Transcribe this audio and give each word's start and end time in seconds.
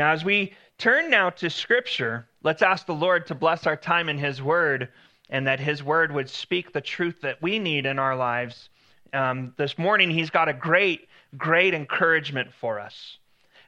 Now, 0.00 0.12
as 0.12 0.24
we 0.24 0.54
turn 0.78 1.10
now 1.10 1.28
to 1.28 1.50
Scripture, 1.50 2.26
let's 2.42 2.62
ask 2.62 2.86
the 2.86 2.94
Lord 2.94 3.26
to 3.26 3.34
bless 3.34 3.66
our 3.66 3.76
time 3.76 4.08
in 4.08 4.16
His 4.16 4.40
Word 4.40 4.88
and 5.28 5.46
that 5.46 5.60
His 5.60 5.82
Word 5.82 6.10
would 6.10 6.30
speak 6.30 6.72
the 6.72 6.80
truth 6.80 7.20
that 7.20 7.42
we 7.42 7.58
need 7.58 7.84
in 7.84 7.98
our 7.98 8.16
lives. 8.16 8.70
Um, 9.12 9.52
this 9.58 9.76
morning, 9.76 10.08
He's 10.08 10.30
got 10.30 10.48
a 10.48 10.54
great, 10.54 11.10
great 11.36 11.74
encouragement 11.74 12.54
for 12.54 12.80
us. 12.80 13.18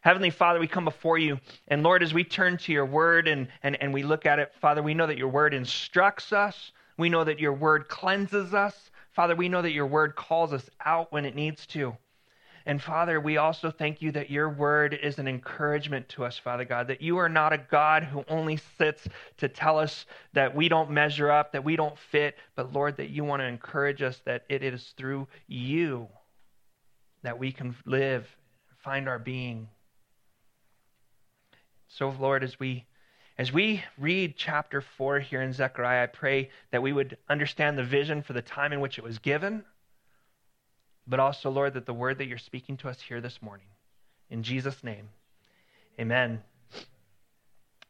Heavenly 0.00 0.30
Father, 0.30 0.58
we 0.58 0.66
come 0.66 0.86
before 0.86 1.18
you. 1.18 1.38
And 1.68 1.82
Lord, 1.82 2.02
as 2.02 2.14
we 2.14 2.24
turn 2.24 2.56
to 2.56 2.72
your 2.72 2.86
word 2.86 3.28
and, 3.28 3.46
and, 3.62 3.76
and 3.82 3.92
we 3.92 4.02
look 4.02 4.24
at 4.24 4.38
it, 4.38 4.54
Father, 4.58 4.82
we 4.82 4.94
know 4.94 5.06
that 5.06 5.18
your 5.18 5.28
word 5.28 5.52
instructs 5.52 6.32
us. 6.32 6.72
We 6.96 7.10
know 7.10 7.24
that 7.24 7.40
your 7.40 7.52
word 7.52 7.88
cleanses 7.88 8.54
us. 8.54 8.90
Father, 9.10 9.36
we 9.36 9.50
know 9.50 9.60
that 9.60 9.72
your 9.72 9.86
word 9.86 10.16
calls 10.16 10.54
us 10.54 10.70
out 10.82 11.12
when 11.12 11.26
it 11.26 11.34
needs 11.34 11.66
to. 11.66 11.94
And 12.66 12.80
Father, 12.80 13.20
we 13.20 13.36
also 13.36 13.70
thank 13.70 14.00
you 14.00 14.12
that 14.12 14.30
your 14.30 14.48
word 14.48 14.98
is 15.02 15.18
an 15.18 15.26
encouragement 15.26 16.08
to 16.10 16.24
us, 16.24 16.38
Father 16.38 16.64
God, 16.64 16.86
that 16.88 17.02
you 17.02 17.18
are 17.18 17.28
not 17.28 17.52
a 17.52 17.58
God 17.58 18.04
who 18.04 18.24
only 18.28 18.58
sits 18.78 19.06
to 19.38 19.48
tell 19.48 19.78
us 19.78 20.06
that 20.32 20.54
we 20.54 20.68
don't 20.68 20.90
measure 20.90 21.30
up, 21.30 21.52
that 21.52 21.64
we 21.64 21.76
don't 21.76 21.98
fit, 21.98 22.36
but 22.54 22.72
Lord, 22.72 22.96
that 22.96 23.10
you 23.10 23.24
want 23.24 23.40
to 23.40 23.46
encourage 23.46 24.02
us 24.02 24.20
that 24.24 24.44
it 24.48 24.62
is 24.62 24.94
through 24.96 25.26
you 25.48 26.08
that 27.22 27.38
we 27.38 27.52
can 27.52 27.74
live, 27.86 28.28
find 28.78 29.08
our 29.08 29.18
being. 29.18 29.68
So, 31.88 32.14
Lord, 32.18 32.42
as 32.42 32.58
we 32.58 32.86
as 33.38 33.50
we 33.50 33.82
read 33.98 34.36
chapter 34.36 34.82
4 34.82 35.18
here 35.20 35.40
in 35.40 35.52
Zechariah, 35.54 36.04
I 36.04 36.06
pray 36.06 36.50
that 36.70 36.82
we 36.82 36.92
would 36.92 37.16
understand 37.30 37.78
the 37.78 37.82
vision 37.82 38.22
for 38.22 38.34
the 38.34 38.42
time 38.42 38.72
in 38.72 38.80
which 38.80 38.98
it 38.98 39.04
was 39.04 39.18
given, 39.18 39.64
but 41.06 41.20
also, 41.20 41.50
Lord, 41.50 41.74
that 41.74 41.86
the 41.86 41.94
word 41.94 42.18
that 42.18 42.26
you're 42.26 42.38
speaking 42.38 42.76
to 42.78 42.88
us 42.88 43.00
here 43.00 43.20
this 43.20 43.42
morning. 43.42 43.66
In 44.30 44.42
Jesus' 44.42 44.82
name, 44.82 45.08
amen. 46.00 46.42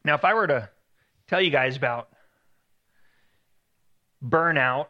Now, 0.03 0.15
if 0.15 0.25
I 0.25 0.33
were 0.33 0.47
to 0.47 0.69
tell 1.27 1.41
you 1.41 1.49
guys 1.49 1.77
about 1.77 2.09
burnout 4.23 4.87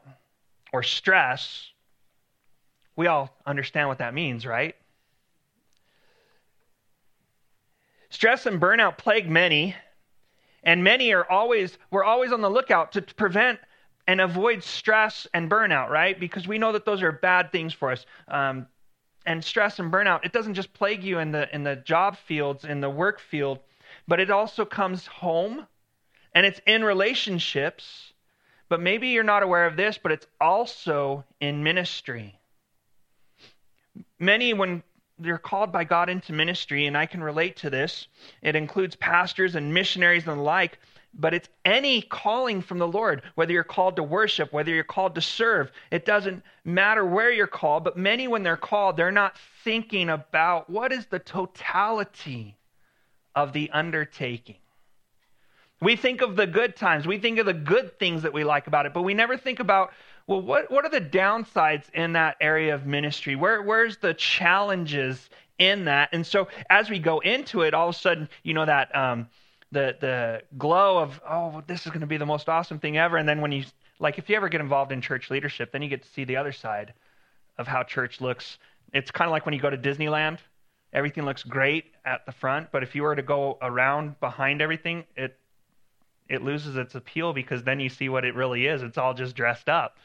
or 0.72 0.84
stress, 0.84 1.70
we 2.95 3.08
all 3.08 3.36
understand 3.45 3.88
what 3.88 4.00
that 4.00 4.14
means, 4.14 4.45
right? 4.45 4.75
Stress 8.09 8.45
and 8.45 8.62
burnout 8.62 8.97
plague 8.97 9.30
many, 9.30 9.75
and 10.64 10.84
many 10.84 11.14
are 11.14 11.30
always, 11.30 11.78
we're 11.92 12.03
always 12.03 12.31
on 12.31 12.42
the 12.42 12.50
lookout 12.50 12.92
to 12.94 13.02
prevent 13.02 13.59
and 14.08 14.22
avoid 14.22 14.64
stress 14.64 15.28
and 15.34 15.50
burnout, 15.50 15.90
right? 15.90 16.20
Because 16.20 16.48
we 16.48 16.58
know 16.58 16.72
that 16.73 16.86
those 16.86 17.02
are 17.02 17.12
bad 17.12 17.52
things 17.52 17.73
for 17.73 17.92
us. 17.92 18.06
Um, 18.28 18.68
and 19.26 19.44
stress 19.44 19.80
and 19.80 19.92
burnout, 19.92 20.26
it 20.26 20.34
doesn't 20.34 20.56
just 20.56 20.73
plague 20.73 21.04
you 21.04 21.20
in 21.20 21.32
the 21.32 21.54
in 21.56 21.64
the 21.64 21.78
job 21.78 22.18
fields, 22.18 22.66
in 22.66 22.81
the 22.81 22.90
work 22.90 23.20
field, 23.20 23.59
but 24.08 24.20
it 24.20 24.30
also 24.30 24.66
comes 24.66 25.08
home 25.08 25.66
and 26.36 26.46
it's 26.46 26.59
in 26.68 26.84
relationships. 26.84 28.12
But 28.70 28.81
maybe 28.81 29.09
you're 29.09 29.24
not 29.24 29.44
aware 29.44 29.66
of 29.66 29.78
this, 29.78 29.98
but 30.02 30.12
it's 30.12 30.28
also 30.42 31.24
in 31.40 31.64
ministry. 31.64 32.40
Many, 34.20 34.54
when 34.54 34.84
they're 35.20 35.38
called 35.38 35.72
by 35.72 35.84
God 35.84 36.09
into 36.09 36.34
ministry, 36.34 36.86
and 36.88 36.98
I 36.98 37.06
can 37.06 37.24
relate 37.24 37.58
to 37.58 37.70
this. 37.70 38.08
It 38.42 38.56
includes 38.56 38.96
pastors 38.96 39.56
and 39.56 39.74
missionaries 39.74 40.28
and 40.28 40.40
the 40.40 40.44
like, 40.44 40.80
but 41.14 41.33
it's 41.33 41.50
any 41.64 42.02
calling 42.02 42.61
from 42.61 42.80
the 42.80 42.88
Lord, 42.88 43.22
whether 43.36 43.52
you're 43.52 43.64
called 43.64 43.95
to 43.97 44.03
worship, 44.03 44.52
whether 44.52 44.72
you're 44.72 44.83
called 44.83 45.16
to 45.16 45.22
serve. 45.22 45.72
It 45.92 46.06
doesn't 46.06 46.44
matter 46.66 47.06
where 47.06 47.31
you're 47.31 47.47
called, 47.47 47.83
but 47.83 47.97
many, 47.97 48.28
when 48.28 48.44
they're 48.44 48.58
called, 48.58 48.97
they're 48.97 49.11
not 49.11 49.38
thinking 49.64 50.09
about 50.09 50.69
what 50.69 50.91
is 50.91 51.06
the 51.06 51.19
totality 51.19 52.58
of 53.36 53.53
the 53.53 53.69
undertaking. 53.72 54.58
We 55.81 55.95
think 55.97 56.22
of 56.22 56.36
the 56.36 56.47
good 56.47 56.75
times, 56.75 57.06
we 57.06 57.19
think 57.19 57.39
of 57.39 57.45
the 57.45 57.53
good 57.53 58.00
things 58.00 58.23
that 58.23 58.34
we 58.34 58.44
like 58.44 58.67
about 58.67 58.86
it, 58.86 58.94
but 58.94 59.02
we 59.02 59.14
never 59.14 59.38
think 59.38 59.59
about 59.59 59.91
well, 60.25 60.41
what, 60.41 60.72
what 60.72 60.86
are 60.86 60.89
the 60.89 61.02
downsides 61.02 61.84
in 61.94 62.13
that 62.13 62.38
area 62.40 62.74
of 62.74 62.85
ministry? 62.85 63.35
Where, 63.35 63.62
where's 63.62 63.97
the 63.97 64.13
challenges 64.13 65.30
in 65.59 65.85
that? 65.85 66.09
And 66.13 66.25
so 66.25 66.47
as 66.69 66.90
we 66.90 67.00
go 67.00 67.19
into 67.19 67.62
it, 67.62 67.74
all 67.74 67.90
of 67.90 67.95
a 67.95 67.97
sudden, 67.97 68.30
you 68.41 68.53
know, 68.53 68.66
that 68.66 68.95
um, 68.95 69.28
the, 69.73 69.97
the 70.00 70.41
glow 70.57 71.00
of, 71.00 71.19
oh, 71.29 71.63
this 71.67 71.85
is 71.85 71.88
going 71.88 72.01
to 72.01 72.07
be 72.07 72.17
the 72.17 72.25
most 72.25 72.47
awesome 72.47 72.79
thing 72.79 72.97
ever. 72.97 73.17
And 73.17 73.28
then 73.28 73.41
when 73.41 73.51
you, 73.51 73.66
like, 74.00 74.17
if 74.17 74.29
you 74.29 74.35
ever 74.35 74.47
get 74.47 74.61
involved 74.61 74.91
in 74.91 75.01
church 75.01 75.29
leadership, 75.29 75.72
then 75.72 75.81
you 75.81 75.89
get 75.89 76.03
to 76.03 76.09
see 76.09 76.23
the 76.23 76.38
other 76.38 76.51
side 76.51 76.94
of 77.57 77.67
how 77.67 77.83
church 77.83 78.22
looks. 78.22 78.57
It's 78.94 79.12
kind 79.12 79.28
of 79.28 79.31
like 79.31 79.45
when 79.45 79.53
you 79.53 79.59
go 79.59 79.69
to 79.69 79.78
Disneyland. 79.78 80.39
Everything 80.94 81.25
looks 81.25 81.44
great 81.44 81.85
at 82.06 82.25
the 82.25 82.31
front, 82.31 82.72
but 82.72 82.83
if 82.83 82.94
you 82.94 83.01
were 83.01 83.16
to 83.16 83.23
go 83.23 83.57
around 83.63 84.19
behind 84.19 84.62
everything, 84.62 85.06
it 85.16 85.38
it 86.29 86.41
loses 86.41 86.78
its 86.78 86.95
appeal 86.95 87.33
because 87.33 87.63
then 87.63 87.79
you 87.79 87.89
see 87.89 88.09
what 88.09 88.23
it 88.23 88.33
really 88.33 88.67
is. 88.67 88.81
It's 88.81 88.97
all 88.97 89.13
just 89.13 89.35
dressed 89.35 89.67
up. 89.67 89.97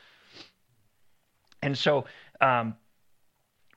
And 1.63 1.77
so 1.77 2.07
um, 2.41 2.75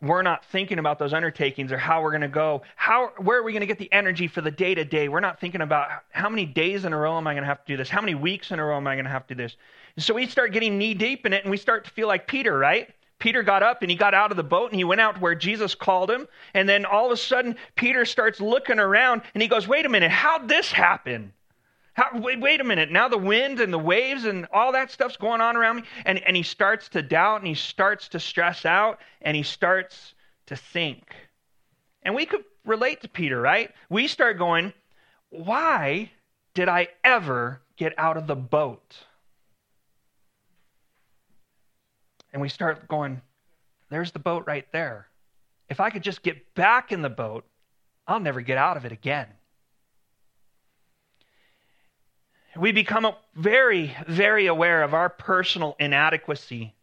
we're 0.02 0.24
not 0.24 0.44
thinking 0.46 0.80
about 0.80 0.98
those 0.98 1.14
undertakings 1.14 1.72
or 1.72 1.78
how 1.78 2.02
we're 2.02 2.10
going 2.12 2.22
to 2.22 2.28
go. 2.28 2.64
How, 2.76 3.12
where 3.18 3.38
are 3.38 3.44
we 3.44 3.52
going 3.52 3.62
to 3.62 3.68
get 3.68 3.78
the 3.78 3.92
energy 3.94 4.28
for 4.28 4.42
the 4.42 4.50
day 4.50 4.74
to 4.74 4.84
day? 4.84 5.10
We're 5.10 5.20
not 5.20 5.40
thinking 5.40 5.62
about 5.62 5.90
how 6.10 6.28
many 6.28 6.46
days 6.46 6.86
in 6.86 6.94
a 6.94 6.98
row 6.98 7.18
am 7.18 7.28
I 7.28 7.34
going 7.34 7.44
to 7.44 7.48
have 7.48 7.64
to 7.64 7.74
do 7.74 7.78
this? 7.78 7.90
How 7.90 8.02
many 8.02 8.16
weeks 8.16 8.52
in 8.52 8.60
a 8.60 8.66
row 8.66 8.78
am 8.78 8.88
I 8.88 8.96
going 8.96 9.06
to 9.06 9.12
have 9.12 9.28
to 9.28 9.36
do 9.36 9.44
this? 9.44 9.56
And 9.96 10.04
so 10.04 10.16
we 10.16 10.26
start 10.26 10.54
getting 10.54 10.78
knee 10.78 10.96
deep 10.96 11.26
in 11.26 11.34
it 11.34 11.44
and 11.44 11.52
we 11.52 11.58
start 11.58 11.86
to 11.86 11.92
feel 11.92 12.08
like 12.08 12.26
Peter, 12.26 12.58
right? 12.58 12.90
Peter 13.20 13.44
got 13.44 13.62
up 13.62 13.84
and 13.84 13.92
he 13.92 13.96
got 13.96 14.16
out 14.16 14.32
of 14.32 14.38
the 14.38 14.44
boat 14.44 14.72
and 14.72 14.80
he 14.80 14.84
went 14.84 15.00
out 15.00 15.22
where 15.22 15.36
Jesus 15.36 15.76
called 15.76 16.10
him. 16.10 16.28
And 16.56 16.68
then 16.68 16.86
all 16.86 17.06
of 17.06 17.12
a 17.12 17.18
sudden, 17.18 17.56
Peter 17.76 18.04
starts 18.04 18.42
looking 18.42 18.80
around 18.80 19.22
and 19.36 19.44
he 19.44 19.48
goes, 19.48 19.68
Wait 19.68 19.86
a 19.86 19.90
minute, 19.90 20.10
how'd 20.10 20.48
this 20.48 20.72
happen? 20.72 21.32
How, 21.94 22.10
wait, 22.20 22.40
wait 22.40 22.62
a 22.62 22.64
minute. 22.64 22.90
Now 22.92 23.10
the 23.10 23.18
wind 23.18 23.60
and 23.60 23.74
the 23.74 23.80
waves 23.80 24.24
and 24.24 24.48
all 24.54 24.72
that 24.72 24.92
stuff's 24.92 25.18
going 25.18 25.42
on 25.42 25.58
around 25.58 25.78
me. 25.78 25.84
And, 26.06 26.20
and 26.24 26.36
he 26.38 26.44
starts 26.44 26.88
to 26.90 27.02
doubt 27.02 27.42
and 27.42 27.48
he 27.48 27.56
starts 27.56 28.08
to 28.10 28.20
stress 28.20 28.66
out 28.66 29.00
and 29.22 29.36
he 29.36 29.44
starts 29.44 30.14
to 30.48 30.56
sink. 30.56 31.14
And 32.04 32.16
we 32.16 32.26
could 32.26 32.46
relate 32.66 33.02
to 33.02 33.10
Peter, 33.10 33.42
right? 33.42 33.72
We 33.90 34.08
start 34.08 34.38
going, 34.38 34.74
why 35.30 36.12
did 36.54 36.70
I 36.70 36.88
ever 37.04 37.62
get 37.76 37.94
out 37.98 38.18
of 38.18 38.26
the 38.26 38.36
boat? 38.36 38.98
And 42.32 42.42
we 42.42 42.48
start 42.48 42.88
going, 42.88 43.22
there's 43.90 44.12
the 44.12 44.20
boat 44.20 44.46
right 44.48 44.66
there. 44.72 45.08
If 45.70 45.82
I 45.82 45.90
could 45.90 46.04
just 46.04 46.24
get 46.24 46.54
back 46.56 46.94
in 46.94 47.02
the 47.02 47.10
boat, 47.10 47.46
I'll 48.08 48.22
never 48.22 48.40
get 48.40 48.58
out 48.58 48.78
of 48.78 48.86
it 48.86 48.94
again 48.94 49.28
we 52.56 52.72
become 52.72 53.08
very, 53.36 53.96
very 54.08 54.48
aware 54.48 54.84
of 54.84 54.94
our 54.94 55.10
personal 55.10 55.76
inadequacy 55.80 56.74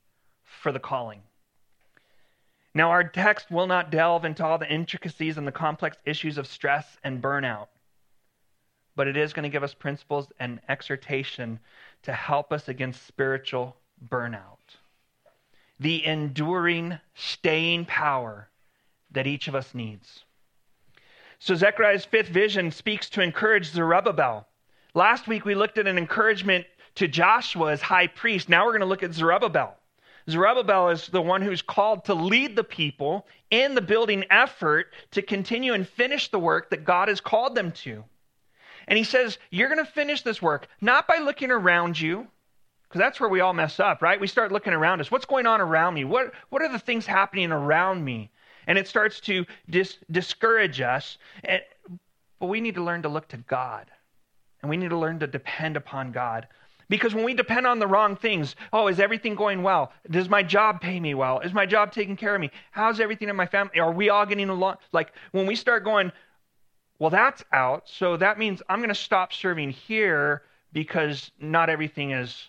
for 0.45 0.73
the 0.73 0.81
calling. 0.81 1.23
Now, 2.75 2.91
our 2.91 3.05
text 3.05 3.51
will 3.51 3.67
not 3.67 3.91
delve 3.91 4.25
into 4.25 4.45
all 4.45 4.59
the 4.59 4.73
intricacies 4.73 5.37
and 5.37 5.47
the 5.47 5.53
complex 5.53 5.97
issues 6.05 6.39
of 6.39 6.47
stress 6.47 6.97
and 7.03 7.23
burnout, 7.23 7.69
but 8.95 9.09
it 9.09 9.17
is 9.17 9.33
going 9.33 9.45
to 9.45 9.49
give 9.49 9.63
us 9.63 9.75
principles 9.75 10.29
and 10.39 10.61
exhortation 10.69 11.61
to 12.03 12.13
help 12.13 12.53
us 12.53 12.69
against 12.69 13.07
spiritual 13.07 13.77
burnout. 14.11 14.77
The 15.81 16.05
enduring, 16.05 16.99
staying 17.15 17.87
power 17.87 18.49
that 19.11 19.27
each 19.27 19.49
of 19.49 19.55
us 19.55 19.75
needs. 19.75 20.25
So, 21.39 21.55
Zechariah's 21.55 22.05
fifth 22.05 22.29
vision 22.29 22.71
speaks 22.73 23.09
to 23.11 23.23
encourage 23.23 23.71
Zerubbabel 23.71 24.48
Last 24.95 25.29
week 25.29 25.45
we 25.45 25.55
looked 25.55 25.79
at 25.79 25.87
an 25.87 25.99
encouragement 25.99 26.67
to 26.97 27.09
Joshua 27.09 27.73
as 27.73 27.83
high 27.83 28.07
priest. 28.07 28.49
Now 28.49 28.65
we're 28.65 28.73
going 28.73 28.81
to 28.81 28.87
look 28.87 29.03
at 29.03 29.13
Zerubbabel. 29.13 29.77
Zerubbabel 30.29 30.91
is 30.91 31.07
the 31.07 31.23
one 31.23 31.41
who's 31.41 31.63
called 31.63 32.05
to 32.07 32.15
lead 32.15 32.55
the 32.55 32.65
people 32.65 33.27
in 33.51 33.75
the 33.75 33.81
building 33.81 34.25
effort 34.31 34.93
to 35.13 35.23
continue 35.23 35.73
and 35.73 35.89
finish 35.89 36.31
the 36.31 36.39
work 36.39 36.71
that 36.71 36.85
God 36.85 37.09
has 37.09 37.21
called 37.21 37.55
them 37.55 37.73
to. 37.73 38.05
And 38.87 38.99
he 38.99 39.05
says, 39.05 39.39
You're 39.51 39.69
going 39.69 39.85
to 39.85 39.91
finish 39.91 40.23
this 40.23 40.43
work 40.43 40.69
not 40.81 41.07
by 41.07 41.19
looking 41.19 41.51
around 41.51 41.99
you, 41.99 42.27
because 42.89 42.99
that's 42.99 43.21
where 43.21 43.29
we 43.29 43.41
all 43.41 43.53
mess 43.53 43.81
up, 43.81 44.03
right? 44.03 44.21
We 44.21 44.27
start 44.27 44.51
looking 44.51 44.73
around 44.73 45.01
us. 45.01 45.11
What's 45.11 45.27
going 45.27 45.47
on 45.47 45.61
around 45.61 45.95
me? 45.95 46.05
What, 46.05 46.33
what 46.49 46.63
are 46.63 46.73
the 46.73 46.79
things 46.79 47.05
happening 47.05 47.53
around 47.53 48.03
me? 48.03 48.31
And 48.67 48.79
it 48.79 48.89
starts 48.89 49.21
to 49.21 49.45
dis- 49.69 49.99
discourage 50.11 50.81
us. 50.81 51.19
And, 51.45 51.63
but 52.39 52.47
we 52.47 52.61
need 52.61 52.75
to 52.77 52.83
learn 52.83 53.03
to 53.03 53.09
look 53.09 53.29
to 53.29 53.37
God. 53.39 53.91
And 54.63 54.71
we 54.71 54.77
need 54.77 54.91
to 54.91 54.99
learn 54.99 55.21
to 55.21 55.27
depend 55.27 55.77
upon 55.77 56.13
God. 56.13 56.49
Because 56.89 57.15
when 57.15 57.25
we 57.25 57.35
depend 57.35 57.67
on 57.67 57.79
the 57.79 57.87
wrong 57.87 58.17
things, 58.17 58.57
oh, 58.73 58.89
is 58.89 58.99
everything 58.99 59.35
going 59.35 59.63
well? 59.63 59.93
Does 60.11 60.29
my 60.29 60.43
job 60.43 60.81
pay 60.81 60.99
me 60.99 61.15
well? 61.15 61.41
Is 61.41 61.53
my 61.53 61.67
job 61.67 61.93
taking 61.93 62.17
care 62.17 62.35
of 62.35 62.41
me? 62.41 62.51
How's 62.71 62.99
everything 62.99 63.29
in 63.29 63.37
my 63.37 63.47
family? 63.47 63.79
Are 63.79 63.93
we 63.93 64.09
all 64.09 64.25
getting 64.27 64.49
along? 64.49 64.77
Like 64.93 65.13
when 65.33 65.47
we 65.47 65.55
start 65.55 65.85
going, 65.85 66.13
well, 66.99 67.11
that's 67.11 67.45
out. 67.53 67.89
So 67.89 68.17
that 68.17 68.39
means 68.39 68.63
I'm 68.69 68.79
going 68.79 68.89
to 68.89 68.95
stop 68.95 69.33
serving 69.33 69.71
here 69.71 70.43
because 70.73 71.31
not 71.39 71.69
everything 71.71 72.13
is 72.13 72.49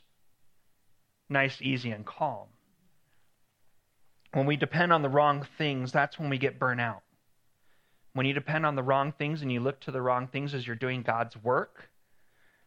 nice, 1.29 1.61
easy, 1.61 1.91
and 1.91 2.05
calm. 2.05 2.47
When 4.33 4.45
we 4.45 4.55
depend 4.55 4.93
on 4.93 5.01
the 5.01 5.09
wrong 5.09 5.45
things, 5.57 5.91
that's 5.91 6.17
when 6.17 6.29
we 6.29 6.37
get 6.37 6.59
burnt 6.59 6.81
out. 6.81 7.03
when 8.13 8.25
you 8.25 8.33
depend 8.33 8.65
on 8.65 8.75
the 8.75 8.83
wrong 8.83 9.11
things 9.11 9.41
and 9.41 9.51
you 9.51 9.59
look 9.59 9.79
to 9.81 9.91
the 9.91 10.01
wrong 10.01 10.27
things 10.27 10.53
as 10.53 10.65
you're 10.65 10.75
doing 10.75 11.01
God's 11.03 11.37
work, 11.37 11.88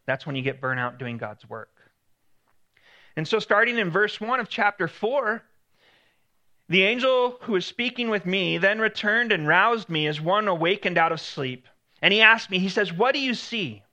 that's 0.05 0.25
when 0.25 0.35
you 0.35 0.41
get 0.41 0.61
burnout 0.61 0.99
doing 0.99 1.17
God's 1.17 1.47
work. 1.49 1.69
And 3.15 3.27
so, 3.27 3.39
starting 3.39 3.77
in 3.77 3.91
verse 3.91 4.19
1 4.19 4.39
of 4.39 4.49
chapter 4.49 4.87
4, 4.87 5.43
the 6.69 6.83
angel 6.83 7.37
who 7.41 7.53
was 7.53 7.65
speaking 7.65 8.09
with 8.09 8.25
me 8.25 8.57
then 8.57 8.79
returned 8.79 9.31
and 9.31 9.47
roused 9.47 9.89
me 9.89 10.07
as 10.07 10.19
one 10.19 10.47
awakened 10.47 10.97
out 10.97 11.11
of 11.11 11.19
sleep. 11.21 11.67
And 12.01 12.13
he 12.13 12.21
asked 12.21 12.49
me, 12.49 12.59
he 12.59 12.69
says, 12.69 12.91
What 12.91 13.13
do 13.13 13.19
you 13.19 13.33
see? 13.33 13.83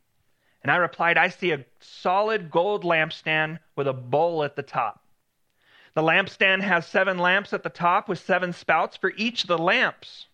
And 0.62 0.70
I 0.70 0.76
replied, 0.76 1.16
I 1.16 1.28
see 1.28 1.52
a 1.52 1.64
solid 1.80 2.50
gold 2.50 2.84
lampstand 2.84 3.58
with 3.76 3.88
a 3.88 3.92
bowl 3.92 4.44
at 4.44 4.56
the 4.56 4.62
top. 4.62 5.04
The 5.94 6.02
lampstand 6.02 6.62
has 6.62 6.86
seven 6.86 7.18
lamps 7.18 7.52
at 7.52 7.62
the 7.62 7.70
top 7.70 8.08
with 8.08 8.18
seven 8.18 8.52
spouts 8.52 8.96
for 8.96 9.12
each 9.16 9.42
of 9.42 9.48
the 9.48 9.58
lamps. 9.58 10.26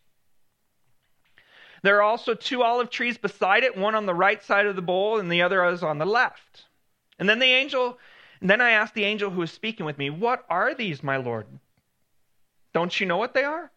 There 1.87 1.99
are 1.99 2.03
also 2.03 2.35
two 2.35 2.65
olive 2.65 2.91
trees 2.91 3.17
beside 3.17 3.63
it, 3.63 3.77
one 3.77 3.95
on 3.95 4.07
the 4.07 4.13
right 4.13 4.43
side 4.43 4.67
of 4.67 4.75
the 4.75 4.83
bowl 4.83 5.21
and 5.21 5.31
the 5.31 5.43
other 5.43 5.65
is 5.67 5.85
on 5.85 5.99
the 5.99 6.05
left. 6.05 6.65
And 7.17 7.29
then 7.29 7.39
the 7.39 7.47
angel, 7.47 7.97
then 8.43 8.61
I 8.61 8.71
asked 8.71 8.95
the 8.95 9.05
angel 9.05 9.31
who 9.31 9.39
was 9.39 9.53
speaking 9.53 9.87
with 9.87 9.97
me, 9.97 10.11
What 10.11 10.45
are 10.51 10.75
these, 10.75 11.05
my 11.05 11.17
Lord? 11.17 11.47
Don't 12.75 12.99
you 12.99 13.07
know 13.07 13.19
what 13.19 13.35
they 13.35 13.45
are? 13.45 13.71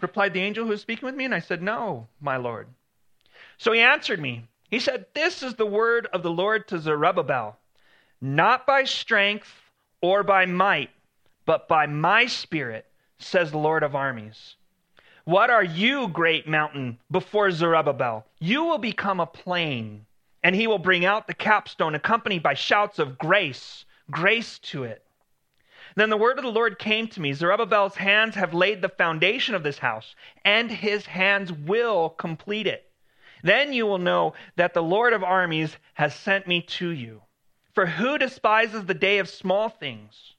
Replied 0.00 0.34
the 0.34 0.42
angel 0.42 0.62
who 0.62 0.70
was 0.70 0.82
speaking 0.82 1.04
with 1.04 1.16
me, 1.16 1.24
and 1.24 1.34
I 1.34 1.40
said, 1.40 1.60
No, 1.60 2.06
my 2.20 2.36
Lord. 2.36 2.68
So 3.58 3.72
he 3.72 3.80
answered 3.80 4.20
me. 4.20 4.44
He 4.70 4.78
said, 4.78 5.06
This 5.12 5.42
is 5.42 5.56
the 5.56 5.66
word 5.66 6.06
of 6.12 6.22
the 6.22 6.30
Lord 6.30 6.68
to 6.68 6.78
Zerubbabel, 6.78 7.58
not 8.20 8.68
by 8.68 8.84
strength 8.84 9.52
or 10.00 10.22
by 10.22 10.46
might, 10.46 10.90
but 11.44 11.66
by 11.66 11.86
my 11.86 12.26
spirit, 12.26 12.86
says 13.18 13.50
the 13.50 13.58
Lord 13.58 13.82
of 13.82 13.96
armies. 13.96 14.54
What 15.30 15.48
are 15.48 15.62
you, 15.62 16.08
great 16.08 16.48
mountain, 16.48 16.98
before 17.08 17.52
Zerubbabel? 17.52 18.26
You 18.40 18.64
will 18.64 18.78
become 18.78 19.20
a 19.20 19.26
plain, 19.26 20.06
and 20.42 20.56
he 20.56 20.66
will 20.66 20.80
bring 20.80 21.04
out 21.04 21.28
the 21.28 21.34
capstone, 21.34 21.94
accompanied 21.94 22.42
by 22.42 22.54
shouts 22.54 22.98
of 22.98 23.16
grace, 23.16 23.84
grace 24.10 24.58
to 24.58 24.82
it. 24.82 25.04
Then 25.94 26.10
the 26.10 26.16
word 26.16 26.38
of 26.38 26.44
the 26.44 26.50
Lord 26.50 26.80
came 26.80 27.06
to 27.06 27.20
me 27.20 27.32
Zerubbabel's 27.32 27.94
hands 27.94 28.34
have 28.34 28.54
laid 28.54 28.82
the 28.82 28.88
foundation 28.88 29.54
of 29.54 29.62
this 29.62 29.78
house, 29.78 30.16
and 30.44 30.68
his 30.68 31.06
hands 31.06 31.52
will 31.52 32.08
complete 32.08 32.66
it. 32.66 32.90
Then 33.44 33.72
you 33.72 33.86
will 33.86 33.98
know 33.98 34.34
that 34.56 34.74
the 34.74 34.82
Lord 34.82 35.12
of 35.12 35.22
armies 35.22 35.76
has 35.94 36.12
sent 36.12 36.48
me 36.48 36.60
to 36.60 36.88
you. 36.88 37.22
For 37.72 37.86
who 37.86 38.18
despises 38.18 38.84
the 38.84 38.94
day 38.94 39.18
of 39.18 39.28
small 39.28 39.68
things? 39.68 40.34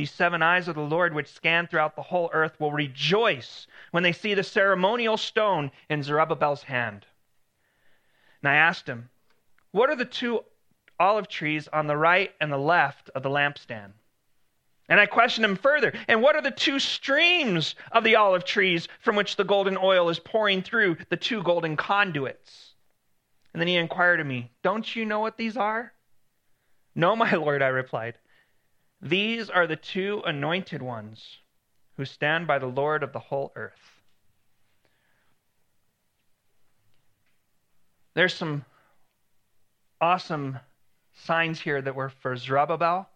These 0.00 0.12
seven 0.12 0.40
eyes 0.40 0.66
of 0.66 0.76
the 0.76 0.80
Lord, 0.80 1.12
which 1.12 1.30
scan 1.30 1.66
throughout 1.66 1.94
the 1.94 2.00
whole 2.00 2.30
earth, 2.32 2.58
will 2.58 2.72
rejoice 2.72 3.66
when 3.90 4.02
they 4.02 4.12
see 4.12 4.32
the 4.32 4.42
ceremonial 4.42 5.18
stone 5.18 5.70
in 5.90 6.02
Zerubbabel's 6.02 6.62
hand. 6.62 7.04
And 8.42 8.48
I 8.48 8.54
asked 8.54 8.88
him, 8.88 9.10
What 9.72 9.90
are 9.90 9.96
the 9.96 10.06
two 10.06 10.42
olive 10.98 11.28
trees 11.28 11.68
on 11.68 11.86
the 11.86 11.98
right 11.98 12.32
and 12.40 12.50
the 12.50 12.56
left 12.56 13.10
of 13.10 13.22
the 13.22 13.28
lampstand? 13.28 13.92
And 14.88 14.98
I 14.98 15.04
questioned 15.04 15.44
him 15.44 15.56
further, 15.56 15.92
And 16.08 16.22
what 16.22 16.34
are 16.34 16.40
the 16.40 16.50
two 16.50 16.78
streams 16.78 17.74
of 17.92 18.02
the 18.02 18.16
olive 18.16 18.46
trees 18.46 18.88
from 19.00 19.16
which 19.16 19.36
the 19.36 19.44
golden 19.44 19.76
oil 19.76 20.08
is 20.08 20.18
pouring 20.18 20.62
through 20.62 20.96
the 21.10 21.18
two 21.18 21.42
golden 21.42 21.76
conduits? 21.76 22.72
And 23.52 23.60
then 23.60 23.68
he 23.68 23.76
inquired 23.76 24.20
of 24.20 24.26
me, 24.26 24.50
Don't 24.62 24.96
you 24.96 25.04
know 25.04 25.20
what 25.20 25.36
these 25.36 25.58
are? 25.58 25.92
No, 26.94 27.14
my 27.14 27.32
lord, 27.34 27.60
I 27.60 27.68
replied. 27.68 28.16
These 29.02 29.48
are 29.48 29.66
the 29.66 29.76
two 29.76 30.22
anointed 30.26 30.82
ones 30.82 31.38
who 31.96 32.04
stand 32.04 32.46
by 32.46 32.58
the 32.58 32.66
Lord 32.66 33.02
of 33.02 33.12
the 33.12 33.18
whole 33.18 33.52
earth. 33.56 33.72
There's 38.14 38.34
some 38.34 38.64
awesome 40.00 40.58
signs 41.24 41.60
here 41.60 41.80
that 41.80 41.94
were 41.94 42.08
for 42.08 42.36
Zerubbabel. 42.36 43.08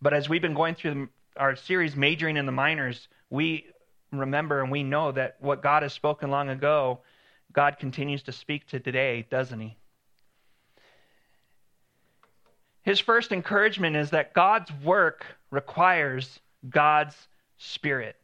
But 0.00 0.14
as 0.14 0.28
we've 0.28 0.42
been 0.42 0.54
going 0.54 0.74
through 0.74 1.08
our 1.36 1.56
series, 1.56 1.96
Majoring 1.96 2.36
in 2.36 2.46
the 2.46 2.52
Minors, 2.52 3.08
we 3.30 3.66
remember 4.12 4.62
and 4.62 4.70
we 4.70 4.82
know 4.82 5.12
that 5.12 5.36
what 5.40 5.62
God 5.62 5.82
has 5.82 5.92
spoken 5.92 6.30
long 6.30 6.48
ago, 6.48 7.00
God 7.52 7.78
continues 7.78 8.22
to 8.24 8.32
speak 8.32 8.66
to 8.68 8.80
today, 8.80 9.26
doesn't 9.30 9.60
He? 9.60 9.76
His 12.84 13.00
first 13.00 13.32
encouragement 13.32 13.96
is 13.96 14.10
that 14.10 14.34
God's 14.34 14.70
work 14.82 15.24
requires 15.50 16.38
God's 16.68 17.16
Spirit. 17.56 18.16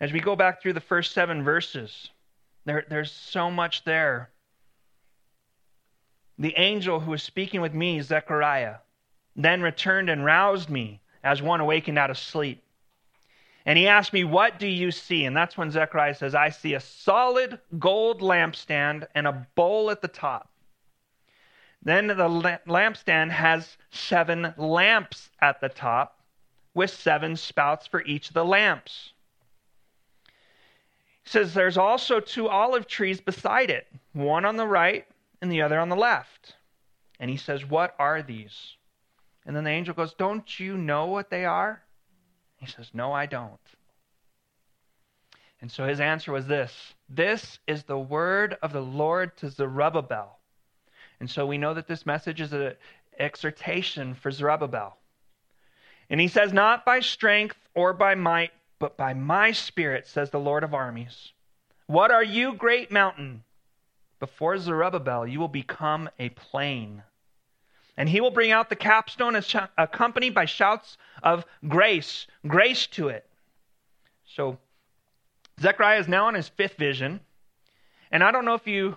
As 0.00 0.12
we 0.12 0.20
go 0.20 0.34
back 0.34 0.60
through 0.60 0.72
the 0.72 0.80
first 0.80 1.12
seven 1.12 1.44
verses, 1.44 2.10
there, 2.64 2.84
there's 2.88 3.12
so 3.12 3.50
much 3.50 3.84
there. 3.84 4.30
The 6.38 6.54
angel 6.56 6.98
who 6.98 7.12
was 7.12 7.22
speaking 7.22 7.60
with 7.60 7.72
me, 7.72 8.00
Zechariah, 8.02 8.76
then 9.36 9.62
returned 9.62 10.10
and 10.10 10.24
roused 10.24 10.68
me 10.68 11.00
as 11.22 11.40
one 11.40 11.60
awakened 11.60 11.98
out 11.98 12.10
of 12.10 12.18
sleep. 12.18 12.62
And 13.66 13.78
he 13.78 13.88
asked 13.88 14.12
me, 14.12 14.24
What 14.24 14.58
do 14.58 14.66
you 14.66 14.90
see? 14.90 15.24
And 15.24 15.36
that's 15.36 15.56
when 15.56 15.70
Zechariah 15.70 16.14
says, 16.14 16.34
I 16.34 16.50
see 16.50 16.74
a 16.74 16.80
solid 16.80 17.58
gold 17.78 18.20
lampstand 18.20 19.06
and 19.14 19.26
a 19.26 19.46
bowl 19.54 19.90
at 19.90 20.02
the 20.02 20.08
top. 20.08 20.50
Then 21.82 22.06
the 22.06 22.14
lampstand 22.66 23.30
has 23.30 23.76
seven 23.90 24.54
lamps 24.56 25.30
at 25.40 25.60
the 25.60 25.68
top 25.68 26.18
with 26.72 26.90
seven 26.90 27.36
spouts 27.36 27.86
for 27.86 28.02
each 28.04 28.28
of 28.28 28.34
the 28.34 28.44
lamps. 28.44 29.12
He 31.22 31.30
says 31.30 31.54
there's 31.54 31.78
also 31.78 32.20
two 32.20 32.48
olive 32.48 32.86
trees 32.86 33.20
beside 33.20 33.70
it, 33.70 33.86
one 34.12 34.44
on 34.44 34.56
the 34.56 34.66
right 34.66 35.06
and 35.40 35.52
the 35.52 35.62
other 35.62 35.78
on 35.78 35.88
the 35.88 35.96
left. 35.96 36.56
And 37.20 37.30
he 37.30 37.36
says, 37.36 37.64
What 37.64 37.94
are 37.98 38.22
these? 38.22 38.76
And 39.46 39.54
then 39.54 39.64
the 39.64 39.70
angel 39.70 39.94
goes, 39.94 40.14
Don't 40.14 40.58
you 40.58 40.76
know 40.76 41.06
what 41.06 41.30
they 41.30 41.44
are? 41.44 41.83
He 42.64 42.72
says, 42.72 42.90
No, 42.94 43.12
I 43.12 43.26
don't. 43.26 43.60
And 45.60 45.70
so 45.70 45.86
his 45.86 46.00
answer 46.00 46.32
was 46.32 46.46
this 46.46 46.94
This 47.08 47.58
is 47.66 47.84
the 47.84 47.98
word 47.98 48.56
of 48.62 48.72
the 48.72 48.80
Lord 48.80 49.36
to 49.38 49.50
Zerubbabel. 49.50 50.38
And 51.20 51.30
so 51.30 51.46
we 51.46 51.58
know 51.58 51.74
that 51.74 51.86
this 51.86 52.06
message 52.06 52.40
is 52.40 52.52
an 52.52 52.74
exhortation 53.18 54.14
for 54.14 54.30
Zerubbabel. 54.30 54.96
And 56.10 56.20
he 56.20 56.28
says, 56.28 56.52
Not 56.52 56.84
by 56.84 57.00
strength 57.00 57.56
or 57.74 57.92
by 57.92 58.14
might, 58.14 58.52
but 58.78 58.96
by 58.96 59.14
my 59.14 59.52
spirit, 59.52 60.06
says 60.06 60.30
the 60.30 60.40
Lord 60.40 60.64
of 60.64 60.74
armies. 60.74 61.32
What 61.86 62.10
are 62.10 62.24
you, 62.24 62.54
great 62.54 62.90
mountain? 62.90 63.44
Before 64.20 64.56
Zerubbabel, 64.58 65.26
you 65.26 65.38
will 65.38 65.48
become 65.48 66.08
a 66.18 66.30
plain. 66.30 67.02
And 67.96 68.08
he 68.08 68.20
will 68.20 68.30
bring 68.30 68.50
out 68.50 68.68
the 68.68 68.76
capstone 68.76 69.40
accompanied 69.78 70.34
by 70.34 70.46
shouts 70.46 70.98
of 71.22 71.44
grace, 71.68 72.26
grace 72.46 72.86
to 72.88 73.08
it. 73.08 73.28
So, 74.26 74.58
Zechariah 75.60 76.00
is 76.00 76.08
now 76.08 76.26
on 76.26 76.34
his 76.34 76.48
fifth 76.48 76.76
vision. 76.76 77.20
And 78.10 78.24
I 78.24 78.32
don't 78.32 78.44
know 78.44 78.54
if 78.54 78.66
you 78.66 78.96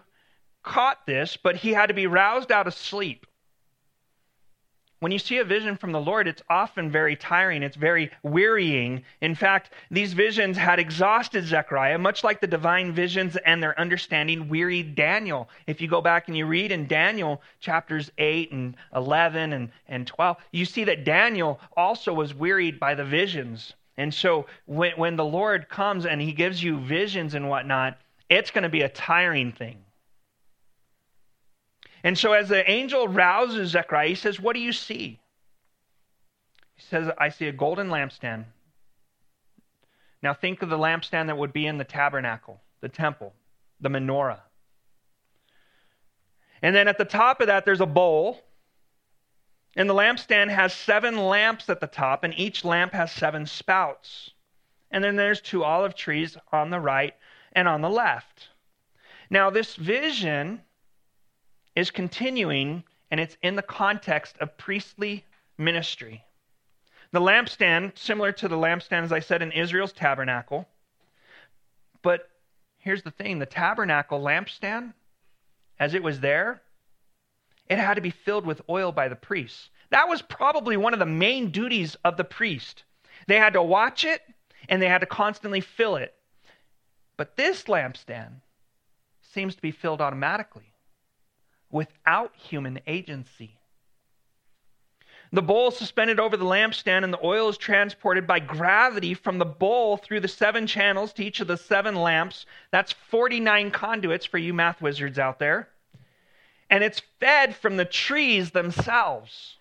caught 0.63 1.05
this, 1.05 1.37
but 1.37 1.55
he 1.55 1.73
had 1.73 1.87
to 1.87 1.93
be 1.93 2.07
roused 2.07 2.51
out 2.51 2.67
of 2.67 2.73
sleep. 2.73 3.25
When 4.99 5.11
you 5.11 5.19
see 5.19 5.37
a 5.37 5.43
vision 5.43 5.77
from 5.77 5.91
the 5.91 6.01
Lord, 6.01 6.27
it's 6.27 6.41
often 6.49 6.89
very 6.89 7.15
tiring. 7.15 7.61
It's 7.61 7.75
very 7.75 8.09
wearying. 8.23 9.03
In 9.21 9.35
fact, 9.35 9.71
these 9.91 10.13
visions 10.13 10.57
had 10.57 10.79
exhausted 10.79 11.45
Zechariah, 11.45 11.99
much 11.99 12.23
like 12.23 12.41
the 12.41 12.47
divine 12.47 12.93
visions 12.93 13.37
and 13.45 13.61
their 13.61 13.79
understanding 13.79 14.49
wearied 14.49 14.95
Daniel. 14.95 15.49
If 15.67 15.81
you 15.81 15.87
go 15.87 16.01
back 16.01 16.27
and 16.27 16.35
you 16.35 16.47
read 16.47 16.71
in 16.71 16.87
Daniel 16.87 17.43
chapters 17.59 18.11
8 18.17 18.51
and 18.51 18.75
11 18.95 19.53
and, 19.53 19.69
and 19.87 20.07
12, 20.07 20.37
you 20.51 20.65
see 20.65 20.85
that 20.85 21.03
Daniel 21.03 21.59
also 21.75 22.11
was 22.11 22.33
wearied 22.33 22.79
by 22.79 22.95
the 22.95 23.05
visions. 23.05 23.73
And 23.97 24.11
so 24.11 24.47
when, 24.65 24.93
when 24.93 25.15
the 25.15 25.25
Lord 25.25 25.69
comes 25.69 26.07
and 26.07 26.19
he 26.19 26.31
gives 26.31 26.63
you 26.63 26.79
visions 26.79 27.35
and 27.35 27.49
whatnot, 27.49 27.99
it's 28.29 28.49
going 28.49 28.63
to 28.63 28.69
be 28.69 28.81
a 28.81 28.89
tiring 28.89 29.51
thing. 29.51 29.77
And 32.07 32.17
so, 32.17 32.31
as 32.31 32.47
the 32.47 32.71
angel 32.71 33.09
rouses 33.09 33.71
Zechariah, 33.71 34.07
he 34.07 34.15
says, 34.15 34.39
What 34.39 34.53
do 34.53 34.61
you 34.61 34.71
see? 34.71 35.19
He 36.75 36.81
says, 36.81 37.11
I 37.17 37.27
see 37.27 37.47
a 37.47 37.51
golden 37.51 37.89
lampstand. 37.89 38.45
Now, 40.23 40.33
think 40.33 40.61
of 40.61 40.69
the 40.69 40.77
lampstand 40.77 41.27
that 41.27 41.37
would 41.37 41.51
be 41.51 41.67
in 41.67 41.77
the 41.77 41.83
tabernacle, 41.83 42.61
the 42.79 42.87
temple, 42.87 43.33
the 43.81 43.89
menorah. 43.89 44.39
And 46.61 46.73
then 46.73 46.87
at 46.87 46.97
the 46.97 47.03
top 47.03 47.41
of 47.41 47.47
that, 47.47 47.65
there's 47.65 47.81
a 47.81 47.85
bowl. 47.85 48.41
And 49.75 49.89
the 49.89 49.93
lampstand 49.93 50.49
has 50.49 50.71
seven 50.71 51.17
lamps 51.17 51.69
at 51.69 51.81
the 51.81 51.87
top, 51.87 52.23
and 52.23 52.33
each 52.39 52.63
lamp 52.63 52.93
has 52.93 53.11
seven 53.11 53.45
spouts. 53.45 54.29
And 54.91 55.03
then 55.03 55.17
there's 55.17 55.41
two 55.41 55.65
olive 55.65 55.93
trees 55.93 56.37
on 56.53 56.69
the 56.69 56.79
right 56.79 57.15
and 57.51 57.67
on 57.67 57.81
the 57.81 57.89
left. 57.89 58.47
Now, 59.29 59.49
this 59.49 59.75
vision 59.75 60.61
is 61.77 61.91
continuing, 61.91 62.83
and 63.11 63.19
it's 63.19 63.37
in 63.43 63.55
the 63.55 63.61
context 63.61 64.35
of 64.39 64.57
priestly 64.57 65.23
ministry. 65.59 66.23
The 67.11 67.21
lampstand, 67.21 67.99
similar 67.99 68.31
to 68.31 68.47
the 68.47 68.55
lampstand, 68.55 69.03
as 69.03 69.13
I 69.13 69.19
said, 69.19 69.43
in 69.43 69.51
Israel's 69.51 69.91
tabernacle. 69.91 70.67
But 72.01 72.31
here's 72.79 73.03
the 73.03 73.11
thing 73.11 73.37
the 73.37 73.45
tabernacle 73.45 74.19
lampstand, 74.19 74.93
as 75.79 75.93
it 75.93 76.01
was 76.01 76.19
there, 76.19 76.63
it 77.69 77.77
had 77.77 77.93
to 77.93 78.01
be 78.01 78.09
filled 78.09 78.47
with 78.47 78.59
oil 78.67 78.91
by 78.91 79.07
the 79.07 79.15
priests. 79.15 79.69
That 79.91 80.09
was 80.09 80.23
probably 80.23 80.77
one 80.77 80.93
of 80.93 80.99
the 80.99 81.05
main 81.05 81.51
duties 81.51 81.95
of 82.03 82.17
the 82.17 82.23
priest. 82.23 82.85
They 83.27 83.37
had 83.37 83.53
to 83.53 83.61
watch 83.61 84.03
it 84.03 84.23
and 84.67 84.81
they 84.81 84.89
had 84.89 85.01
to 85.01 85.07
constantly 85.07 85.61
fill 85.61 85.95
it. 85.95 86.15
But 87.17 87.37
this 87.37 87.65
lampstand 87.65 88.41
seems 89.21 89.53
to 89.55 89.61
be 89.61 89.71
filled 89.71 90.01
automatically 90.01 90.73
without 91.69 92.35
human 92.35 92.79
agency. 92.87 93.57
The 95.31 95.41
bowl 95.41 95.69
is 95.69 95.77
suspended 95.77 96.19
over 96.19 96.37
the 96.37 96.45
lampstand, 96.45 97.03
and 97.03 97.11
the 97.11 97.25
oil 97.25 97.49
is 97.49 97.57
transported 97.57 98.25
by 98.25 98.39
gravity 98.39 99.13
from 99.13 99.39
the 99.39 99.45
bowl 99.45 99.97
through 99.97 100.21
the 100.21 100.27
seven 100.27 100.67
channels 100.67 101.11
to 101.13 101.23
each 101.23 101.41
of 101.41 101.47
the 101.47 101.57
seven 101.57 101.95
lamps. 101.95 102.45
That's 102.71 102.93
49 102.93 103.71
conduits 103.71 104.25
for 104.25 104.37
you 104.37 104.53
math 104.53 104.81
wizards 104.81 105.19
out 105.19 105.39
there. 105.39 105.67
And 106.69 106.83
it's 106.83 107.01
fed 107.19 107.55
from 107.55 107.75
the 107.75 107.85
trees 107.85 108.51
themselves. 108.51 109.57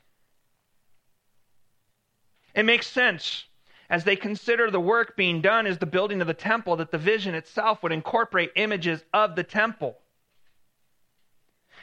It 2.55 2.65
makes 2.65 2.87
sense 2.87 3.47
as 3.91 4.05
they 4.05 4.17
consider 4.17 4.71
the 4.71 4.81
work 4.81 5.17
being 5.17 5.41
done 5.41 5.67
is 5.67 5.79
the 5.79 5.87
building 5.87 6.21
of 6.21 6.27
the 6.27 6.35
temple 6.35 6.77
that 6.77 6.91
the 6.91 6.99
vision 6.99 7.35
itself 7.35 7.83
would 7.83 7.93
incorporate 7.93 8.51
images 8.57 9.05
of 9.13 9.37
the 9.37 9.45
temple. 9.45 9.99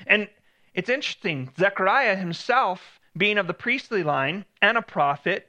And 0.07 0.27
it's 0.73 0.89
interesting, 0.89 1.51
Zechariah 1.57 2.15
himself, 2.15 2.99
being 3.15 3.37
of 3.37 3.47
the 3.47 3.53
priestly 3.53 4.03
line 4.03 4.45
and 4.61 4.77
a 4.77 4.81
prophet, 4.81 5.47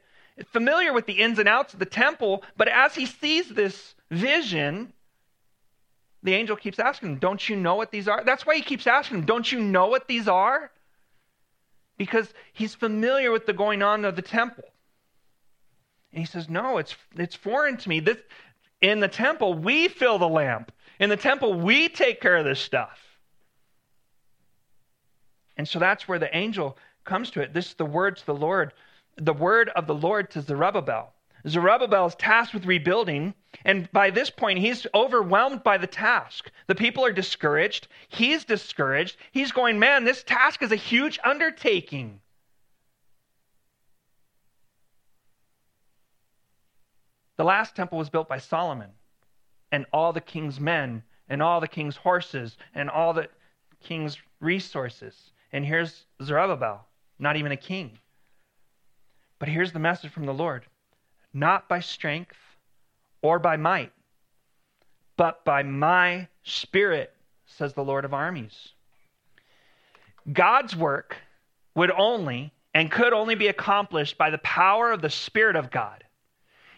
familiar 0.51 0.93
with 0.93 1.05
the 1.05 1.13
ins 1.13 1.39
and 1.39 1.47
outs 1.49 1.73
of 1.73 1.79
the 1.79 1.85
temple, 1.85 2.43
but 2.57 2.67
as 2.67 2.93
he 2.95 3.05
sees 3.05 3.49
this 3.49 3.95
vision, 4.11 4.93
the 6.23 6.33
angel 6.33 6.55
keeps 6.55 6.79
asking 6.79 7.09
him, 7.09 7.19
Don't 7.19 7.47
you 7.47 7.55
know 7.55 7.75
what 7.75 7.91
these 7.91 8.07
are? 8.07 8.23
That's 8.23 8.45
why 8.45 8.55
he 8.55 8.61
keeps 8.61 8.87
asking 8.87 9.19
him, 9.19 9.25
Don't 9.25 9.51
you 9.51 9.59
know 9.59 9.87
what 9.87 10.07
these 10.07 10.27
are? 10.27 10.71
Because 11.97 12.33
he's 12.53 12.75
familiar 12.75 13.31
with 13.31 13.45
the 13.45 13.53
going 13.53 13.81
on 13.81 14.03
of 14.05 14.15
the 14.15 14.21
temple. 14.21 14.65
And 16.11 16.19
he 16.19 16.25
says, 16.25 16.49
No, 16.49 16.77
it's, 16.77 16.95
it's 17.15 17.35
foreign 17.35 17.77
to 17.77 17.89
me. 17.89 17.99
This, 17.99 18.17
in 18.81 18.99
the 18.99 19.07
temple, 19.07 19.53
we 19.53 19.87
fill 19.87 20.17
the 20.17 20.27
lamp. 20.27 20.71
In 20.99 21.09
the 21.09 21.17
temple, 21.17 21.53
we 21.53 21.89
take 21.89 22.21
care 22.21 22.37
of 22.37 22.45
this 22.45 22.59
stuff. 22.59 22.99
And 25.57 25.67
so 25.67 25.79
that's 25.79 26.07
where 26.07 26.19
the 26.19 26.35
angel 26.35 26.77
comes 27.03 27.31
to 27.31 27.41
it. 27.41 27.53
This 27.53 27.67
is 27.67 27.73
the 27.75 27.85
word 27.85 28.17
to 28.17 28.25
the 28.25 28.35
Lord, 28.35 28.73
the 29.17 29.33
word 29.33 29.69
of 29.69 29.87
the 29.87 29.95
Lord 29.95 30.31
to 30.31 30.41
Zerubbabel. 30.41 31.13
Zerubbabel 31.47 32.07
is 32.07 32.15
tasked 32.15 32.55
with 32.55 32.65
rebuilding, 32.65 33.35
and 33.63 33.91
by 33.91 34.09
this 34.09 34.31
point, 34.31 34.59
he's 34.59 34.87
overwhelmed 34.95 35.63
by 35.63 35.77
the 35.77 35.87
task. 35.87 36.49
The 36.65 36.73
people 36.73 37.05
are 37.05 37.11
discouraged. 37.11 37.87
He's 38.09 38.45
discouraged. 38.45 39.17
He's 39.31 39.51
going, 39.51 39.77
Man, 39.77 40.03
this 40.03 40.23
task 40.23 40.63
is 40.63 40.71
a 40.71 40.75
huge 40.75 41.19
undertaking. 41.23 42.19
The 47.37 47.43
last 47.43 47.75
temple 47.75 47.97
was 47.97 48.09
built 48.09 48.27
by 48.27 48.39
Solomon 48.39 48.89
and 49.71 49.85
all 49.91 50.13
the 50.13 50.21
king's 50.21 50.59
men 50.59 51.03
and 51.27 51.43
all 51.43 51.59
the 51.59 51.67
king's 51.67 51.97
horses 51.97 52.57
and 52.73 52.89
all 52.89 53.13
the 53.13 53.27
king's 53.83 54.17
resources. 54.39 55.31
And 55.55 55.65
here's 55.65 56.03
Zerubbabel, 56.21 56.85
not 57.17 57.37
even 57.37 57.53
a 57.53 57.55
king. 57.57 57.97
But 59.39 59.47
here's 59.47 59.71
the 59.71 59.79
message 59.79 60.11
from 60.11 60.25
the 60.25 60.33
Lord 60.33 60.65
not 61.33 61.69
by 61.69 61.79
strength 61.79 62.35
or 63.21 63.39
by 63.39 63.55
might, 63.55 63.93
but 65.15 65.45
by 65.45 65.63
my 65.63 66.27
spirit, 66.43 67.13
says 67.45 67.73
the 67.73 67.85
Lord 67.85 68.03
of 68.03 68.13
armies. 68.13 68.73
God's 70.33 70.75
work 70.75 71.15
would 71.73 71.91
only 71.91 72.51
and 72.73 72.91
could 72.91 73.13
only 73.13 73.35
be 73.35 73.47
accomplished 73.47 74.17
by 74.17 74.31
the 74.31 74.39
power 74.39 74.91
of 74.91 75.01
the 75.01 75.09
Spirit 75.09 75.55
of 75.55 75.71
God. 75.71 76.03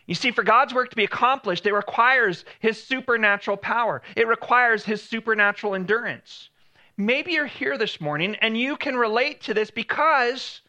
You 0.05 0.13
see, 0.13 0.29
for 0.29 0.43
God's 0.43 0.75
work 0.75 0.91
to 0.91 0.95
be 0.95 1.03
accomplished, 1.03 1.65
it 1.65 1.73
requires 1.73 2.45
His 2.59 2.83
supernatural 2.83 3.57
power, 3.57 4.03
it 4.15 4.27
requires 4.27 4.85
His 4.85 5.01
supernatural 5.01 5.73
endurance. 5.73 6.51
Maybe 6.97 7.33
you're 7.33 7.45
here 7.45 7.77
this 7.77 8.01
morning 8.01 8.35
and 8.41 8.57
you 8.57 8.75
can 8.75 8.95
relate 8.95 9.41
to 9.43 9.53
this 9.53 9.69
because 9.69 10.61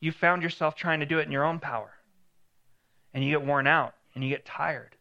you 0.00 0.12
found 0.12 0.42
yourself 0.42 0.74
trying 0.74 1.00
to 1.00 1.06
do 1.06 1.18
it 1.18 1.26
in 1.26 1.32
your 1.32 1.44
own 1.44 1.60
power. 1.60 1.92
And 3.14 3.22
you 3.22 3.30
get 3.30 3.46
worn 3.46 3.66
out 3.66 3.94
and 4.14 4.24
you 4.24 4.30
get 4.30 4.46
tired. 4.46 4.96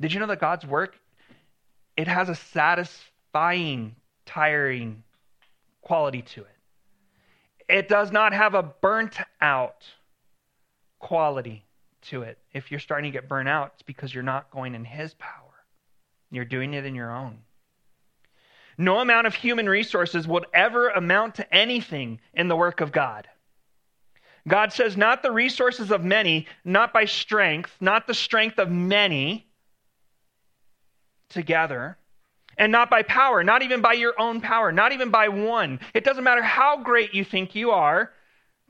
Did 0.00 0.12
you 0.12 0.20
know 0.20 0.26
that 0.26 0.40
God's 0.40 0.66
work 0.66 0.98
it 1.96 2.08
has 2.08 2.28
a 2.28 2.34
satisfying, 2.34 3.96
tiring 4.26 5.02
quality 5.80 6.22
to 6.22 6.42
it. 6.42 6.46
It 7.68 7.88
does 7.88 8.12
not 8.12 8.32
have 8.32 8.54
a 8.54 8.62
burnt 8.62 9.16
out 9.40 9.84
quality 10.98 11.64
to 12.02 12.22
it. 12.22 12.38
If 12.52 12.70
you're 12.70 12.80
starting 12.80 13.10
to 13.10 13.18
get 13.18 13.28
burnt 13.28 13.48
out, 13.48 13.72
it's 13.74 13.82
because 13.82 14.12
you're 14.12 14.22
not 14.22 14.50
going 14.50 14.74
in 14.74 14.84
His 14.84 15.14
power. 15.14 15.32
You're 16.30 16.44
doing 16.44 16.74
it 16.74 16.84
in 16.84 16.94
your 16.94 17.10
own. 17.10 17.38
No 18.78 18.98
amount 18.98 19.26
of 19.26 19.34
human 19.34 19.68
resources 19.68 20.28
would 20.28 20.46
ever 20.52 20.90
amount 20.90 21.36
to 21.36 21.54
anything 21.54 22.20
in 22.34 22.48
the 22.48 22.56
work 22.56 22.80
of 22.80 22.92
God. 22.92 23.26
God 24.46 24.72
says, 24.72 24.96
not 24.96 25.22
the 25.22 25.32
resources 25.32 25.90
of 25.90 26.04
many, 26.04 26.46
not 26.64 26.92
by 26.92 27.06
strength, 27.06 27.72
not 27.80 28.06
the 28.06 28.14
strength 28.14 28.58
of 28.58 28.70
many 28.70 29.46
together, 31.28 31.98
and 32.56 32.70
not 32.70 32.88
by 32.88 33.02
power, 33.02 33.42
not 33.42 33.62
even 33.62 33.80
by 33.80 33.94
your 33.94 34.14
own 34.20 34.40
power, 34.40 34.70
not 34.70 34.92
even 34.92 35.10
by 35.10 35.28
one. 35.28 35.80
It 35.94 36.04
doesn't 36.04 36.22
matter 36.22 36.42
how 36.42 36.82
great 36.82 37.12
you 37.12 37.24
think 37.24 37.54
you 37.54 37.72
are 37.72 38.12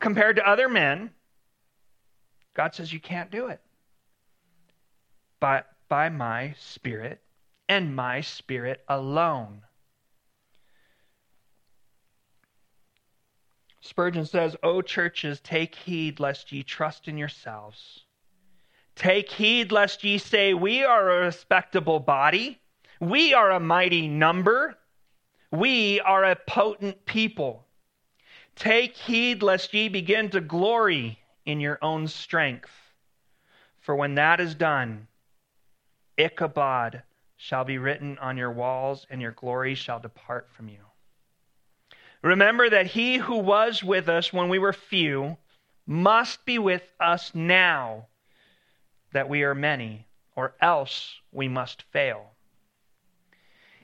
compared 0.00 0.36
to 0.36 0.48
other 0.48 0.68
men. 0.68 1.10
God 2.54 2.74
says 2.74 2.92
you 2.92 3.00
can't 3.00 3.30
do 3.30 3.48
it. 3.48 3.60
But 5.40 5.66
by 5.88 6.08
my 6.08 6.54
spirit 6.58 7.20
and 7.68 7.94
my 7.94 8.22
spirit 8.22 8.82
alone. 8.88 9.60
Spurgeon 13.86 14.26
says, 14.26 14.56
O 14.62 14.82
churches, 14.82 15.40
take 15.40 15.74
heed 15.74 16.20
lest 16.20 16.52
ye 16.52 16.62
trust 16.62 17.08
in 17.08 17.16
yourselves. 17.16 18.00
Take 18.94 19.30
heed 19.30 19.72
lest 19.72 20.02
ye 20.04 20.18
say, 20.18 20.54
We 20.54 20.84
are 20.84 21.10
a 21.10 21.24
respectable 21.24 22.00
body, 22.00 22.60
we 23.00 23.34
are 23.34 23.50
a 23.50 23.60
mighty 23.60 24.08
number, 24.08 24.76
we 25.50 26.00
are 26.00 26.24
a 26.24 26.36
potent 26.36 27.04
people. 27.06 27.66
Take 28.56 28.96
heed 28.96 29.42
lest 29.42 29.72
ye 29.74 29.88
begin 29.88 30.30
to 30.30 30.40
glory 30.40 31.18
in 31.44 31.60
your 31.60 31.78
own 31.82 32.08
strength. 32.08 32.70
For 33.80 33.94
when 33.94 34.14
that 34.16 34.40
is 34.40 34.54
done, 34.54 35.06
Ichabod 36.16 37.02
shall 37.36 37.64
be 37.64 37.78
written 37.78 38.18
on 38.18 38.36
your 38.36 38.50
walls, 38.50 39.06
and 39.10 39.20
your 39.20 39.32
glory 39.32 39.74
shall 39.74 40.00
depart 40.00 40.48
from 40.50 40.68
you. 40.68 40.78
Remember 42.26 42.68
that 42.68 42.88
he 42.88 43.18
who 43.18 43.36
was 43.36 43.84
with 43.84 44.08
us 44.08 44.32
when 44.32 44.48
we 44.48 44.58
were 44.58 44.72
few 44.72 45.36
must 45.86 46.44
be 46.44 46.58
with 46.58 46.82
us 46.98 47.32
now 47.36 48.08
that 49.12 49.28
we 49.28 49.44
are 49.44 49.54
many, 49.54 50.08
or 50.34 50.52
else 50.60 51.20
we 51.30 51.46
must 51.46 51.84
fail. 51.92 52.32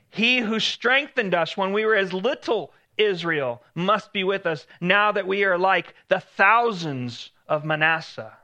He 0.09 0.39
who 0.39 0.59
strengthened 0.59 1.33
us 1.33 1.55
when 1.55 1.71
we 1.71 1.85
were 1.85 1.95
as 1.95 2.11
little 2.11 2.73
Israel 2.97 3.63
must 3.75 4.11
be 4.11 4.25
with 4.25 4.45
us 4.45 4.67
now 4.81 5.13
that 5.13 5.25
we 5.25 5.45
are 5.45 5.57
like 5.57 5.95
the 6.09 6.19
thousands 6.19 7.31
of 7.47 7.63
Manasseh, 7.63 8.37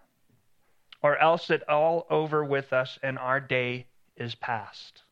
or 1.03 1.17
else 1.17 1.49
it 1.49 1.67
all 1.67 2.07
over 2.09 2.45
with 2.45 2.71
us 2.71 2.97
and 3.03 3.19
our 3.19 3.41
day 3.41 3.85
is 4.15 4.33
past. 4.33 5.03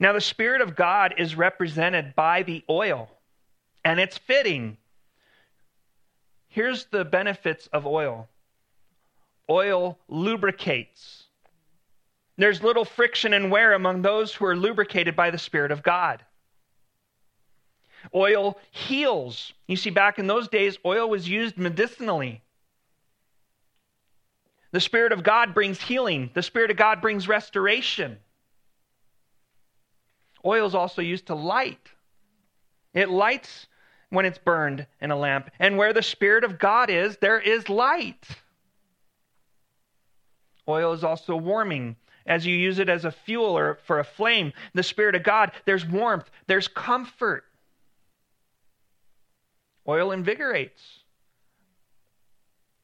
Now, 0.00 0.12
the 0.12 0.20
Spirit 0.20 0.60
of 0.60 0.74
God 0.74 1.14
is 1.18 1.36
represented 1.36 2.16
by 2.16 2.42
the 2.42 2.64
oil, 2.68 3.08
and 3.84 4.00
it's 4.00 4.18
fitting. 4.18 4.76
Here's 6.48 6.86
the 6.86 7.04
benefits 7.04 7.66
of 7.68 7.86
oil 7.86 8.28
oil 9.50 9.98
lubricates. 10.08 11.24
There's 12.36 12.62
little 12.62 12.84
friction 12.84 13.34
and 13.34 13.50
wear 13.50 13.74
among 13.74 14.02
those 14.02 14.34
who 14.34 14.46
are 14.46 14.56
lubricated 14.56 15.14
by 15.14 15.30
the 15.30 15.38
Spirit 15.38 15.70
of 15.70 15.82
God. 15.82 16.24
Oil 18.14 18.58
heals. 18.70 19.52
You 19.66 19.76
see, 19.76 19.90
back 19.90 20.18
in 20.18 20.26
those 20.26 20.48
days, 20.48 20.78
oil 20.84 21.08
was 21.08 21.28
used 21.28 21.56
medicinally. 21.56 22.42
The 24.72 24.80
Spirit 24.80 25.12
of 25.12 25.22
God 25.22 25.54
brings 25.54 25.80
healing, 25.80 26.30
the 26.34 26.42
Spirit 26.42 26.70
of 26.70 26.76
God 26.76 27.00
brings 27.00 27.28
restoration. 27.28 28.18
Oil 30.44 30.66
is 30.66 30.74
also 30.74 31.00
used 31.00 31.26
to 31.26 31.34
light. 31.34 31.88
It 32.92 33.08
lights 33.08 33.66
when 34.14 34.24
it's 34.24 34.38
burned 34.38 34.86
in 35.00 35.10
a 35.10 35.16
lamp. 35.16 35.50
And 35.58 35.76
where 35.76 35.92
the 35.92 36.02
Spirit 36.02 36.44
of 36.44 36.58
God 36.58 36.90
is, 36.90 37.16
there 37.18 37.40
is 37.40 37.68
light. 37.68 38.26
Oil 40.68 40.92
is 40.92 41.04
also 41.04 41.36
warming. 41.36 41.96
As 42.26 42.46
you 42.46 42.56
use 42.56 42.78
it 42.78 42.88
as 42.88 43.04
a 43.04 43.12
fuel 43.12 43.58
or 43.58 43.78
for 43.86 43.98
a 43.98 44.04
flame, 44.04 44.52
the 44.72 44.82
Spirit 44.82 45.14
of 45.14 45.22
God, 45.22 45.52
there's 45.66 45.84
warmth, 45.84 46.30
there's 46.46 46.68
comfort. 46.68 47.44
Oil 49.86 50.12
invigorates. 50.12 51.00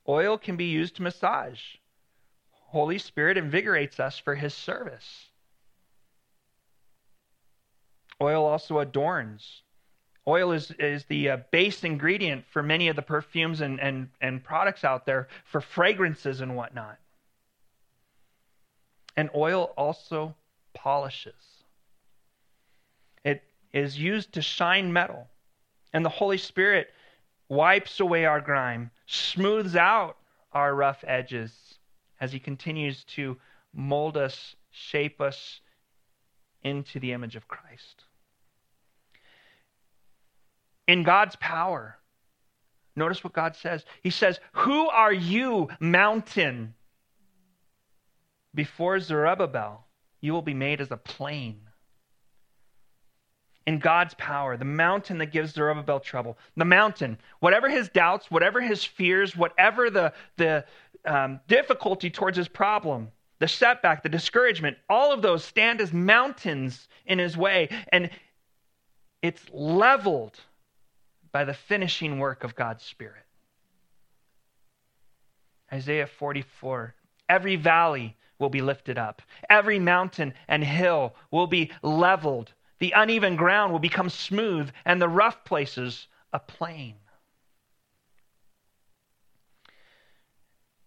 Oil 0.07 0.37
can 0.37 0.57
be 0.57 0.67
used 0.67 0.97
to 0.97 1.03
massage. 1.03 1.61
Holy 2.51 2.99
Spirit 2.99 3.39
invigorates 3.39 3.99
us 3.99 4.19
for 4.19 4.35
his 4.35 4.53
service. 4.53 5.31
Oil 8.21 8.45
also 8.45 8.79
adorns. 8.81 9.63
Oil 10.31 10.53
is, 10.53 10.71
is 10.79 11.05
the 11.07 11.31
uh, 11.31 11.37
base 11.51 11.83
ingredient 11.83 12.45
for 12.53 12.63
many 12.63 12.87
of 12.87 12.95
the 12.95 13.03
perfumes 13.03 13.61
and, 13.61 13.81
and, 13.81 14.09
and 14.21 14.45
products 14.45 14.85
out 14.85 15.05
there 15.05 15.27
for 15.45 15.61
fragrances 15.61 16.41
and 16.41 16.55
whatnot. 16.55 16.99
And 19.17 19.29
oil 19.35 19.73
also 19.77 20.37
polishes. 20.73 21.65
It 23.25 23.43
is 23.73 23.99
used 23.99 24.35
to 24.35 24.41
shine 24.41 24.93
metal. 24.93 25.27
And 25.93 26.05
the 26.05 26.11
Holy 26.11 26.39
Spirit 26.39 26.91
wipes 27.49 27.99
away 27.99 28.25
our 28.25 28.41
grime, 28.41 28.93
smooths 29.07 29.75
out 29.75 30.17
our 30.53 30.73
rough 30.73 31.03
edges 31.09 31.53
as 32.21 32.31
He 32.31 32.39
continues 32.39 33.03
to 33.17 33.37
mold 33.75 34.17
us, 34.17 34.55
shape 34.71 35.21
us 35.21 35.61
into 36.63 37.01
the 37.01 37.11
image 37.11 37.35
of 37.35 37.49
Christ. 37.49 38.05
In 40.91 41.05
God's 41.05 41.37
power, 41.37 41.97
notice 42.97 43.23
what 43.23 43.33
God 43.33 43.55
says. 43.55 43.85
He 44.03 44.11
says, 44.11 44.41
Who 44.55 44.89
are 44.89 45.13
you, 45.13 45.69
mountain? 45.79 46.75
Before 48.53 48.99
Zerubbabel, 48.99 49.87
you 50.21 50.33
will 50.33 50.43
be 50.43 50.53
made 50.53 50.81
as 50.81 50.91
a 50.91 50.97
plain 50.97 51.61
in 53.69 53.79
God's 53.79 54.15
power, 54.15 54.57
the 54.57 54.65
mountain 54.65 55.19
that 55.19 55.27
gives 55.27 55.53
Zerubbabel 55.53 56.01
trouble, 56.01 56.37
the 56.57 56.65
mountain, 56.65 57.19
whatever 57.39 57.71
his 57.71 57.89
doubts, 57.91 58.29
whatever 58.29 58.61
his 58.61 58.83
fears, 58.83 59.37
whatever 59.37 59.91
the, 59.91 60.13
the 60.39 60.65
um, 61.05 61.39
difficulty 61.47 62.11
towards 62.11 62.37
his 62.37 62.49
problem, 62.49 63.13
the 63.39 63.47
setback, 63.47 64.03
the 64.03 64.09
discouragement, 64.09 64.77
all 64.89 65.13
of 65.13 65.23
those 65.23 65.45
stand 65.45 65.81
as 65.81 65.93
mountains 65.93 66.89
in 67.07 67.21
his 67.21 67.37
way. 67.37 67.69
And 67.93 68.11
it's 69.23 69.45
leveled 69.53 70.37
by 71.33 71.45
the 71.45 71.55
finishing 71.55 72.19
work 72.19 72.45
of 72.45 72.55
God's 72.55 72.85
Spirit. 72.85 73.25
Isaiah 75.73 76.07
44 76.07 76.95
Every 77.29 77.57
valley 77.57 78.17
will 78.39 78.49
be 78.49 78.61
lifted 78.61 78.99
up, 78.99 79.23
every 79.49 79.79
mountain 79.79 80.35
and 80.49 80.65
hill 80.65 81.15
will 81.31 81.47
be 81.47 81.71
leveled 81.83 82.53
the 82.81 82.93
uneven 82.97 83.37
ground 83.37 83.73
will 83.73 83.79
become 83.79 84.09
smooth, 84.09 84.71
and 84.85 85.01
the 85.01 85.09
rough 85.09 85.45
places 85.45 86.09
a 86.33 86.41
plain. 86.41 86.97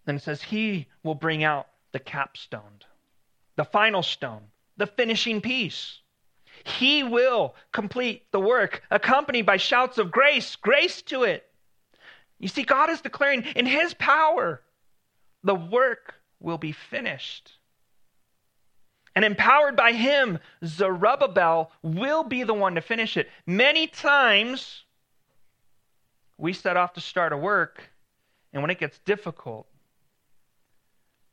Then 0.06 0.16
it 0.16 0.24
says, 0.24 0.42
He 0.42 0.88
will 1.04 1.16
bring 1.16 1.44
out 1.44 1.68
the 1.92 2.00
capstone, 2.00 2.82
the 3.56 3.64
final 3.64 4.02
stone, 4.02 4.42
the 4.76 4.88
finishing 4.88 5.40
piece. 5.40 6.00
He 6.64 7.04
will 7.04 7.56
complete 7.72 8.24
the 8.32 8.40
work, 8.40 8.84
accompanied 8.90 9.46
by 9.46 9.58
shouts 9.58 9.98
of 9.98 10.12
grace, 10.12 10.56
grace 10.56 11.02
to 11.04 11.24
it. 11.24 11.46
You 12.40 12.48
see, 12.48 12.64
God 12.64 12.90
is 12.90 13.02
declaring 13.02 13.44
in 13.56 13.66
His 13.66 13.94
power, 13.94 14.62
the 15.44 15.56
work 15.56 16.16
will 16.40 16.58
be 16.58 16.72
finished. 16.72 17.52
And 19.16 19.24
empowered 19.24 19.76
by 19.76 19.94
him, 19.94 20.40
Zerubbabel 20.66 21.72
will 21.84 22.24
be 22.24 22.44
the 22.44 22.54
one 22.54 22.76
to 22.76 22.82
finish 22.82 23.16
it. 23.16 23.30
Many 23.46 23.88
times, 23.88 24.84
we 26.38 26.54
set 26.54 26.78
off 26.78 26.94
to 26.94 27.02
start 27.02 27.32
a 27.32 27.38
work, 27.38 27.84
and 28.52 28.64
when 28.64 28.72
it 28.72 28.80
gets 28.80 28.98
difficult, 29.00 29.68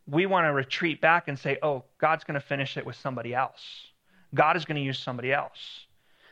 we 0.06 0.26
want 0.26 0.44
to 0.44 0.52
retreat 0.52 1.00
back 1.00 1.28
and 1.28 1.38
say, 1.38 1.58
oh, 1.62 1.84
God's 1.98 2.24
going 2.24 2.38
to 2.38 2.46
finish 2.46 2.76
it 2.76 2.84
with 2.84 2.96
somebody 2.96 3.34
else. 3.34 3.89
God 4.34 4.56
is 4.56 4.64
going 4.64 4.76
to 4.76 4.82
use 4.82 4.98
somebody 4.98 5.32
else. 5.32 5.86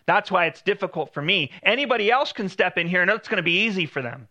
That's 0.06 0.30
why 0.30 0.46
it's 0.46 0.62
difficult 0.62 1.12
for 1.12 1.20
me. 1.20 1.50
Anybody 1.62 2.10
else 2.10 2.32
can 2.32 2.48
step 2.48 2.78
in 2.78 2.88
here 2.88 3.02
and 3.02 3.10
it's 3.10 3.28
going 3.28 3.38
to 3.38 3.42
be 3.42 3.64
easy 3.66 3.86
for 3.86 4.00
them. 4.00 4.28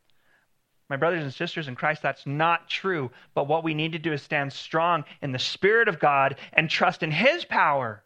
My 0.90 0.96
brothers 0.96 1.24
and 1.24 1.34
sisters 1.34 1.68
in 1.68 1.76
Christ, 1.76 2.02
that's 2.02 2.26
not 2.26 2.70
true. 2.70 3.12
But 3.34 3.48
what 3.48 3.64
we 3.64 3.74
need 3.74 3.92
to 3.92 4.00
do 4.00 4.14
is 4.14 4.22
stand 4.22 4.54
strong 4.54 5.04
in 5.22 5.32
the 5.32 5.40
Spirit 5.40 5.88
of 5.88 6.00
God 6.00 6.38
and 6.54 6.70
trust 6.70 7.04
in 7.04 7.12
His 7.12 7.44
power 7.44 8.04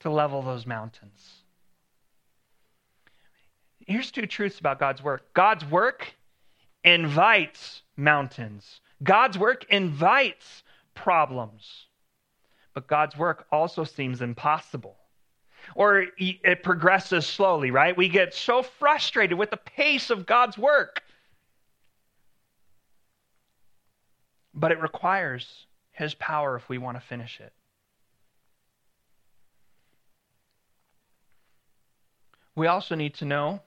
to 0.00 0.10
level 0.10 0.42
those 0.42 0.66
mountains. 0.66 1.42
Here's 3.86 4.10
two 4.10 4.26
truths 4.26 4.58
about 4.58 4.80
God's 4.80 5.02
work 5.02 5.32
God's 5.32 5.64
work 5.64 6.12
invites 6.82 7.82
mountains, 7.96 8.80
God's 9.02 9.38
work 9.38 9.64
invites 9.70 10.64
problems. 10.94 11.85
But 12.76 12.86
God's 12.86 13.16
work 13.16 13.46
also 13.50 13.82
seems 13.82 14.22
impossible. 14.22 14.94
Or 15.74 16.04
it 16.16 16.62
progresses 16.62 17.26
slowly, 17.26 17.72
right? 17.72 17.96
We 17.96 18.08
get 18.08 18.34
so 18.34 18.62
frustrated 18.62 19.36
with 19.36 19.50
the 19.50 19.56
pace 19.56 20.10
of 20.10 20.26
God's 20.26 20.56
work 20.56 21.02
but 24.56 24.72
it 24.72 24.80
requires 24.80 25.66
His 25.92 26.14
power 26.14 26.56
if 26.56 26.68
we 26.68 26.78
want 26.78 26.96
to 26.96 27.06
finish 27.06 27.40
it. 27.40 27.52
We 32.54 32.66
also 32.66 32.94
need 32.94 33.14
to 33.16 33.26
know 33.26 33.60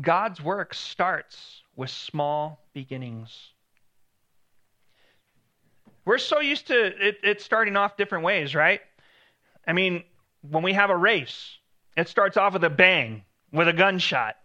God's 0.00 0.42
work 0.42 0.74
starts 0.74 1.62
with 1.76 1.90
small 1.90 2.60
beginnings. 2.74 3.52
We're 6.06 6.18
so 6.18 6.40
used 6.40 6.68
to 6.68 7.08
it, 7.08 7.18
it, 7.22 7.40
starting 7.42 7.76
off 7.76 7.96
different 7.96 8.24
ways, 8.24 8.54
right? 8.54 8.80
I 9.66 9.72
mean, 9.72 10.04
when 10.48 10.62
we 10.62 10.72
have 10.72 10.88
a 10.88 10.96
race, 10.96 11.58
it 11.96 12.08
starts 12.08 12.36
off 12.36 12.52
with 12.54 12.64
a 12.64 12.70
bang, 12.70 13.24
with 13.52 13.68
a 13.68 13.72
gunshot 13.72 14.36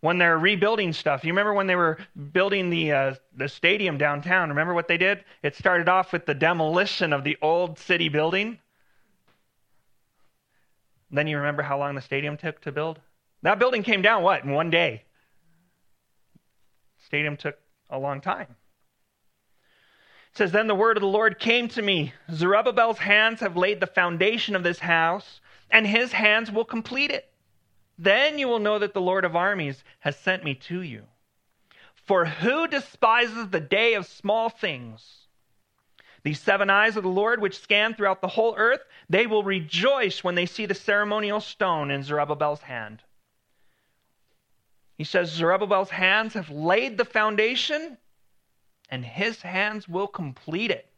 when 0.00 0.18
they're 0.18 0.38
rebuilding 0.38 0.92
stuff. 0.92 1.24
You 1.24 1.32
remember 1.32 1.52
when 1.52 1.66
they 1.66 1.74
were 1.74 1.98
building 2.32 2.70
the 2.70 2.92
uh, 2.92 3.14
the 3.36 3.48
stadium 3.48 3.98
downtown? 3.98 4.50
Remember 4.50 4.74
what 4.74 4.88
they 4.88 4.98
did? 4.98 5.24
It 5.42 5.56
started 5.56 5.88
off 5.88 6.12
with 6.12 6.24
the 6.24 6.34
demolition 6.34 7.12
of 7.12 7.24
the 7.24 7.36
old 7.42 7.78
city 7.78 8.08
building. 8.08 8.58
Then 11.10 11.26
you 11.26 11.38
remember 11.38 11.62
how 11.62 11.78
long 11.78 11.94
the 11.94 12.02
stadium 12.02 12.36
took 12.36 12.60
to 12.60 12.72
build? 12.72 13.00
That 13.42 13.58
building 13.58 13.82
came 13.82 14.02
down 14.02 14.22
what 14.22 14.44
in 14.44 14.50
one 14.52 14.70
day. 14.70 15.04
Stadium 17.06 17.36
took 17.36 17.56
a 17.90 17.98
long 17.98 18.20
time. 18.20 18.54
Says, 20.38 20.52
Then 20.52 20.68
the 20.68 20.74
word 20.76 20.96
of 20.96 21.00
the 21.00 21.08
Lord 21.08 21.40
came 21.40 21.66
to 21.70 21.82
me 21.82 22.12
Zerubbabel's 22.30 22.98
hands 22.98 23.40
have 23.40 23.56
laid 23.56 23.80
the 23.80 23.88
foundation 23.88 24.54
of 24.54 24.62
this 24.62 24.78
house, 24.78 25.40
and 25.68 25.84
his 25.84 26.12
hands 26.12 26.48
will 26.48 26.64
complete 26.64 27.10
it. 27.10 27.32
Then 27.98 28.38
you 28.38 28.46
will 28.46 28.60
know 28.60 28.78
that 28.78 28.94
the 28.94 29.00
Lord 29.00 29.24
of 29.24 29.34
armies 29.34 29.82
has 29.98 30.16
sent 30.16 30.44
me 30.44 30.54
to 30.54 30.80
you. 30.80 31.06
For 32.06 32.24
who 32.24 32.68
despises 32.68 33.48
the 33.48 33.58
day 33.58 33.94
of 33.94 34.06
small 34.06 34.48
things? 34.48 35.26
These 36.22 36.40
seven 36.40 36.70
eyes 36.70 36.96
of 36.96 37.02
the 37.02 37.08
Lord, 37.08 37.40
which 37.40 37.58
scan 37.58 37.94
throughout 37.94 38.20
the 38.20 38.28
whole 38.28 38.54
earth, 38.56 38.84
they 39.10 39.26
will 39.26 39.42
rejoice 39.42 40.22
when 40.22 40.36
they 40.36 40.46
see 40.46 40.66
the 40.66 40.74
ceremonial 40.76 41.40
stone 41.40 41.90
in 41.90 42.04
Zerubbabel's 42.04 42.62
hand. 42.62 43.02
He 44.96 45.02
says, 45.02 45.32
Zerubbabel's 45.32 45.90
hands 45.90 46.34
have 46.34 46.48
laid 46.48 46.96
the 46.96 47.04
foundation, 47.04 47.98
and 48.90 49.04
his 49.04 49.40
hands 49.42 49.88
will 49.88 50.06
complete 50.06 50.70
it. 50.70 50.88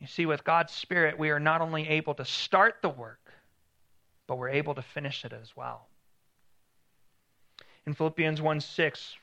You 0.00 0.06
see, 0.06 0.26
with 0.26 0.44
God's 0.44 0.72
Spirit, 0.72 1.18
we 1.18 1.30
are 1.30 1.40
not 1.40 1.60
only 1.60 1.88
able 1.88 2.14
to 2.14 2.24
start 2.24 2.76
the 2.82 2.88
work, 2.88 3.32
but 4.26 4.36
we're 4.36 4.50
able 4.50 4.74
to 4.74 4.82
finish 4.82 5.24
it 5.24 5.32
as 5.32 5.56
well. 5.56 5.86
In 7.86 7.94
Philippians 7.94 8.42
1 8.42 8.60
6, 8.60 9.16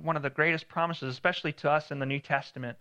one 0.00 0.16
of 0.16 0.22
the 0.22 0.30
greatest 0.30 0.68
promises, 0.68 1.12
especially 1.12 1.52
to 1.54 1.70
us 1.70 1.90
in 1.90 1.98
the 1.98 2.06
New 2.06 2.20
Testament, 2.20 2.78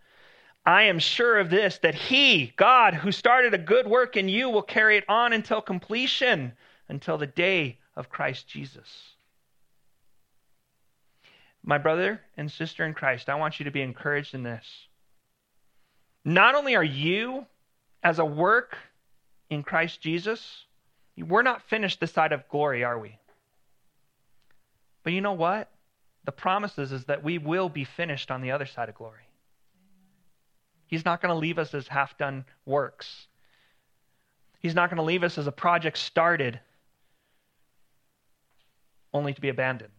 I 0.65 0.83
am 0.83 0.99
sure 0.99 1.39
of 1.39 1.49
this, 1.49 1.79
that 1.79 1.95
He, 1.95 2.53
God, 2.55 2.93
who 2.93 3.11
started 3.11 3.53
a 3.53 3.57
good 3.59 3.87
work 3.87 4.17
in 4.17 4.29
you, 4.29 4.49
will 4.49 4.61
carry 4.61 4.97
it 4.97 5.05
on 5.07 5.33
until 5.33 5.61
completion, 5.61 6.53
until 6.89 7.17
the 7.17 7.27
day 7.27 7.79
of 7.95 8.09
Christ 8.09 8.47
Jesus. 8.47 9.14
My 11.67 11.79
brother 11.79 12.21
and 12.37 12.51
sister 12.51 12.85
in 12.85 12.93
Christ, 12.93 13.27
I 13.27 13.35
want 13.35 13.59
you 13.59 13.65
to 13.65 13.71
be 13.71 13.81
encouraged 13.81 14.35
in 14.35 14.43
this. 14.43 14.65
Not 16.23 16.53
only 16.53 16.75
are 16.75 16.83
you, 16.83 17.47
as 18.03 18.19
a 18.19 18.25
work 18.25 18.77
in 19.49 19.63
Christ 19.63 19.99
Jesus, 19.99 20.65
We're 21.17 21.43
not 21.43 21.61
finished 21.69 21.99
this 21.99 22.11
side 22.11 22.33
of 22.33 22.47
glory, 22.49 22.83
are 22.83 22.99
we? 22.99 23.17
But 25.03 25.13
you 25.13 25.21
know 25.21 25.33
what? 25.33 25.71
The 26.25 26.33
promise 26.33 26.77
is, 26.77 26.91
is 26.91 27.05
that 27.05 27.23
we 27.23 27.37
will 27.37 27.69
be 27.69 27.85
finished 27.85 28.31
on 28.31 28.41
the 28.41 28.51
other 28.51 28.65
side 28.65 28.89
of 28.89 28.95
glory. 28.95 29.29
He's 30.87 31.05
not 31.05 31.21
going 31.21 31.33
to 31.33 31.39
leave 31.39 31.57
us 31.57 31.73
as 31.73 31.87
half 31.87 32.17
done 32.17 32.43
works. 32.65 33.27
He's 34.59 34.75
not 34.75 34.89
going 34.89 34.97
to 34.97 35.03
leave 35.03 35.23
us 35.23 35.37
as 35.37 35.47
a 35.47 35.51
project 35.51 35.97
started 35.97 36.59
only 39.13 39.33
to 39.33 39.41
be 39.41 39.49
abandoned. 39.49 39.94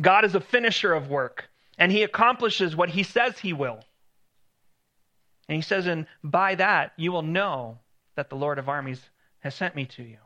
God 0.00 0.24
is 0.24 0.34
a 0.34 0.40
finisher 0.40 0.92
of 0.92 1.10
work, 1.10 1.50
and 1.78 1.92
he 1.92 2.02
accomplishes 2.02 2.74
what 2.74 2.88
he 2.88 3.02
says 3.02 3.38
he 3.38 3.52
will. 3.52 3.80
And 5.48 5.56
he 5.56 5.62
says, 5.62 5.86
and 5.86 6.06
by 6.22 6.54
that 6.54 6.92
you 6.96 7.12
will 7.12 7.22
know 7.22 7.78
that 8.14 8.30
the 8.30 8.36
Lord 8.36 8.58
of 8.58 8.68
armies 8.68 9.00
has 9.40 9.54
sent 9.54 9.74
me 9.74 9.86
to 9.86 10.02
you. 10.02 10.18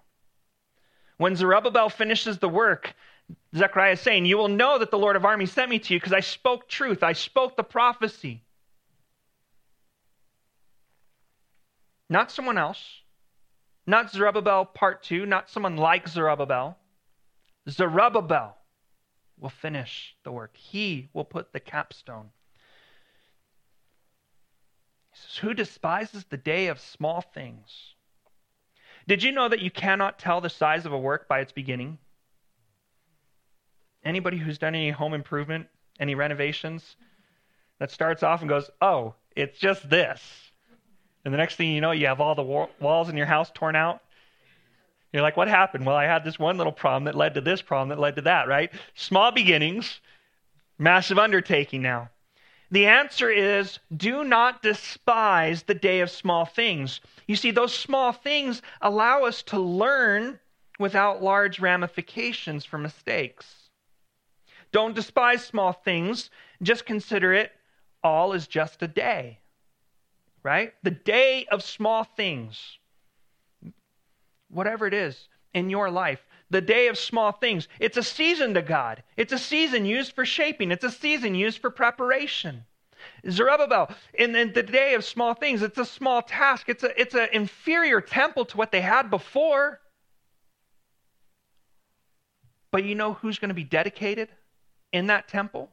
When 1.17 1.37
Zerubbabel 1.37 1.89
finishes 1.89 2.39
the 2.39 2.49
work, 2.49 2.95
Zechariah 3.57 3.93
is 3.93 4.01
saying, 4.01 4.27
You 4.27 4.37
will 4.37 4.49
know 4.49 4.79
that 4.79 4.91
the 4.91 4.99
Lord 4.99 5.17
of 5.17 5.25
armies 5.25 5.53
sent 5.53 5.71
me 5.71 5.79
to 5.79 5.95
you 5.95 6.01
because 6.01 6.13
I 6.13 6.21
spoke 6.21 6.69
truth, 6.69 7.03
I 7.03 7.13
spoke 7.13 7.57
the 7.57 7.63
prophecy. 7.65 8.43
Not 12.11 12.31
someone 12.31 12.59
else, 12.59 12.83
not 13.87 14.11
Zerubbabel 14.11 14.67
part 14.67 15.03
two, 15.03 15.25
not 15.25 15.49
someone 15.49 15.77
like 15.77 16.09
Zerubbabel. 16.09 16.77
Zerubbabel 17.69 18.57
will 19.39 19.51
finish 19.51 20.17
the 20.25 20.33
work, 20.33 20.57
he 20.57 21.09
will 21.13 21.25
put 21.25 21.53
the 21.53 21.61
capstone. 21.61 22.31
He 25.13 25.19
says, 25.19 25.37
Who 25.39 25.55
despises 25.55 26.25
the 26.25 26.37
day 26.37 26.69
of 26.69 26.81
small 26.81 27.21
things? 27.21 27.95
Did 29.07 29.23
you 29.23 29.33
know 29.33 29.49
that 29.49 29.61
you 29.61 29.71
cannot 29.71 30.19
tell 30.19 30.41
the 30.41 30.49
size 30.49 30.87
of 30.87 30.93
a 30.93 30.99
work 30.99 31.29
by 31.29 31.41
its 31.41 31.53
beginning? 31.53 31.99
Anybody 34.05 34.39
who's 34.39 34.59
done 34.59 34.75
any 34.75 34.91
home 34.91 35.15
improvement, 35.15 35.67
any 36.01 36.15
renovations, 36.15 36.97
that 37.79 37.91
starts 37.91 38.23
off 38.23 38.41
and 38.41 38.49
goes, 38.49 38.71
oh, 38.81 39.15
it's 39.37 39.59
just 39.59 39.89
this. 39.89 40.23
And 41.25 41.33
the 41.33 41.39
next 41.39 41.57
thing 41.57 41.71
you 41.71 41.81
know, 41.81 41.91
you 41.91 42.07
have 42.07 42.21
all 42.21 42.35
the 42.35 42.69
walls 42.81 43.09
in 43.09 43.17
your 43.17 43.27
house 43.27 43.51
torn 43.55 43.77
out. 43.77 44.03
You're 45.15 45.23
like, 45.23 45.37
what 45.37 45.47
happened? 45.47 45.87
Well, 45.87 45.95
I 45.95 46.07
had 46.07 46.25
this 46.25 46.41
one 46.41 46.59
little 46.59 46.73
problem 46.73 47.05
that 47.05 47.15
led 47.15 47.35
to 47.35 47.41
this 47.41 47.63
problem 47.63 47.91
that 47.91 48.01
led 48.01 48.17
to 48.17 48.23
that, 48.23 48.49
right? 48.49 48.73
Small 48.97 49.31
beginnings, 49.31 50.01
massive 50.77 51.21
undertaking 51.21 51.83
now. 51.83 52.11
The 52.73 52.87
answer 52.87 53.31
is 53.31 53.79
do 53.97 54.25
not 54.25 54.61
despise 54.61 55.63
the 55.63 55.75
day 55.75 56.01
of 56.01 56.11
small 56.11 56.45
things. 56.45 57.01
You 57.29 57.37
see, 57.37 57.53
those 57.53 57.73
small 57.73 58.11
things 58.11 58.61
allow 58.81 59.23
us 59.23 59.45
to 59.45 59.61
learn 59.61 60.41
without 60.81 61.23
large 61.23 61.61
ramifications 61.61 62.65
for 62.65 62.79
mistakes. 62.79 63.71
Don't 64.73 64.97
despise 64.97 65.45
small 65.45 65.73
things, 65.73 66.29
just 66.61 66.87
consider 66.87 67.33
it 67.33 67.53
all 68.03 68.33
as 68.33 68.49
just 68.49 68.83
a 68.83 68.89
day. 68.89 69.39
Right? 70.43 70.75
The 70.83 70.91
day 70.91 71.47
of 71.53 71.63
small 71.63 72.03
things. 72.03 72.79
Whatever 74.49 74.87
it 74.87 74.95
is 74.95 75.29
in 75.53 75.71
your 75.71 75.91
life, 75.91 76.25
the 76.51 76.61
day 76.61 76.89
of 76.89 76.99
small 76.99 77.33
things. 77.33 77.69
It's 77.81 77.97
a 77.97 78.03
season 78.03 78.55
to 78.55 78.63
God. 78.63 79.03
It's 79.17 79.33
a 79.33 79.39
season 79.39 79.85
used 79.85 80.13
for 80.13 80.25
shaping, 80.25 80.71
it's 80.71 80.85
a 80.85 80.91
season 80.91 81.35
used 81.35 81.59
for 81.61 81.71
preparation. 81.71 82.65
Zerubbabel, 83.29 83.91
in, 84.15 84.33
the 84.33 84.63
day 84.63 84.95
of 84.95 85.05
small 85.05 85.35
things, 85.35 85.63
it's 85.63 85.79
a 85.79 85.85
small 85.85 86.23
task. 86.23 86.69
It's 86.69 86.83
a 86.83 87.01
it's 87.01 87.15
an 87.15 87.29
inferior 87.33 88.01
temple 88.01 88.47
to 88.47 88.57
what 88.57 88.73
they 88.73 88.81
had 88.81 89.11
before. 89.11 89.81
But 92.71 92.85
you 92.85 92.95
know 92.95 93.15
who's 93.15 93.39
going 93.39 93.51
to 93.51 93.55
be 93.55 93.65
dedicated 93.65 94.31
in 94.93 95.07
that 95.09 95.29
temple? 95.29 95.71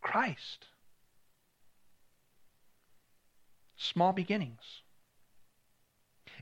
Christ. 0.00 0.66
Small 3.76 4.12
beginnings. 4.12 4.81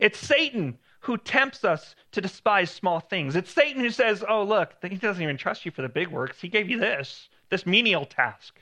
It's 0.00 0.18
Satan 0.18 0.78
who 1.00 1.16
tempts 1.16 1.64
us 1.64 1.94
to 2.12 2.20
despise 2.20 2.70
small 2.70 3.00
things. 3.00 3.36
It's 3.36 3.52
Satan 3.52 3.80
who 3.80 3.90
says, 3.90 4.24
Oh, 4.28 4.42
look, 4.42 4.72
he 4.82 4.96
doesn't 4.96 5.22
even 5.22 5.36
trust 5.36 5.64
you 5.64 5.70
for 5.70 5.82
the 5.82 5.88
big 5.88 6.08
works. 6.08 6.40
He 6.40 6.48
gave 6.48 6.68
you 6.68 6.80
this, 6.80 7.28
this 7.50 7.66
menial 7.66 8.06
task, 8.06 8.58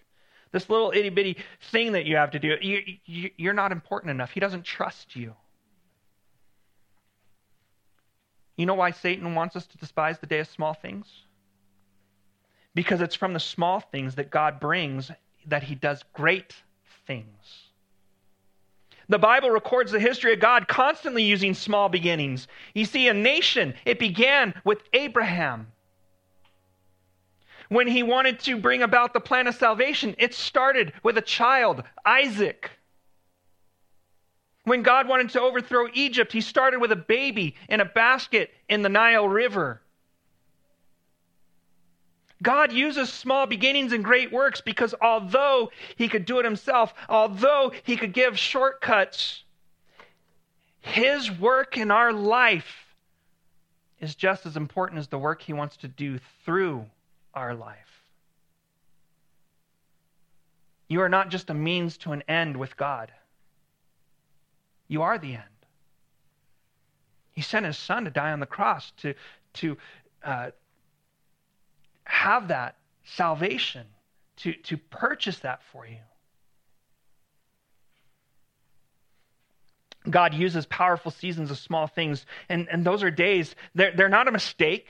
this 0.52 0.68
little 0.68 0.92
itty 0.94 1.08
bitty 1.08 1.36
thing 1.70 1.92
that 1.92 2.04
you 2.04 2.16
have 2.16 2.32
to 2.32 2.38
do. 2.38 2.56
You, 2.60 2.82
you, 3.06 3.30
you're 3.36 3.54
not 3.54 3.72
important 3.72 4.10
enough. 4.10 4.32
He 4.32 4.40
doesn't 4.40 4.64
trust 4.64 5.16
you. 5.16 5.34
You 8.56 8.66
know 8.66 8.74
why 8.74 8.90
Satan 8.90 9.34
wants 9.34 9.54
us 9.54 9.66
to 9.68 9.78
despise 9.78 10.18
the 10.18 10.26
day 10.26 10.40
of 10.40 10.48
small 10.48 10.74
things? 10.74 11.06
Because 12.74 13.00
it's 13.00 13.14
from 13.14 13.32
the 13.32 13.40
small 13.40 13.80
things 13.80 14.16
that 14.16 14.30
God 14.30 14.58
brings 14.58 15.10
that 15.46 15.62
he 15.62 15.76
does 15.76 16.04
great 16.12 16.54
things. 17.06 17.67
The 19.08 19.18
Bible 19.18 19.50
records 19.50 19.90
the 19.90 20.00
history 20.00 20.34
of 20.34 20.40
God 20.40 20.68
constantly 20.68 21.22
using 21.22 21.54
small 21.54 21.88
beginnings. 21.88 22.46
You 22.74 22.84
see, 22.84 23.08
a 23.08 23.14
nation, 23.14 23.74
it 23.86 23.98
began 23.98 24.54
with 24.64 24.82
Abraham. 24.92 25.68
When 27.70 27.86
he 27.86 28.02
wanted 28.02 28.40
to 28.40 28.58
bring 28.58 28.82
about 28.82 29.12
the 29.12 29.20
plan 29.20 29.46
of 29.46 29.54
salvation, 29.54 30.14
it 30.18 30.34
started 30.34 30.92
with 31.02 31.16
a 31.18 31.22
child, 31.22 31.82
Isaac. 32.04 32.70
When 34.64 34.82
God 34.82 35.08
wanted 35.08 35.30
to 35.30 35.40
overthrow 35.40 35.88
Egypt, 35.94 36.32
he 36.32 36.42
started 36.42 36.78
with 36.78 36.92
a 36.92 36.96
baby 36.96 37.56
in 37.68 37.80
a 37.80 37.86
basket 37.86 38.50
in 38.68 38.82
the 38.82 38.88
Nile 38.90 39.28
River. 39.28 39.80
God 42.42 42.72
uses 42.72 43.12
small 43.12 43.46
beginnings 43.46 43.92
and 43.92 44.04
great 44.04 44.32
works 44.32 44.60
because 44.60 44.94
although 45.00 45.70
he 45.96 46.08
could 46.08 46.24
do 46.24 46.38
it 46.38 46.44
himself, 46.44 46.94
although 47.08 47.72
he 47.82 47.96
could 47.96 48.12
give 48.12 48.38
shortcuts, 48.38 49.42
his 50.80 51.30
work 51.30 51.76
in 51.76 51.90
our 51.90 52.12
life 52.12 52.94
is 54.00 54.14
just 54.14 54.46
as 54.46 54.56
important 54.56 55.00
as 55.00 55.08
the 55.08 55.18
work 55.18 55.42
he 55.42 55.52
wants 55.52 55.76
to 55.78 55.88
do 55.88 56.20
through 56.44 56.86
our 57.34 57.54
life. 57.54 57.76
You 60.86 61.02
are 61.02 61.08
not 61.08 61.30
just 61.30 61.50
a 61.50 61.54
means 61.54 61.98
to 61.98 62.12
an 62.12 62.22
end 62.28 62.56
with 62.56 62.76
God, 62.76 63.12
you 64.86 65.02
are 65.02 65.18
the 65.18 65.34
end. 65.34 65.44
He 67.32 67.42
sent 67.42 67.66
his 67.66 67.76
son 67.76 68.04
to 68.04 68.10
die 68.10 68.32
on 68.32 68.40
the 68.40 68.46
cross 68.46 68.90
to, 68.98 69.14
to 69.54 69.76
uh, 70.24 70.50
have 72.08 72.48
that 72.48 72.76
salvation, 73.04 73.86
to, 74.38 74.52
to 74.54 74.76
purchase 74.76 75.38
that 75.40 75.62
for 75.72 75.86
you. 75.86 75.98
God 80.08 80.32
uses 80.32 80.64
powerful 80.66 81.10
seasons 81.10 81.50
of 81.50 81.58
small 81.58 81.86
things, 81.86 82.24
and, 82.48 82.66
and 82.70 82.84
those 82.84 83.02
are 83.02 83.10
days, 83.10 83.54
they're, 83.74 83.94
they're 83.94 84.08
not 84.08 84.26
a 84.26 84.32
mistake. 84.32 84.88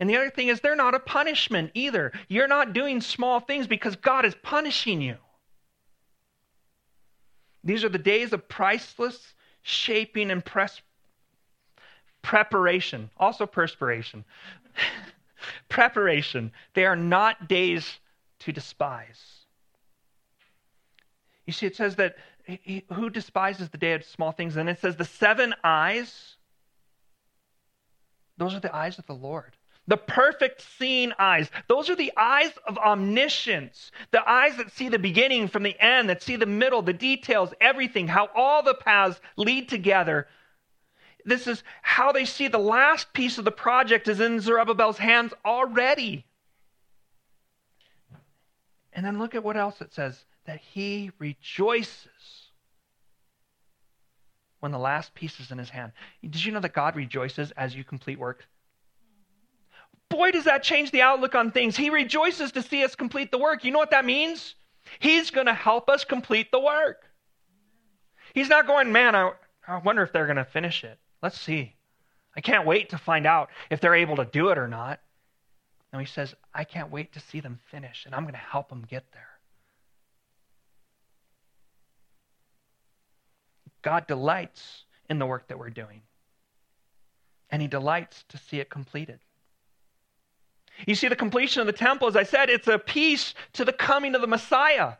And 0.00 0.10
the 0.10 0.16
other 0.16 0.30
thing 0.30 0.48
is, 0.48 0.60
they're 0.60 0.76
not 0.76 0.94
a 0.94 1.00
punishment 1.00 1.70
either. 1.74 2.12
You're 2.28 2.48
not 2.48 2.72
doing 2.72 3.00
small 3.00 3.40
things 3.40 3.66
because 3.66 3.96
God 3.96 4.24
is 4.24 4.34
punishing 4.42 5.00
you. 5.00 5.16
These 7.62 7.84
are 7.84 7.88
the 7.88 7.98
days 7.98 8.32
of 8.32 8.48
priceless 8.48 9.34
shaping 9.62 10.30
and 10.30 10.44
press, 10.44 10.80
preparation, 12.22 13.10
also 13.16 13.46
perspiration. 13.46 14.24
preparation. 15.68 16.52
They 16.74 16.84
are 16.84 16.96
not 16.96 17.48
days 17.48 17.98
to 18.40 18.52
despise. 18.52 19.46
You 21.46 21.52
see, 21.52 21.66
it 21.66 21.76
says 21.76 21.96
that 21.96 22.16
who 22.92 23.10
despises 23.10 23.70
the 23.70 23.78
day 23.78 23.92
of 23.92 24.04
small 24.04 24.32
things? 24.32 24.56
And 24.56 24.68
it 24.68 24.80
says 24.80 24.96
the 24.96 25.04
seven 25.04 25.54
eyes, 25.64 26.36
those 28.36 28.54
are 28.54 28.60
the 28.60 28.74
eyes 28.74 28.98
of 28.98 29.06
the 29.06 29.14
Lord. 29.14 29.56
The 29.88 29.96
perfect 29.96 30.62
seeing 30.78 31.12
eyes. 31.18 31.48
Those 31.68 31.88
are 31.88 31.94
the 31.94 32.12
eyes 32.16 32.50
of 32.66 32.76
omniscience. 32.78 33.92
The 34.10 34.28
eyes 34.28 34.56
that 34.56 34.72
see 34.72 34.88
the 34.88 34.98
beginning 34.98 35.46
from 35.46 35.62
the 35.62 35.80
end, 35.80 36.10
that 36.10 36.22
see 36.22 36.34
the 36.34 36.44
middle, 36.44 36.82
the 36.82 36.92
details, 36.92 37.54
everything, 37.60 38.08
how 38.08 38.28
all 38.34 38.64
the 38.64 38.74
paths 38.74 39.20
lead 39.36 39.68
together 39.68 40.26
this 41.26 41.48
is 41.48 41.64
how 41.82 42.12
they 42.12 42.24
see 42.24 42.46
the 42.46 42.58
last 42.58 43.12
piece 43.12 43.36
of 43.36 43.44
the 43.44 43.50
project 43.50 44.06
is 44.06 44.20
in 44.20 44.40
Zerubbabel's 44.40 44.98
hands 44.98 45.34
already. 45.44 46.24
And 48.92 49.04
then 49.04 49.18
look 49.18 49.34
at 49.34 49.44
what 49.44 49.56
else 49.56 49.80
it 49.80 49.92
says 49.92 50.24
that 50.46 50.60
he 50.60 51.10
rejoices 51.18 52.06
when 54.60 54.70
the 54.70 54.78
last 54.78 55.14
piece 55.14 55.38
is 55.40 55.50
in 55.50 55.58
his 55.58 55.68
hand. 55.68 55.92
Did 56.22 56.44
you 56.44 56.52
know 56.52 56.60
that 56.60 56.72
God 56.72 56.94
rejoices 56.94 57.50
as 57.52 57.74
you 57.74 57.82
complete 57.82 58.18
work? 58.18 58.46
Boy, 60.08 60.30
does 60.30 60.44
that 60.44 60.62
change 60.62 60.92
the 60.92 61.02
outlook 61.02 61.34
on 61.34 61.50
things. 61.50 61.76
He 61.76 61.90
rejoices 61.90 62.52
to 62.52 62.62
see 62.62 62.84
us 62.84 62.94
complete 62.94 63.32
the 63.32 63.38
work. 63.38 63.64
You 63.64 63.72
know 63.72 63.78
what 63.78 63.90
that 63.90 64.04
means? 64.04 64.54
He's 65.00 65.32
going 65.32 65.46
to 65.46 65.54
help 65.54 65.90
us 65.90 66.04
complete 66.04 66.52
the 66.52 66.60
work. 66.60 67.02
He's 68.32 68.48
not 68.48 68.68
going, 68.68 68.92
man, 68.92 69.16
I, 69.16 69.32
I 69.66 69.78
wonder 69.78 70.04
if 70.04 70.12
they're 70.12 70.26
going 70.26 70.36
to 70.36 70.44
finish 70.44 70.84
it. 70.84 70.98
Let's 71.26 71.40
see. 71.40 71.74
I 72.36 72.40
can't 72.40 72.64
wait 72.64 72.90
to 72.90 72.98
find 72.98 73.26
out 73.26 73.50
if 73.68 73.80
they're 73.80 73.96
able 73.96 74.14
to 74.14 74.24
do 74.24 74.50
it 74.50 74.58
or 74.58 74.68
not. 74.68 75.00
And 75.92 76.00
he 76.00 76.06
says, 76.06 76.36
I 76.54 76.62
can't 76.62 76.92
wait 76.92 77.14
to 77.14 77.18
see 77.18 77.40
them 77.40 77.58
finish, 77.68 78.06
and 78.06 78.14
I'm 78.14 78.22
going 78.22 78.34
to 78.34 78.38
help 78.38 78.68
them 78.68 78.86
get 78.88 79.10
there. 79.12 79.26
God 83.82 84.06
delights 84.06 84.84
in 85.10 85.18
the 85.18 85.26
work 85.26 85.48
that 85.48 85.58
we're 85.58 85.68
doing, 85.68 86.02
and 87.50 87.60
he 87.60 87.66
delights 87.66 88.24
to 88.28 88.38
see 88.38 88.60
it 88.60 88.70
completed. 88.70 89.18
You 90.86 90.94
see, 90.94 91.08
the 91.08 91.16
completion 91.16 91.60
of 91.60 91.66
the 91.66 91.72
temple, 91.72 92.06
as 92.06 92.14
I 92.14 92.22
said, 92.22 92.50
it's 92.50 92.68
a 92.68 92.78
piece 92.78 93.34
to 93.54 93.64
the 93.64 93.72
coming 93.72 94.14
of 94.14 94.20
the 94.20 94.28
Messiah. 94.28 94.92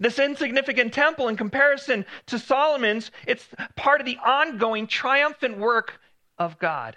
This 0.00 0.18
insignificant 0.18 0.94
temple, 0.94 1.28
in 1.28 1.36
comparison 1.36 2.06
to 2.26 2.38
Solomon's, 2.38 3.10
it's 3.26 3.46
part 3.76 4.00
of 4.00 4.06
the 4.06 4.16
ongoing 4.16 4.86
triumphant 4.86 5.58
work 5.58 6.00
of 6.38 6.58
God. 6.58 6.96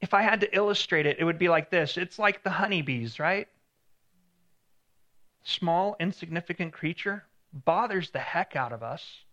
If 0.00 0.14
I 0.14 0.22
had 0.22 0.40
to 0.40 0.54
illustrate 0.54 1.06
it, 1.06 1.18
it 1.20 1.24
would 1.24 1.38
be 1.38 1.48
like 1.48 1.70
this 1.70 1.96
it's 1.96 2.18
like 2.18 2.42
the 2.42 2.50
honeybees, 2.50 3.20
right? 3.20 3.46
Small, 5.44 5.96
insignificant 6.00 6.72
creature 6.72 7.24
bothers 7.52 8.10
the 8.10 8.18
heck 8.18 8.56
out 8.56 8.72
of 8.72 8.82
us 8.82 9.24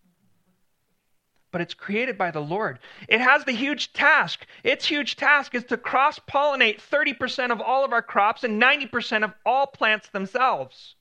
but 1.55 1.61
it's 1.61 1.73
created 1.73 2.17
by 2.17 2.31
the 2.31 2.41
Lord. 2.41 2.79
It 3.07 3.21
has 3.21 3.45
the 3.45 3.53
huge 3.53 3.93
task. 3.93 4.45
Its 4.61 4.85
huge 4.85 5.15
task 5.15 5.55
is 5.55 5.63
to 5.67 5.77
cross 5.77 6.19
pollinate 6.19 6.81
30% 6.81 7.49
of 7.49 7.61
all 7.61 7.85
of 7.85 7.93
our 7.93 8.01
crops 8.01 8.43
and 8.43 8.61
90% 8.61 9.23
of 9.23 9.31
all 9.45 9.65
plants 9.65 10.09
themselves. 10.09 10.95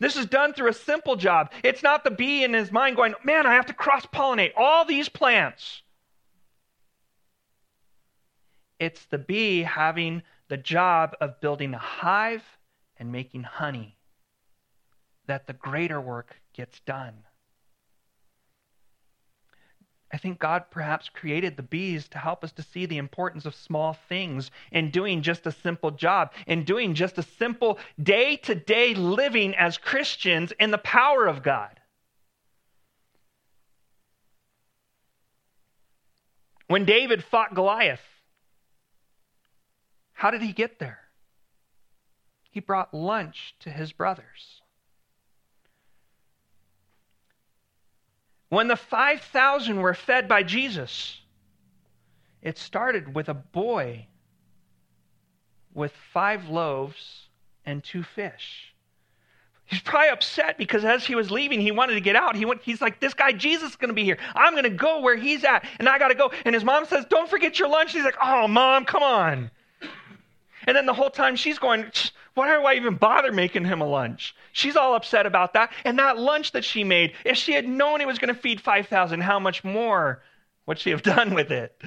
This 0.00 0.16
is 0.16 0.26
done 0.26 0.54
through 0.54 0.70
a 0.70 0.72
simple 0.72 1.14
job. 1.14 1.52
It's 1.62 1.84
not 1.84 2.02
the 2.02 2.10
bee 2.10 2.42
in 2.42 2.52
his 2.52 2.72
mind 2.72 2.96
going, 2.96 3.14
man, 3.22 3.46
I 3.46 3.54
have 3.54 3.66
to 3.66 3.74
cross 3.74 4.06
pollinate 4.06 4.54
all 4.56 4.84
these 4.84 5.08
plants. 5.08 5.82
It's 8.80 9.04
the 9.04 9.18
bee 9.18 9.62
having 9.62 10.24
the 10.48 10.56
job 10.56 11.14
of 11.20 11.40
building 11.40 11.74
a 11.74 11.78
hive 11.78 12.42
and 12.96 13.12
making 13.12 13.44
honey 13.44 13.96
that 15.28 15.46
the 15.46 15.52
greater 15.52 16.00
work 16.00 16.34
gets 16.52 16.80
done. 16.80 17.23
I 20.14 20.16
think 20.16 20.38
God 20.38 20.66
perhaps 20.70 21.08
created 21.08 21.56
the 21.56 21.64
bees 21.64 22.06
to 22.10 22.18
help 22.18 22.44
us 22.44 22.52
to 22.52 22.62
see 22.62 22.86
the 22.86 22.98
importance 22.98 23.46
of 23.46 23.54
small 23.56 23.94
things 24.08 24.52
in 24.70 24.92
doing 24.92 25.22
just 25.22 25.44
a 25.44 25.50
simple 25.50 25.90
job, 25.90 26.32
in 26.46 26.62
doing 26.62 26.94
just 26.94 27.18
a 27.18 27.24
simple 27.24 27.80
day 28.00 28.36
to 28.36 28.54
day 28.54 28.94
living 28.94 29.56
as 29.56 29.76
Christians 29.76 30.52
in 30.60 30.70
the 30.70 30.78
power 30.78 31.26
of 31.26 31.42
God. 31.42 31.80
When 36.68 36.84
David 36.84 37.24
fought 37.24 37.52
Goliath, 37.52 37.98
how 40.12 40.30
did 40.30 40.42
he 40.42 40.52
get 40.52 40.78
there? 40.78 41.00
He 42.52 42.60
brought 42.60 42.94
lunch 42.94 43.56
to 43.60 43.70
his 43.70 43.90
brothers. 43.90 44.62
When 48.54 48.68
the 48.68 48.76
5,000 48.76 49.80
were 49.80 49.94
fed 49.94 50.28
by 50.28 50.44
Jesus, 50.44 51.20
it 52.40 52.56
started 52.56 53.12
with 53.12 53.28
a 53.28 53.34
boy 53.34 54.06
with 55.74 55.90
five 56.12 56.48
loaves 56.48 57.26
and 57.66 57.82
two 57.82 58.04
fish. 58.04 58.72
He's 59.64 59.80
probably 59.80 60.10
upset 60.10 60.56
because 60.56 60.84
as 60.84 61.04
he 61.04 61.16
was 61.16 61.32
leaving, 61.32 61.60
he 61.60 61.72
wanted 61.72 61.94
to 61.94 62.00
get 62.00 62.14
out. 62.14 62.36
He 62.36 62.44
went, 62.44 62.62
he's 62.62 62.80
like, 62.80 63.00
This 63.00 63.12
guy 63.12 63.32
Jesus 63.32 63.70
is 63.70 63.76
going 63.76 63.88
to 63.88 63.94
be 63.94 64.04
here. 64.04 64.18
I'm 64.36 64.52
going 64.52 64.62
to 64.62 64.70
go 64.70 65.00
where 65.00 65.16
he's 65.16 65.42
at, 65.42 65.66
and 65.80 65.88
I 65.88 65.98
got 65.98 66.08
to 66.08 66.14
go. 66.14 66.30
And 66.44 66.54
his 66.54 66.62
mom 66.62 66.84
says, 66.86 67.06
Don't 67.10 67.28
forget 67.28 67.58
your 67.58 67.68
lunch. 67.68 67.92
He's 67.92 68.04
like, 68.04 68.18
Oh, 68.22 68.46
mom, 68.46 68.84
come 68.84 69.02
on. 69.02 69.50
And 70.66 70.76
then 70.76 70.86
the 70.86 70.94
whole 70.94 71.10
time 71.10 71.34
she's 71.34 71.58
going, 71.58 71.90
why 72.34 72.48
do 72.48 72.64
I 72.64 72.74
even 72.74 72.96
bother 72.96 73.32
making 73.32 73.64
him 73.64 73.80
a 73.80 73.86
lunch? 73.86 74.34
She's 74.52 74.76
all 74.76 74.94
upset 74.94 75.26
about 75.26 75.54
that. 75.54 75.72
And 75.84 75.98
that 75.98 76.18
lunch 76.18 76.52
that 76.52 76.64
she 76.64 76.82
made, 76.84 77.14
if 77.24 77.36
she 77.36 77.52
had 77.52 77.66
known 77.66 78.00
it 78.00 78.06
was 78.06 78.18
going 78.18 78.34
to 78.34 78.40
feed 78.40 78.60
5,000, 78.60 79.20
how 79.20 79.38
much 79.38 79.62
more 79.62 80.22
would 80.66 80.78
she 80.78 80.90
have 80.90 81.02
done 81.14 81.34
with 81.34 81.50
it? 81.52 81.80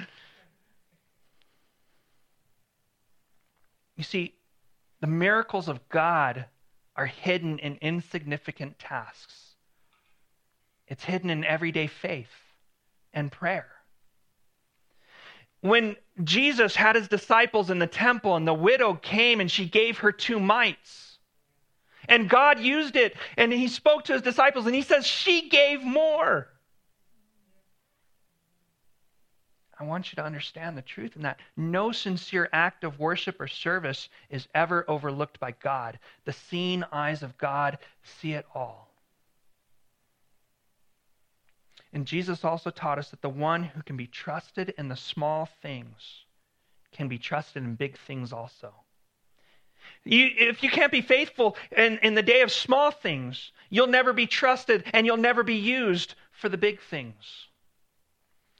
You 3.96 4.04
see, 4.04 4.34
the 5.00 5.06
miracles 5.06 5.68
of 5.68 5.86
God 5.88 6.46
are 6.96 7.06
hidden 7.06 7.58
in 7.58 7.76
insignificant 7.80 8.78
tasks. 8.78 9.54
It's 10.86 11.04
hidden 11.04 11.30
in 11.30 11.44
everyday 11.44 11.88
faith 11.88 12.32
and 13.12 13.30
prayer 13.30 13.68
when 15.60 15.96
Jesus 16.24 16.74
had 16.74 16.96
his 16.96 17.08
disciples 17.08 17.70
in 17.70 17.78
the 17.78 17.86
temple 17.86 18.36
and 18.36 18.46
the 18.46 18.54
widow 18.54 18.94
came 18.94 19.40
and 19.40 19.50
she 19.50 19.66
gave 19.66 19.98
her 19.98 20.12
two 20.12 20.40
mites. 20.40 21.18
And 22.08 22.28
God 22.28 22.58
used 22.58 22.96
it 22.96 23.16
and 23.36 23.52
he 23.52 23.68
spoke 23.68 24.04
to 24.04 24.14
his 24.14 24.22
disciples 24.22 24.66
and 24.66 24.74
he 24.74 24.82
says, 24.82 25.06
She 25.06 25.48
gave 25.48 25.82
more. 25.82 26.48
I 29.80 29.84
want 29.84 30.10
you 30.10 30.16
to 30.16 30.24
understand 30.24 30.76
the 30.76 30.82
truth 30.82 31.14
in 31.14 31.22
that. 31.22 31.38
No 31.56 31.92
sincere 31.92 32.48
act 32.52 32.82
of 32.82 32.98
worship 32.98 33.40
or 33.40 33.46
service 33.46 34.08
is 34.28 34.48
ever 34.54 34.84
overlooked 34.88 35.38
by 35.38 35.52
God. 35.52 36.00
The 36.24 36.32
seeing 36.32 36.82
eyes 36.90 37.22
of 37.22 37.38
God 37.38 37.78
see 38.02 38.32
it 38.32 38.44
all. 38.54 38.87
And 41.92 42.06
Jesus 42.06 42.44
also 42.44 42.70
taught 42.70 42.98
us 42.98 43.10
that 43.10 43.22
the 43.22 43.28
one 43.28 43.62
who 43.64 43.82
can 43.82 43.96
be 43.96 44.06
trusted 44.06 44.74
in 44.76 44.88
the 44.88 44.96
small 44.96 45.46
things 45.62 46.24
can 46.92 47.08
be 47.08 47.18
trusted 47.18 47.62
in 47.62 47.74
big 47.74 47.98
things 47.98 48.32
also. 48.32 48.72
You, 50.04 50.30
if 50.36 50.62
you 50.62 50.70
can't 50.70 50.92
be 50.92 51.00
faithful 51.00 51.56
in, 51.76 51.98
in 51.98 52.14
the 52.14 52.22
day 52.22 52.42
of 52.42 52.52
small 52.52 52.90
things, 52.90 53.52
you'll 53.70 53.86
never 53.86 54.12
be 54.12 54.26
trusted 54.26 54.84
and 54.92 55.06
you'll 55.06 55.16
never 55.16 55.42
be 55.42 55.56
used 55.56 56.14
for 56.32 56.48
the 56.48 56.58
big 56.58 56.80
things. 56.80 57.46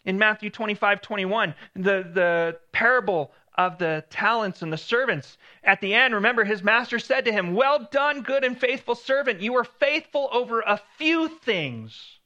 In 0.05 0.19
Matthew 0.19 0.49
25, 0.51 1.03
21, 1.03 1.55
the, 1.75 1.81
the 1.83 2.59
parable 2.73 3.33
of 3.59 3.77
the 3.77 4.05
talents 4.09 4.63
and 4.63 4.73
the 4.73 4.79
servants. 4.79 5.37
At 5.65 5.81
the 5.81 5.93
end, 5.93 6.15
remember, 6.15 6.45
his 6.45 6.63
master 6.63 6.99
said 6.99 7.25
to 7.25 7.33
him, 7.33 7.55
Well 7.55 7.89
done, 7.91 8.23
good 8.23 8.45
and 8.45 8.59
faithful 8.59 8.95
servant. 8.95 9.43
You 9.43 9.53
were 9.53 9.65
faithful 9.65 10.29
over 10.33 10.61
a 10.61 10.81
few 10.97 11.29
things. 11.29 12.18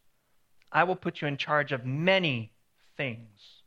I 0.73 0.85
will 0.85 0.97
put 0.97 1.21
you 1.21 1.29
in 1.29 1.37
charge 1.37 1.73
of 1.73 1.85
many 1.85 2.51
things. 2.97 3.63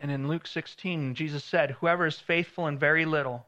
And 0.00 0.10
in 0.10 0.28
Luke 0.28 0.46
16, 0.46 1.14
Jesus 1.14 1.42
said, 1.42 1.72
Whoever 1.72 2.06
is 2.06 2.18
faithful 2.18 2.66
in 2.66 2.78
very 2.78 3.04
little 3.04 3.46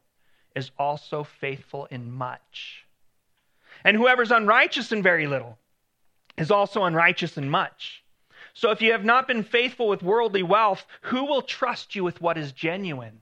is 0.55 0.71
also 0.79 1.23
faithful 1.23 1.87
in 1.91 2.11
much. 2.11 2.87
And 3.85 3.97
whoever 3.97 4.23
is 4.23 4.31
unrighteous 4.31 4.91
in 4.91 5.03
very 5.03 5.27
little 5.27 5.59
is 6.39 6.51
also 6.51 6.85
unrighteous 6.85 7.37
in 7.37 7.49
much. 7.49 8.03
So 8.55 8.71
if 8.71 8.81
you 8.81 8.93
have 8.93 9.05
not 9.05 9.29
been 9.29 9.45
faithful 9.45 9.87
with 9.87 10.03
worldly 10.03 10.43
wealth, 10.43 10.87
who 11.03 11.25
will 11.25 11.43
trust 11.43 11.95
you 11.95 12.03
with 12.03 12.23
what 12.23 12.39
is 12.39 12.53
genuine? 12.53 13.21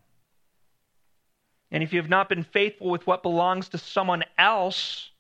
And 1.72 1.82
if 1.82 1.92
you 1.92 2.00
have 2.00 2.08
not 2.08 2.28
been 2.28 2.44
faithful 2.44 2.88
with 2.88 3.04
what 3.04 3.24
belongs 3.24 3.68
to 3.70 3.78
someone 3.78 4.22
else, 4.38 5.10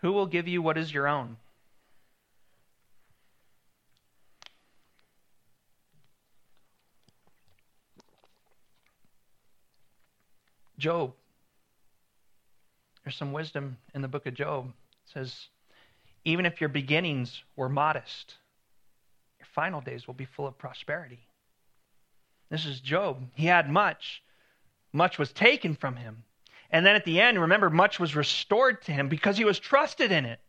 who 0.00 0.12
will 0.12 0.26
give 0.26 0.48
you 0.48 0.62
what 0.62 0.78
is 0.78 0.92
your 0.92 1.06
own? 1.06 1.36
Job. 10.78 11.12
There's 13.04 13.16
some 13.16 13.32
wisdom 13.32 13.76
in 13.94 14.02
the 14.02 14.08
book 14.08 14.26
of 14.26 14.34
Job. 14.34 14.68
It 14.68 15.12
says, 15.12 15.48
even 16.24 16.46
if 16.46 16.60
your 16.60 16.68
beginnings 16.68 17.42
were 17.56 17.68
modest, 17.68 18.34
your 19.38 19.46
final 19.54 19.80
days 19.80 20.06
will 20.06 20.14
be 20.14 20.24
full 20.24 20.46
of 20.46 20.56
prosperity. 20.58 21.20
This 22.50 22.66
is 22.66 22.80
Job. 22.80 23.22
He 23.34 23.46
had 23.46 23.70
much, 23.70 24.22
much 24.92 25.18
was 25.18 25.32
taken 25.32 25.76
from 25.76 25.96
him. 25.96 26.24
And 26.70 26.86
then 26.86 26.94
at 26.94 27.04
the 27.04 27.20
end, 27.20 27.40
remember, 27.40 27.68
much 27.68 27.98
was 27.98 28.14
restored 28.14 28.82
to 28.82 28.92
him 28.92 29.08
because 29.08 29.36
he 29.36 29.44
was 29.44 29.58
trusted 29.58 30.12
in 30.12 30.24
it. 30.24 30.40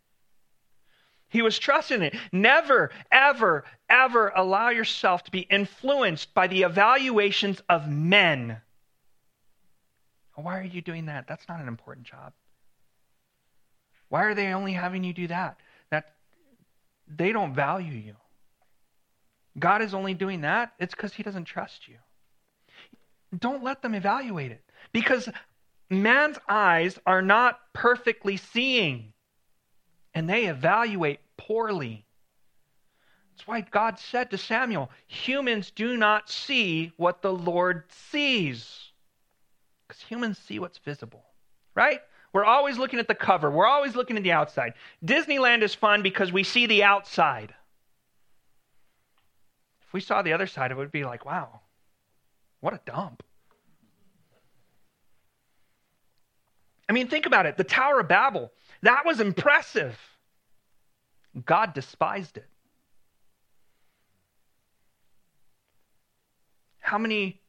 He 1.29 1.41
was 1.41 1.57
trusted 1.57 1.97
in 1.97 2.03
it. 2.03 2.15
Never, 2.31 2.91
ever, 3.11 3.63
ever 3.89 4.31
allow 4.35 4.69
yourself 4.69 5.23
to 5.23 5.31
be 5.31 5.39
influenced 5.39 6.33
by 6.33 6.47
the 6.47 6.63
evaluations 6.63 7.61
of 7.69 7.87
men. 7.89 8.57
Why 10.35 10.59
are 10.59 10.63
you 10.63 10.81
doing 10.81 11.05
that? 11.05 11.27
That's 11.27 11.47
not 11.47 11.61
an 11.61 11.67
important 11.67 12.05
job. 12.05 12.33
Why 14.09 14.23
are 14.23 14.35
they 14.35 14.53
only 14.53 14.73
having 14.73 15.03
you 15.03 15.13
do 15.13 15.27
that? 15.27 15.57
That 15.89 16.13
they 17.07 17.31
don't 17.31 17.53
value 17.53 17.93
you. 17.93 18.15
God 19.57 19.81
is 19.81 19.93
only 19.93 20.13
doing 20.13 20.41
that. 20.41 20.73
It's 20.79 20.93
because 20.93 21.13
he 21.13 21.23
doesn't 21.23 21.45
trust 21.45 21.87
you. 21.87 21.95
Don't 23.37 23.63
let 23.63 23.81
them 23.81 23.95
evaluate 23.95 24.51
it. 24.51 24.63
Because 24.91 25.29
man's 25.91 26.37
eyes 26.47 26.97
are 27.05 27.21
not 27.21 27.59
perfectly 27.73 28.37
seeing, 28.37 29.13
and 30.13 30.29
they 30.29 30.45
evaluate 30.45 31.19
poorly. 31.37 32.05
That's 33.31 33.47
why 33.47 33.61
God 33.61 33.99
said 33.99 34.31
to 34.31 34.37
Samuel, 34.37 34.89
Humans 35.07 35.71
do 35.71 35.97
not 35.97 36.29
see 36.29 36.93
what 36.97 37.21
the 37.21 37.33
Lord 37.33 37.83
sees. 37.89 38.91
Because 39.87 40.01
humans 40.03 40.37
see 40.37 40.59
what's 40.59 40.77
visible, 40.77 41.25
right? 41.75 41.99
We're 42.33 42.45
always 42.45 42.77
looking 42.77 42.99
at 42.99 43.07
the 43.09 43.15
cover, 43.15 43.51
we're 43.51 43.67
always 43.67 43.95
looking 43.95 44.15
at 44.15 44.23
the 44.23 44.31
outside. 44.31 44.73
Disneyland 45.03 45.63
is 45.63 45.75
fun 45.75 46.01
because 46.01 46.31
we 46.31 46.43
see 46.43 46.65
the 46.65 46.83
outside. 46.83 47.53
If 49.85 49.93
we 49.93 49.99
saw 49.99 50.21
the 50.21 50.31
other 50.31 50.47
side, 50.47 50.71
it 50.71 50.77
would 50.77 50.91
be 50.91 51.03
like, 51.03 51.25
wow, 51.25 51.59
what 52.61 52.73
a 52.73 52.79
dump. 52.85 53.23
I 56.91 56.93
mean, 56.93 57.07
think 57.07 57.25
about 57.25 57.45
it. 57.45 57.55
The 57.55 57.63
Tower 57.63 58.01
of 58.01 58.09
Babel, 58.09 58.51
that 58.81 59.05
was 59.05 59.21
impressive. 59.21 59.97
God 61.45 61.73
despised 61.73 62.35
it. 62.35 62.49
How 66.81 66.97
many 66.97 67.39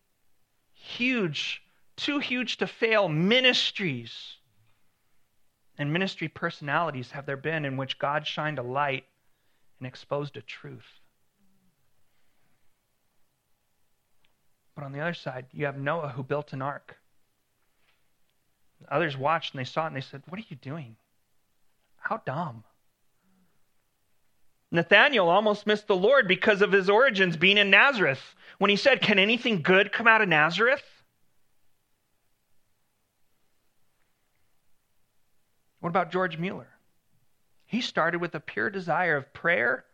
huge, 0.75 1.61
too 1.97 2.21
huge 2.21 2.59
to 2.59 2.69
fail 2.69 3.09
ministries 3.09 4.37
and 5.77 5.93
ministry 5.93 6.29
personalities 6.29 7.11
have 7.11 7.27
there 7.27 7.37
been 7.37 7.65
in 7.65 7.77
which 7.77 7.99
God 7.99 8.25
shined 8.25 8.61
a 8.61 8.63
light 8.63 9.07
and 9.81 9.89
exposed 9.89 10.37
a 10.37 10.43
truth? 10.43 11.01
But 14.77 14.85
on 14.85 14.93
the 14.93 15.01
other 15.01 15.15
side, 15.15 15.47
you 15.51 15.67
have 15.67 15.79
Noah 15.79 16.11
who 16.11 16.23
built 16.23 16.53
an 16.53 16.63
ark. 16.63 17.02
Others 18.91 19.17
watched 19.17 19.55
and 19.55 19.61
they 19.61 19.69
saw 19.69 19.85
it 19.85 19.89
and 19.89 19.97
they 19.97 20.01
said, 20.01 20.23
What 20.29 20.41
are 20.41 20.45
you 20.49 20.57
doing? 20.57 20.97
How 21.97 22.19
dumb. 22.25 22.65
Nathanael 24.71 25.29
almost 25.29 25.67
missed 25.67 25.87
the 25.87 25.97
Lord 25.97 26.27
because 26.27 26.63
of 26.63 26.73
his 26.73 26.89
origins 26.89 27.37
being 27.37 27.59
in 27.59 27.71
Nazareth 27.71 28.35
when 28.59 28.71
he 28.71 28.77
said, 28.77 29.03
Can 29.03 29.19
anything 29.19 29.63
good 29.63 29.93
come 29.93 30.07
out 30.07 30.23
of 30.23 30.29
Nazareth? 30.29 30.83
What 35.81 35.91
about 35.91 36.11
George 36.11 36.39
Mueller? 36.39 36.69
He 37.67 37.81
started 37.81 38.21
with 38.21 38.35
a 38.35 38.41
pure 38.41 38.71
desire 38.71 39.17
of 39.17 39.33
prayer 39.33 39.85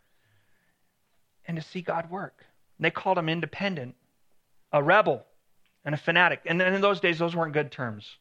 and 1.46 1.56
to 1.56 1.62
see 1.62 1.80
God 1.80 2.10
work. 2.10 2.44
They 2.78 2.90
called 2.90 3.18
him 3.18 3.28
independent, 3.28 3.96
a 4.72 4.82
rebel, 4.82 5.24
and 5.84 5.94
a 5.94 5.98
fanatic. 5.98 6.42
And 6.44 6.60
in 6.60 6.80
those 6.80 7.00
days, 7.00 7.18
those 7.18 7.34
weren't 7.34 7.54
good 7.54 7.72
terms. 7.72 8.18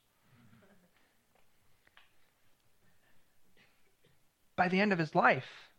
By 4.57 4.67
the 4.67 4.81
end 4.81 4.91
of 4.91 4.99
his 4.99 5.15
life, 5.15 5.69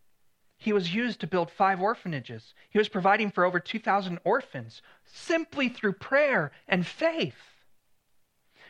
he 0.56 0.72
was 0.72 0.94
used 0.94 1.20
to 1.20 1.26
build 1.26 1.50
five 1.50 1.80
orphanages. 1.80 2.54
He 2.70 2.78
was 2.78 2.88
providing 2.88 3.30
for 3.30 3.44
over 3.44 3.60
2,000 3.60 4.18
orphans 4.24 4.82
simply 5.04 5.68
through 5.68 5.94
prayer 5.94 6.52
and 6.66 6.86
faith. 6.86 7.36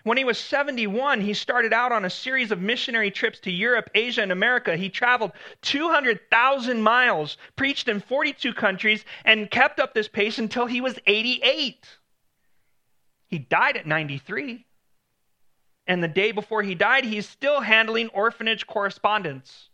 When 0.05 0.17
he 0.17 0.25
was 0.25 0.39
71, 0.39 1.21
he 1.21 1.35
started 1.35 1.73
out 1.73 1.93
on 1.93 2.05
a 2.05 2.11
series 2.11 2.51
of 2.51 2.61
missionary 2.61 3.11
trips 3.11 3.41
to 3.41 3.51
Europe, 3.51 3.91
Asia, 3.95 4.23
and 4.23 4.33
America. 4.33 4.77
He 4.77 4.89
traveled 4.89 5.33
200,000 5.63 6.83
miles, 6.83 7.37
preached 7.57 7.89
in 7.89 8.01
42 8.01 8.55
countries, 8.55 9.05
and 9.25 9.51
kept 9.51 9.79
up 9.79 9.93
this 9.93 10.09
pace 10.09 10.39
until 10.39 10.67
he 10.67 10.81
was 10.81 10.99
88. 11.07 11.99
He 13.27 13.39
died 13.39 13.77
at 13.77 13.87
93. 13.87 14.65
And 15.87 16.03
the 16.03 16.09
day 16.09 16.33
before 16.33 16.63
he 16.63 16.75
died, 16.75 17.05
he's 17.05 17.29
still 17.29 17.61
handling 17.61 18.09
orphanage 18.11 18.67
correspondence. 18.67 19.68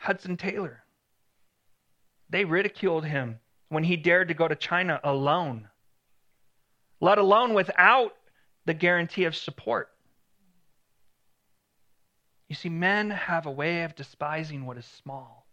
Hudson 0.00 0.38
Taylor. 0.38 0.82
They 2.30 2.46
ridiculed 2.46 3.04
him 3.04 3.38
when 3.68 3.84
he 3.84 3.96
dared 3.96 4.28
to 4.28 4.34
go 4.34 4.48
to 4.48 4.56
China 4.56 4.98
alone, 5.04 5.68
let 7.00 7.18
alone 7.18 7.52
without 7.52 8.16
the 8.64 8.72
guarantee 8.72 9.24
of 9.24 9.36
support. 9.36 9.90
You 12.48 12.54
see, 12.54 12.70
men 12.70 13.10
have 13.10 13.44
a 13.44 13.50
way 13.50 13.84
of 13.84 13.94
despising 13.94 14.64
what 14.64 14.78
is 14.78 14.86
small. 14.86 15.46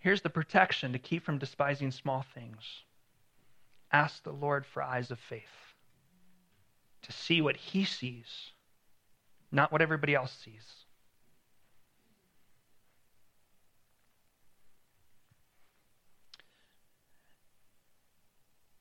Here's 0.00 0.22
the 0.22 0.30
protection 0.30 0.92
to 0.92 0.98
keep 0.98 1.24
from 1.24 1.38
despising 1.38 1.92
small 1.92 2.24
things 2.34 2.82
ask 3.92 4.22
the 4.24 4.32
Lord 4.32 4.66
for 4.66 4.82
eyes 4.82 5.12
of 5.12 5.18
faith 5.18 5.74
to 7.02 7.12
see 7.12 7.40
what 7.40 7.56
he 7.56 7.84
sees, 7.84 8.50
not 9.52 9.70
what 9.70 9.80
everybody 9.80 10.14
else 10.14 10.32
sees. 10.44 10.84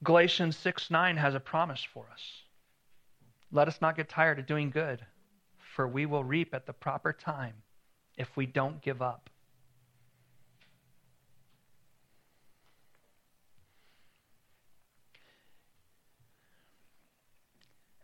Galatians 0.04 0.56
6 0.58 0.92
9 0.92 1.18
has 1.18 1.34
a 1.34 1.40
promise 1.40 1.84
for 1.94 2.06
us. 2.12 2.22
Let 3.52 3.68
us 3.68 3.80
not 3.82 3.96
get 3.96 4.10
tired 4.10 4.40
of 4.40 4.46
doing 4.46 4.70
good, 4.70 5.06
for 5.76 5.88
we 5.88 6.06
will 6.06 6.24
reap 6.24 6.54
at 6.54 6.66
the 6.66 6.74
proper 6.74 7.14
time 7.14 7.56
if 8.18 8.28
we 8.36 8.46
don't 8.46 8.82
give 8.82 9.02
up. 9.02 9.30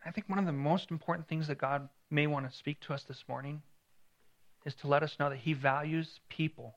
I 0.05 0.11
think 0.11 0.27
one 0.27 0.39
of 0.39 0.45
the 0.45 0.51
most 0.51 0.91
important 0.91 1.27
things 1.27 1.47
that 1.47 1.57
God 1.57 1.87
may 2.09 2.27
want 2.27 2.49
to 2.49 2.57
speak 2.57 2.79
to 2.81 2.93
us 2.93 3.03
this 3.03 3.23
morning 3.27 3.61
is 4.65 4.75
to 4.75 4.87
let 4.87 5.03
us 5.03 5.15
know 5.19 5.29
that 5.29 5.39
He 5.39 5.53
values 5.53 6.19
people 6.29 6.75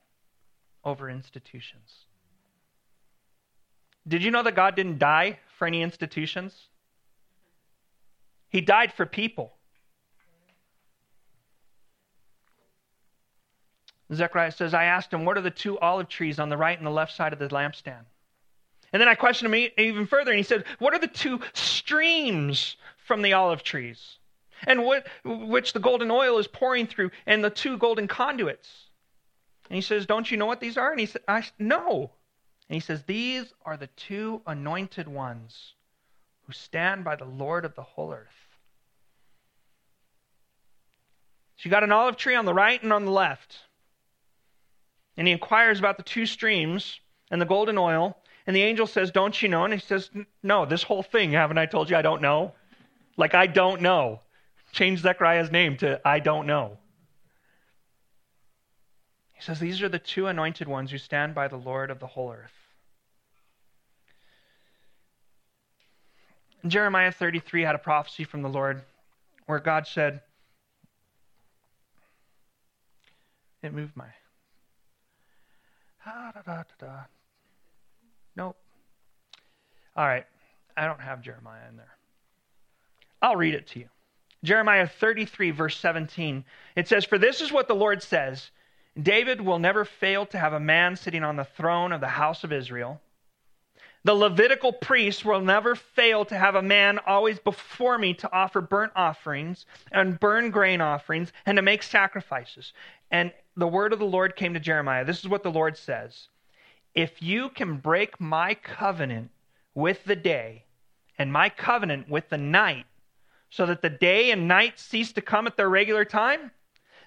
over 0.84 1.10
institutions. 1.10 2.06
Did 4.08 4.22
you 4.22 4.30
know 4.30 4.42
that 4.42 4.54
God 4.54 4.76
didn't 4.76 4.98
die 4.98 5.38
for 5.58 5.66
any 5.66 5.82
institutions? 5.82 6.68
He 8.48 8.60
died 8.60 8.92
for 8.92 9.04
people. 9.04 9.52
Zechariah 14.12 14.52
says, 14.52 14.72
I 14.72 14.84
asked 14.84 15.12
him, 15.12 15.24
What 15.24 15.36
are 15.36 15.42
the 15.42 15.50
two 15.50 15.78
olive 15.78 16.08
trees 16.08 16.38
on 16.38 16.48
the 16.48 16.56
right 16.56 16.78
and 16.78 16.86
the 16.86 16.92
left 16.92 17.14
side 17.16 17.32
of 17.32 17.38
the 17.38 17.48
lampstand? 17.48 18.04
And 18.92 19.00
then 19.00 19.08
I 19.08 19.14
questioned 19.14 19.52
him 19.52 19.70
even 19.76 20.06
further, 20.06 20.30
and 20.30 20.38
he 20.38 20.44
said, 20.44 20.64
What 20.78 20.94
are 20.94 21.00
the 21.00 21.08
two 21.08 21.40
streams 21.54 22.76
from 23.04 23.22
the 23.22 23.32
olive 23.32 23.62
trees? 23.62 24.18
And 24.66 24.84
what, 24.84 25.06
which 25.24 25.72
the 25.72 25.80
golden 25.80 26.10
oil 26.10 26.38
is 26.38 26.46
pouring 26.46 26.86
through, 26.86 27.10
and 27.26 27.44
the 27.44 27.50
two 27.50 27.76
golden 27.76 28.06
conduits? 28.06 28.68
And 29.68 29.74
he 29.74 29.82
says, 29.82 30.06
Don't 30.06 30.30
you 30.30 30.36
know 30.36 30.46
what 30.46 30.60
these 30.60 30.78
are? 30.78 30.90
And 30.90 31.00
he 31.00 31.06
said, 31.06 31.22
I, 31.26 31.44
No. 31.58 32.12
And 32.68 32.74
he 32.74 32.80
says, 32.80 33.02
These 33.04 33.52
are 33.64 33.76
the 33.76 33.88
two 33.88 34.42
anointed 34.46 35.08
ones 35.08 35.74
who 36.46 36.52
stand 36.52 37.04
by 37.04 37.16
the 37.16 37.24
Lord 37.24 37.64
of 37.64 37.74
the 37.74 37.82
whole 37.82 38.12
earth. 38.12 38.28
So 41.56 41.62
you 41.64 41.70
got 41.70 41.84
an 41.84 41.92
olive 41.92 42.16
tree 42.16 42.34
on 42.34 42.44
the 42.44 42.54
right 42.54 42.82
and 42.82 42.92
on 42.92 43.04
the 43.04 43.10
left. 43.10 43.58
And 45.16 45.26
he 45.26 45.32
inquires 45.32 45.78
about 45.78 45.96
the 45.96 46.02
two 46.02 46.26
streams 46.26 47.00
and 47.30 47.40
the 47.40 47.46
golden 47.46 47.78
oil. 47.78 48.16
And 48.46 48.54
the 48.54 48.62
angel 48.62 48.86
says, 48.86 49.10
Don't 49.10 49.40
you 49.40 49.48
know? 49.48 49.64
And 49.64 49.72
he 49.72 49.80
says, 49.80 50.10
No, 50.42 50.66
this 50.66 50.82
whole 50.82 51.02
thing, 51.02 51.32
haven't 51.32 51.58
I 51.58 51.66
told 51.66 51.90
you 51.90 51.96
I 51.96 52.02
don't 52.02 52.22
know? 52.22 52.52
Like, 53.16 53.34
I 53.34 53.46
don't 53.46 53.80
know. 53.80 54.20
Change 54.72 55.00
Zechariah's 55.00 55.50
name 55.50 55.76
to 55.78 56.00
I 56.06 56.18
don't 56.20 56.46
know. 56.46 56.78
He 59.36 59.42
says, 59.42 59.60
These 59.60 59.82
are 59.82 59.88
the 59.88 59.98
two 59.98 60.26
anointed 60.26 60.66
ones 60.66 60.90
who 60.90 60.98
stand 60.98 61.34
by 61.34 61.46
the 61.46 61.58
Lord 61.58 61.90
of 61.90 62.00
the 62.00 62.06
whole 62.06 62.32
earth. 62.32 62.52
Jeremiah 66.66 67.12
33 67.12 67.62
had 67.62 67.74
a 67.74 67.78
prophecy 67.78 68.24
from 68.24 68.42
the 68.42 68.48
Lord 68.48 68.82
where 69.44 69.60
God 69.60 69.86
said, 69.86 70.22
It 73.62 73.74
moved 73.74 73.96
my. 73.96 74.06
Ah, 76.06 76.32
da, 76.34 76.40
da, 76.42 76.62
da, 76.78 77.00
nope. 78.36 78.56
All 79.96 80.06
right. 80.06 80.24
I 80.76 80.86
don't 80.86 81.00
have 81.00 81.22
Jeremiah 81.22 81.68
in 81.68 81.76
there. 81.76 81.96
I'll 83.20 83.36
read 83.36 83.54
it 83.54 83.66
to 83.68 83.80
you. 83.80 83.88
Jeremiah 84.44 84.86
33, 84.86 85.50
verse 85.50 85.76
17. 85.78 86.44
It 86.76 86.86
says, 86.86 87.04
For 87.04 87.18
this 87.18 87.40
is 87.40 87.50
what 87.50 87.66
the 87.66 87.74
Lord 87.74 88.02
says 88.02 88.50
David 89.00 89.40
will 89.40 89.58
never 89.58 89.84
fail 89.84 90.26
to 90.26 90.38
have 90.38 90.52
a 90.52 90.60
man 90.60 90.96
sitting 90.96 91.22
on 91.22 91.36
the 91.36 91.44
throne 91.44 91.92
of 91.92 92.00
the 92.00 92.08
house 92.08 92.44
of 92.44 92.52
Israel 92.52 93.00
the 94.06 94.14
Levitical 94.14 94.72
priests 94.72 95.24
will 95.24 95.40
never 95.40 95.74
fail 95.74 96.24
to 96.26 96.38
have 96.38 96.54
a 96.54 96.62
man 96.62 97.00
always 97.06 97.40
before 97.40 97.98
me 97.98 98.14
to 98.14 98.32
offer 98.32 98.60
burnt 98.60 98.92
offerings 98.94 99.66
and 99.90 100.20
burn 100.20 100.52
grain 100.52 100.80
offerings 100.80 101.32
and 101.44 101.56
to 101.56 101.62
make 101.62 101.82
sacrifices. 101.82 102.72
And 103.10 103.32
the 103.56 103.66
word 103.66 103.92
of 103.92 103.98
the 103.98 104.04
Lord 104.04 104.36
came 104.36 104.54
to 104.54 104.60
Jeremiah. 104.60 105.04
This 105.04 105.18
is 105.18 105.28
what 105.28 105.42
the 105.42 105.50
Lord 105.50 105.76
says 105.76 106.28
If 106.94 107.20
you 107.20 107.48
can 107.48 107.78
break 107.78 108.20
my 108.20 108.54
covenant 108.54 109.30
with 109.74 110.04
the 110.04 110.14
day 110.14 110.66
and 111.18 111.32
my 111.32 111.48
covenant 111.48 112.08
with 112.08 112.28
the 112.28 112.38
night, 112.38 112.86
so 113.50 113.66
that 113.66 113.82
the 113.82 113.90
day 113.90 114.30
and 114.30 114.46
night 114.46 114.78
cease 114.78 115.10
to 115.14 115.20
come 115.20 115.48
at 115.48 115.56
their 115.56 115.68
regular 115.68 116.04
time, 116.04 116.52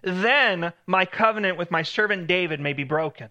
then 0.02 0.74
my 0.86 1.06
covenant 1.06 1.58
with 1.58 1.72
my 1.72 1.84
servant 1.84 2.28
David 2.28 2.60
may 2.60 2.74
be 2.74 2.84
broken. 2.84 3.30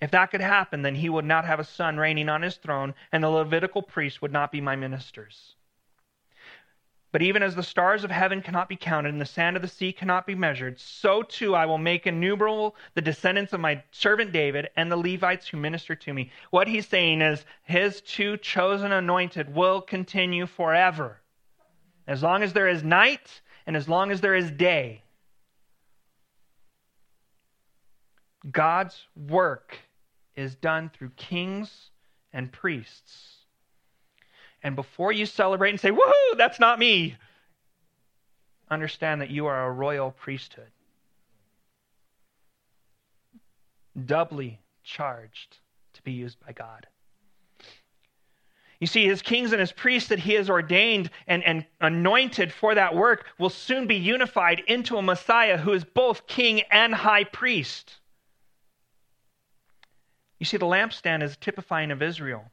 If 0.00 0.10
that 0.10 0.30
could 0.30 0.42
happen, 0.42 0.82
then 0.82 0.94
he 0.94 1.08
would 1.08 1.24
not 1.24 1.44
have 1.46 1.58
a 1.58 1.64
son 1.64 1.96
reigning 1.96 2.28
on 2.28 2.42
his 2.42 2.56
throne, 2.56 2.94
and 3.12 3.24
the 3.24 3.28
Levitical 3.28 3.82
priests 3.82 4.20
would 4.20 4.32
not 4.32 4.52
be 4.52 4.60
my 4.60 4.76
ministers. 4.76 5.56
But 7.12 7.22
even 7.22 7.42
as 7.42 7.54
the 7.54 7.62
stars 7.62 8.04
of 8.04 8.10
heaven 8.10 8.42
cannot 8.42 8.68
be 8.68 8.76
counted 8.76 9.08
and 9.08 9.20
the 9.20 9.24
sand 9.24 9.56
of 9.56 9.62
the 9.62 9.68
sea 9.68 9.90
cannot 9.90 10.26
be 10.26 10.34
measured, 10.34 10.78
so 10.78 11.22
too 11.22 11.54
I 11.54 11.64
will 11.64 11.78
make 11.78 12.06
innumerable 12.06 12.76
the 12.92 13.00
descendants 13.00 13.54
of 13.54 13.60
my 13.60 13.82
servant 13.90 14.32
David 14.32 14.68
and 14.76 14.92
the 14.92 14.98
Levites 14.98 15.48
who 15.48 15.56
minister 15.56 15.94
to 15.94 16.12
me. 16.12 16.30
What 16.50 16.68
he's 16.68 16.86
saying 16.86 17.22
is 17.22 17.46
his 17.62 18.02
two 18.02 18.36
chosen 18.36 18.92
anointed 18.92 19.54
will 19.54 19.80
continue 19.80 20.44
forever. 20.44 21.22
As 22.06 22.22
long 22.22 22.42
as 22.42 22.52
there 22.52 22.68
is 22.68 22.84
night 22.84 23.40
and 23.66 23.76
as 23.76 23.88
long 23.88 24.10
as 24.10 24.20
there 24.20 24.34
is 24.34 24.50
day. 24.50 25.02
God's 28.50 28.96
work 29.16 29.76
is 30.36 30.54
done 30.54 30.90
through 30.94 31.10
kings 31.16 31.90
and 32.32 32.52
priests. 32.52 33.38
And 34.62 34.76
before 34.76 35.10
you 35.12 35.26
celebrate 35.26 35.70
and 35.70 35.80
say, 35.80 35.90
woohoo, 35.90 36.36
that's 36.36 36.60
not 36.60 36.78
me, 36.78 37.16
understand 38.70 39.20
that 39.20 39.30
you 39.30 39.46
are 39.46 39.66
a 39.66 39.72
royal 39.72 40.12
priesthood, 40.12 40.70
doubly 44.04 44.60
charged 44.84 45.56
to 45.94 46.02
be 46.02 46.12
used 46.12 46.38
by 46.44 46.52
God. 46.52 46.86
You 48.80 48.86
see, 48.86 49.06
his 49.06 49.22
kings 49.22 49.52
and 49.52 49.60
his 49.60 49.72
priests 49.72 50.10
that 50.10 50.18
he 50.18 50.34
has 50.34 50.50
ordained 50.50 51.10
and, 51.26 51.42
and 51.44 51.64
anointed 51.80 52.52
for 52.52 52.74
that 52.74 52.94
work 52.94 53.26
will 53.38 53.50
soon 53.50 53.86
be 53.86 53.96
unified 53.96 54.62
into 54.66 54.96
a 54.96 55.02
Messiah 55.02 55.56
who 55.56 55.72
is 55.72 55.84
both 55.84 56.26
king 56.26 56.60
and 56.70 56.94
high 56.94 57.24
priest. 57.24 57.94
You 60.38 60.44
see, 60.44 60.58
the 60.58 60.66
lampstand 60.66 61.22
is 61.22 61.36
typifying 61.38 61.90
of 61.90 62.02
Israel. 62.02 62.50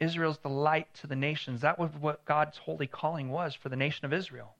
Israel's 0.00 0.38
the 0.38 0.48
light 0.48 0.92
to 0.94 1.06
the 1.06 1.16
nations. 1.16 1.60
That 1.60 1.78
was 1.78 1.90
what 2.00 2.24
God's 2.24 2.58
holy 2.58 2.86
calling 2.86 3.30
was 3.30 3.54
for 3.54 3.68
the 3.68 3.76
nation 3.76 4.04
of 4.04 4.12
Israel. 4.12 4.54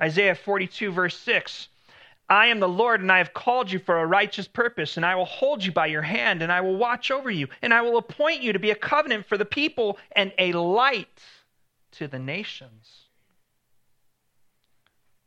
Isaiah 0.00 0.34
42, 0.34 0.92
verse 0.92 1.18
6 1.18 1.68
I 2.28 2.46
am 2.46 2.58
the 2.58 2.68
Lord, 2.68 3.00
and 3.00 3.12
I 3.12 3.18
have 3.18 3.32
called 3.32 3.70
you 3.70 3.78
for 3.78 3.98
a 3.98 4.06
righteous 4.06 4.48
purpose, 4.48 4.96
and 4.96 5.06
I 5.06 5.14
will 5.14 5.26
hold 5.26 5.64
you 5.64 5.70
by 5.70 5.86
your 5.86 6.02
hand, 6.02 6.42
and 6.42 6.50
I 6.50 6.60
will 6.60 6.76
watch 6.76 7.10
over 7.10 7.30
you, 7.30 7.48
and 7.62 7.72
I 7.72 7.82
will 7.82 7.98
appoint 7.98 8.42
you 8.42 8.52
to 8.52 8.58
be 8.58 8.70
a 8.70 8.74
covenant 8.74 9.26
for 9.26 9.38
the 9.38 9.44
people 9.44 9.98
and 10.12 10.32
a 10.38 10.52
light 10.52 11.22
to 11.92 12.08
the 12.08 12.18
nations. 12.18 13.06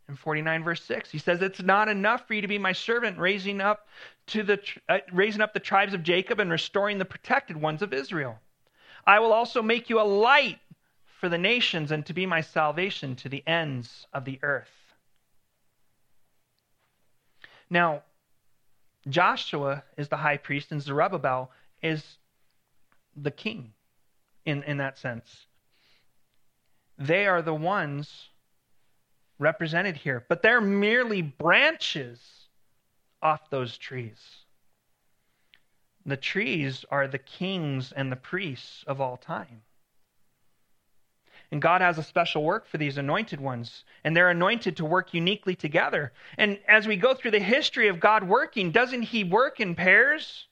In 0.10 0.16
49 0.16 0.64
verse 0.64 0.84
6 0.86 1.12
he 1.12 1.20
says 1.20 1.40
it's 1.44 1.62
not 1.62 1.88
enough 1.88 2.28
for 2.28 2.34
you 2.34 2.42
to 2.42 2.48
be 2.48 2.58
my 2.58 2.72
servant 2.74 3.20
raising 3.20 3.62
up 3.62 3.88
to 4.26 4.42
the 4.42 4.60
uh, 4.90 4.98
raising 5.14 5.40
up 5.40 5.54
the 5.54 5.60
tribes 5.60 5.94
of 5.94 6.02
Jacob 6.02 6.40
and 6.40 6.50
restoring 6.50 6.98
the 6.98 7.06
protected 7.06 7.56
ones 7.56 7.84
of 7.84 7.94
Israel 7.94 8.40
I 9.06 9.20
will 9.20 9.32
also 9.32 9.62
make 9.62 9.88
you 9.88 10.02
a 10.02 10.02
light 10.02 10.58
for 11.20 11.30
the 11.30 11.38
nations 11.38 11.92
and 11.92 12.04
to 12.08 12.14
be 12.14 12.26
my 12.26 12.42
salvation 12.42 13.16
to 13.18 13.30
the 13.30 13.48
ends 13.48 14.08
of 14.12 14.26
the 14.26 14.40
earth 14.42 14.79
now 17.70 18.04
Joshua 19.08 19.84
is 19.98 20.10
the 20.10 20.18
high 20.18 20.38
priest 20.38 20.72
and 20.72 20.82
Zerubbabel 20.82 21.52
is 21.82 22.18
the 23.16 23.32
king 23.32 23.74
in, 24.46 24.64
in 24.64 24.78
that 24.78 24.98
sense. 24.98 25.46
They 26.98 27.28
are 27.28 27.42
the 27.42 27.54
ones 27.54 28.30
represented 29.38 29.96
here, 29.96 30.26
but 30.28 30.42
they're 30.42 30.62
merely 30.62 31.22
branches 31.22 32.20
off 33.22 33.50
those 33.50 33.78
trees. 33.78 34.20
The 36.06 36.18
trees 36.18 36.86
are 36.90 37.08
the 37.08 37.18
kings 37.18 37.92
and 37.92 38.12
the 38.12 38.18
priests 38.18 38.84
of 38.88 39.00
all 39.00 39.18
time. 39.18 39.62
And 41.52 41.62
God 41.62 41.82
has 41.82 41.98
a 41.98 42.04
special 42.04 42.44
work 42.44 42.68
for 42.68 42.78
these 42.78 42.98
anointed 42.98 43.42
ones, 43.42 43.84
and 44.04 44.16
they're 44.16 44.30
anointed 44.30 44.78
to 44.78 44.86
work 44.86 45.14
uniquely 45.16 45.56
together. 45.56 46.14
And 46.38 46.60
as 46.68 46.88
we 46.88 46.96
go 46.96 47.16
through 47.16 47.32
the 47.32 47.40
history 47.40 47.88
of 47.88 48.00
God 48.00 48.24
working, 48.24 48.72
doesn't 48.72 49.02
He 49.02 49.24
work 49.24 49.60
in 49.60 49.74
pairs? 49.74 50.48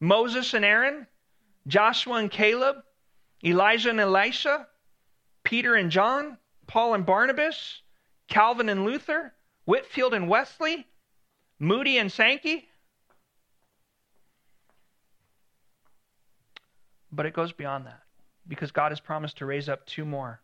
Moses 0.00 0.54
and 0.54 0.64
Aaron, 0.64 1.08
Joshua 1.66 2.14
and 2.14 2.30
Caleb, 2.30 2.76
Elijah 3.44 3.90
and 3.90 3.98
Elisha, 3.98 4.68
Peter 5.42 5.74
and 5.74 5.90
John, 5.90 6.38
Paul 6.68 6.94
and 6.94 7.04
Barnabas, 7.04 7.82
Calvin 8.28 8.68
and 8.68 8.84
Luther, 8.84 9.34
Whitefield 9.64 10.14
and 10.14 10.28
Wesley, 10.28 10.86
Moody 11.58 11.98
and 11.98 12.12
Sankey. 12.12 12.68
But 17.10 17.26
it 17.26 17.32
goes 17.34 17.52
beyond 17.52 17.86
that 17.86 18.02
because 18.48 18.72
God 18.72 18.92
has 18.92 19.00
promised 19.00 19.38
to 19.38 19.46
raise 19.46 19.68
up 19.68 19.86
two 19.86 20.04
more. 20.04 20.40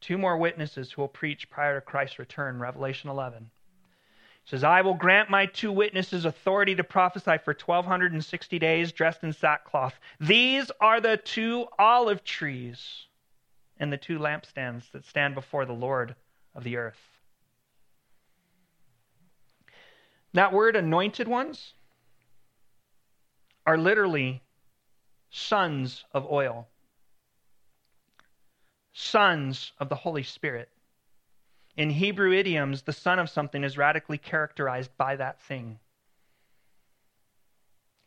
Two 0.00 0.18
more 0.18 0.36
witnesses 0.36 0.92
who 0.92 1.02
will 1.02 1.08
preach 1.08 1.48
prior 1.50 1.80
to 1.80 1.80
Christ's 1.80 2.18
return, 2.18 2.58
Revelation 2.58 3.10
11. 3.10 3.42
It 3.42 4.50
says, 4.50 4.62
I 4.62 4.82
will 4.82 4.94
grant 4.94 5.30
my 5.30 5.46
two 5.46 5.72
witnesses 5.72 6.24
authority 6.24 6.74
to 6.76 6.84
prophesy 6.84 7.38
for 7.38 7.54
1260 7.54 8.58
days 8.58 8.92
dressed 8.92 9.24
in 9.24 9.32
sackcloth. 9.32 9.98
These 10.20 10.70
are 10.80 11.00
the 11.00 11.16
two 11.16 11.66
olive 11.78 12.22
trees 12.22 13.06
and 13.78 13.92
the 13.92 13.96
two 13.96 14.18
lampstands 14.18 14.90
that 14.92 15.04
stand 15.04 15.34
before 15.34 15.64
the 15.64 15.72
Lord 15.72 16.14
of 16.54 16.62
the 16.62 16.76
earth. 16.76 17.00
That 20.34 20.52
word 20.52 20.76
anointed 20.76 21.26
ones 21.26 21.72
are 23.66 23.78
literally 23.78 24.42
sons 25.36 26.04
of 26.14 26.26
oil, 26.32 26.66
sons 28.94 29.72
of 29.78 29.90
the 29.90 29.94
Holy 29.94 30.22
Spirit. 30.22 30.70
In 31.76 31.90
Hebrew 31.90 32.32
idioms, 32.32 32.82
the 32.82 32.92
son 32.94 33.18
of 33.18 33.28
something 33.28 33.62
is 33.62 33.76
radically 33.76 34.16
characterized 34.16 34.90
by 34.96 35.16
that 35.16 35.42
thing. 35.42 35.78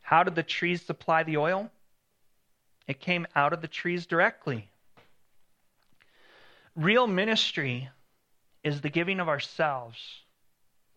How 0.02 0.24
did 0.24 0.34
the 0.34 0.42
trees 0.42 0.82
supply 0.82 1.22
the 1.22 1.38
oil? 1.38 1.70
It 2.88 3.00
came 3.00 3.28
out 3.36 3.54
of 3.54 3.62
the 3.62 3.68
trees 3.68 4.08
directly. 4.08 4.68
Real 6.76 7.06
ministry 7.06 7.90
is 8.64 8.82
the 8.82 8.90
giving 8.90 9.20
of 9.20 9.30
ourselves 9.30 10.00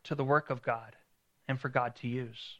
to 0.05 0.15
the 0.15 0.25
work 0.25 0.49
of 0.49 0.63
God 0.63 0.97
and 1.47 1.61
for 1.61 1.69
God 1.69 1.95
to 1.97 2.09
use. 2.09 2.57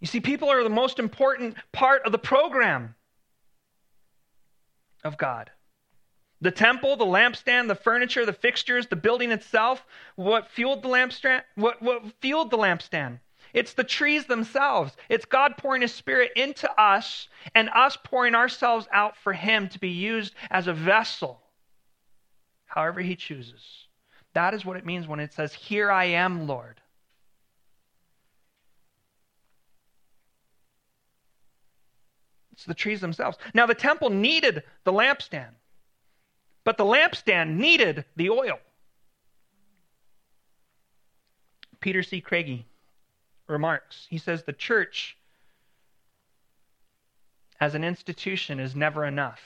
You 0.00 0.06
see, 0.06 0.20
people 0.20 0.50
are 0.50 0.62
the 0.62 0.70
most 0.70 0.98
important 0.98 1.56
part 1.72 2.02
of 2.04 2.12
the 2.12 2.18
program 2.18 2.94
of 5.04 5.18
God. 5.18 5.50
The 6.40 6.50
temple, 6.50 6.96
the 6.96 7.04
lampstand, 7.04 7.68
the 7.68 7.74
furniture, 7.74 8.24
the 8.24 8.32
fixtures, 8.32 8.86
the 8.86 8.96
building 8.96 9.30
itself, 9.30 9.84
what 10.16 10.48
fueled 10.48 10.82
the 10.82 10.88
lampstand? 10.88 11.42
What, 11.54 11.82
what 11.82 12.02
fueled 12.20 12.50
the 12.50 12.56
lampstand? 12.56 13.20
It's 13.52 13.74
the 13.74 13.84
trees 13.84 14.24
themselves. 14.24 14.96
It's 15.10 15.26
God 15.26 15.58
pouring 15.58 15.82
His 15.82 15.92
Spirit 15.92 16.32
into 16.36 16.70
us 16.80 17.28
and 17.54 17.68
us 17.74 17.98
pouring 18.02 18.34
ourselves 18.34 18.88
out 18.92 19.16
for 19.18 19.34
Him 19.34 19.68
to 19.68 19.78
be 19.78 19.90
used 19.90 20.34
as 20.50 20.66
a 20.66 20.72
vessel 20.72 21.42
however 22.70 23.00
he 23.00 23.16
chooses. 23.16 23.86
That 24.32 24.54
is 24.54 24.64
what 24.64 24.76
it 24.76 24.86
means 24.86 25.06
when 25.06 25.20
it 25.20 25.32
says, 25.32 25.52
Here 25.52 25.90
I 25.90 26.04
am, 26.04 26.46
Lord. 26.46 26.79
The 32.66 32.74
trees 32.74 33.00
themselves. 33.00 33.38
Now, 33.54 33.66
the 33.66 33.74
temple 33.74 34.10
needed 34.10 34.62
the 34.84 34.92
lampstand, 34.92 35.54
but 36.64 36.76
the 36.76 36.84
lampstand 36.84 37.56
needed 37.56 38.04
the 38.16 38.30
oil. 38.30 38.58
Peter 41.80 42.02
C. 42.02 42.20
Craigie 42.20 42.66
remarks 43.46 44.06
he 44.10 44.18
says, 44.18 44.42
The 44.42 44.52
church 44.52 45.16
as 47.60 47.74
an 47.74 47.84
institution 47.84 48.60
is 48.60 48.76
never 48.76 49.04
enough. 49.04 49.40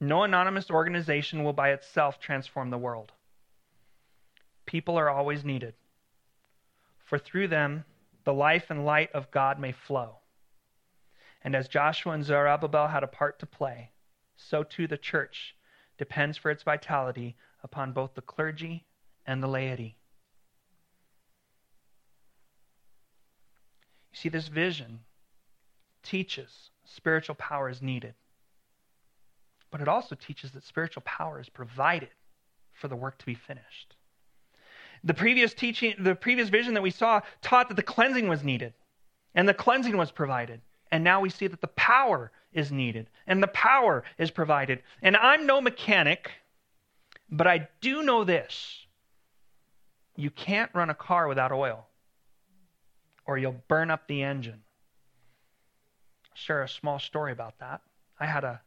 No 0.00 0.24
anonymous 0.24 0.70
organization 0.70 1.44
will 1.44 1.52
by 1.52 1.70
itself 1.70 2.18
transform 2.18 2.70
the 2.70 2.78
world. 2.78 3.12
People 4.66 4.96
are 4.96 5.10
always 5.10 5.44
needed, 5.44 5.74
for 7.04 7.18
through 7.18 7.48
them 7.48 7.84
the 8.24 8.32
life 8.32 8.70
and 8.70 8.84
light 8.84 9.12
of 9.12 9.30
God 9.30 9.60
may 9.60 9.72
flow. 9.72 10.16
And 11.44 11.56
as 11.56 11.68
Joshua 11.68 12.12
and 12.12 12.24
Zerubbabel 12.24 12.88
had 12.88 13.02
a 13.02 13.08
part 13.08 13.38
to 13.40 13.46
play, 13.46 13.90
so 14.36 14.62
too 14.62 14.86
the 14.86 14.96
church 14.96 15.56
depends 15.98 16.38
for 16.38 16.50
its 16.50 16.62
vitality 16.62 17.36
upon 17.62 17.92
both 17.92 18.14
the 18.14 18.22
clergy 18.22 18.84
and 19.26 19.42
the 19.42 19.48
laity. 19.48 19.96
You 24.12 24.18
see, 24.18 24.28
this 24.28 24.48
vision 24.48 25.00
teaches 26.02 26.70
spiritual 26.84 27.34
power 27.36 27.68
is 27.68 27.80
needed, 27.80 28.14
but 29.70 29.80
it 29.80 29.88
also 29.88 30.14
teaches 30.14 30.52
that 30.52 30.64
spiritual 30.64 31.02
power 31.04 31.40
is 31.40 31.48
provided 31.48 32.10
for 32.72 32.88
the 32.88 32.96
work 32.96 33.18
to 33.18 33.26
be 33.26 33.34
finished. 33.34 33.96
The 35.04 35.14
previous 35.14 35.54
teaching, 35.54 35.94
the 35.98 36.14
previous 36.14 36.48
vision 36.48 36.74
that 36.74 36.82
we 36.82 36.90
saw 36.90 37.22
taught 37.40 37.68
that 37.68 37.76
the 37.76 37.82
cleansing 37.82 38.28
was 38.28 38.44
needed, 38.44 38.74
and 39.34 39.48
the 39.48 39.54
cleansing 39.54 39.96
was 39.96 40.12
provided. 40.12 40.60
And 40.92 41.02
now 41.02 41.20
we 41.20 41.30
see 41.30 41.46
that 41.46 41.62
the 41.62 41.68
power 41.68 42.30
is 42.52 42.70
needed, 42.70 43.08
and 43.26 43.42
the 43.42 43.48
power 43.48 44.04
is 44.18 44.30
provided. 44.30 44.82
And 45.00 45.16
I'm 45.16 45.46
no 45.46 45.62
mechanic, 45.62 46.30
but 47.30 47.46
I 47.46 47.68
do 47.80 48.02
know 48.02 48.24
this 48.24 48.86
you 50.14 50.30
can't 50.30 50.70
run 50.74 50.90
a 50.90 50.94
car 50.94 51.26
without 51.26 51.50
oil, 51.50 51.86
or 53.24 53.38
you'll 53.38 53.62
burn 53.68 53.90
up 53.90 54.06
the 54.06 54.22
engine. 54.22 54.62
I'll 56.26 56.36
share 56.36 56.62
a 56.62 56.68
small 56.68 56.98
story 56.98 57.32
about 57.32 57.58
that. 57.60 57.80
I 58.20 58.26
had 58.26 58.44
a 58.44 58.60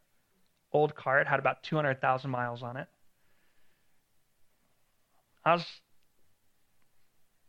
old 0.73 0.95
car. 0.95 1.21
It 1.21 1.27
had 1.27 1.39
about 1.39 1.61
200,000 1.61 2.31
miles 2.31 2.63
on 2.63 2.75
it. 2.75 2.87
I 5.45 5.53
was 5.53 5.65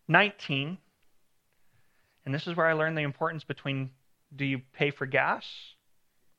19, 0.06 0.76
and 2.26 2.34
this 2.34 2.46
is 2.46 2.54
where 2.54 2.66
I 2.66 2.74
learned 2.74 2.98
the 2.98 3.02
importance 3.02 3.42
between 3.42 3.90
do 4.34 4.44
you 4.44 4.60
pay 4.72 4.90
for 4.90 5.06
gas 5.06 5.44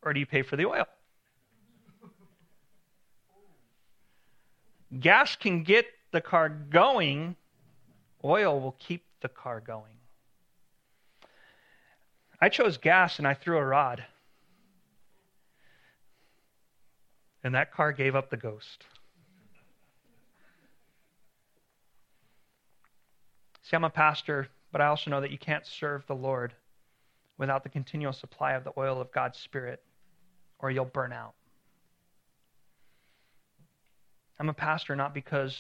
or 0.02 0.14
do 0.14 0.20
you 0.20 0.26
pay 0.26 0.42
for 0.42 0.56
the 0.56 0.66
oil? 0.66 0.86
gas 5.00 5.36
can 5.36 5.64
get 5.64 5.86
the 6.12 6.22
car 6.22 6.50
going, 6.50 7.36
oil 8.24 8.60
will 8.60 8.76
keep 8.80 9.04
the 9.22 9.28
car 9.28 9.60
going. 9.60 9.94
I 12.40 12.50
chose 12.50 12.78
gas 12.78 13.18
and 13.18 13.28
I 13.28 13.34
threw 13.34 13.58
a 13.58 13.66
rod. 13.66 14.06
And 17.44 17.56
that 17.56 17.72
car 17.72 17.92
gave 17.92 18.16
up 18.16 18.30
the 18.30 18.38
ghost. 18.38 18.86
See, 23.64 23.76
I'm 23.76 23.84
a 23.84 23.90
pastor, 23.90 24.48
but 24.72 24.82
I 24.82 24.88
also 24.88 25.10
know 25.10 25.22
that 25.22 25.32
you 25.32 25.38
can't 25.38 25.66
serve 25.66 26.06
the 26.08 26.16
Lord 26.16 26.54
without 27.38 27.64
the 27.64 27.70
continual 27.70 28.14
supply 28.14 28.54
of 28.54 28.64
the 28.64 28.74
oil 28.78 29.00
of 29.00 29.12
God's 29.12 29.38
Spirit, 29.38 29.82
or 30.60 30.72
you'll 30.72 30.86
burn 30.86 31.14
out. 31.14 31.34
I'm 34.40 34.50
a 34.50 34.54
pastor 34.54 34.96
not 34.96 35.14
because 35.14 35.56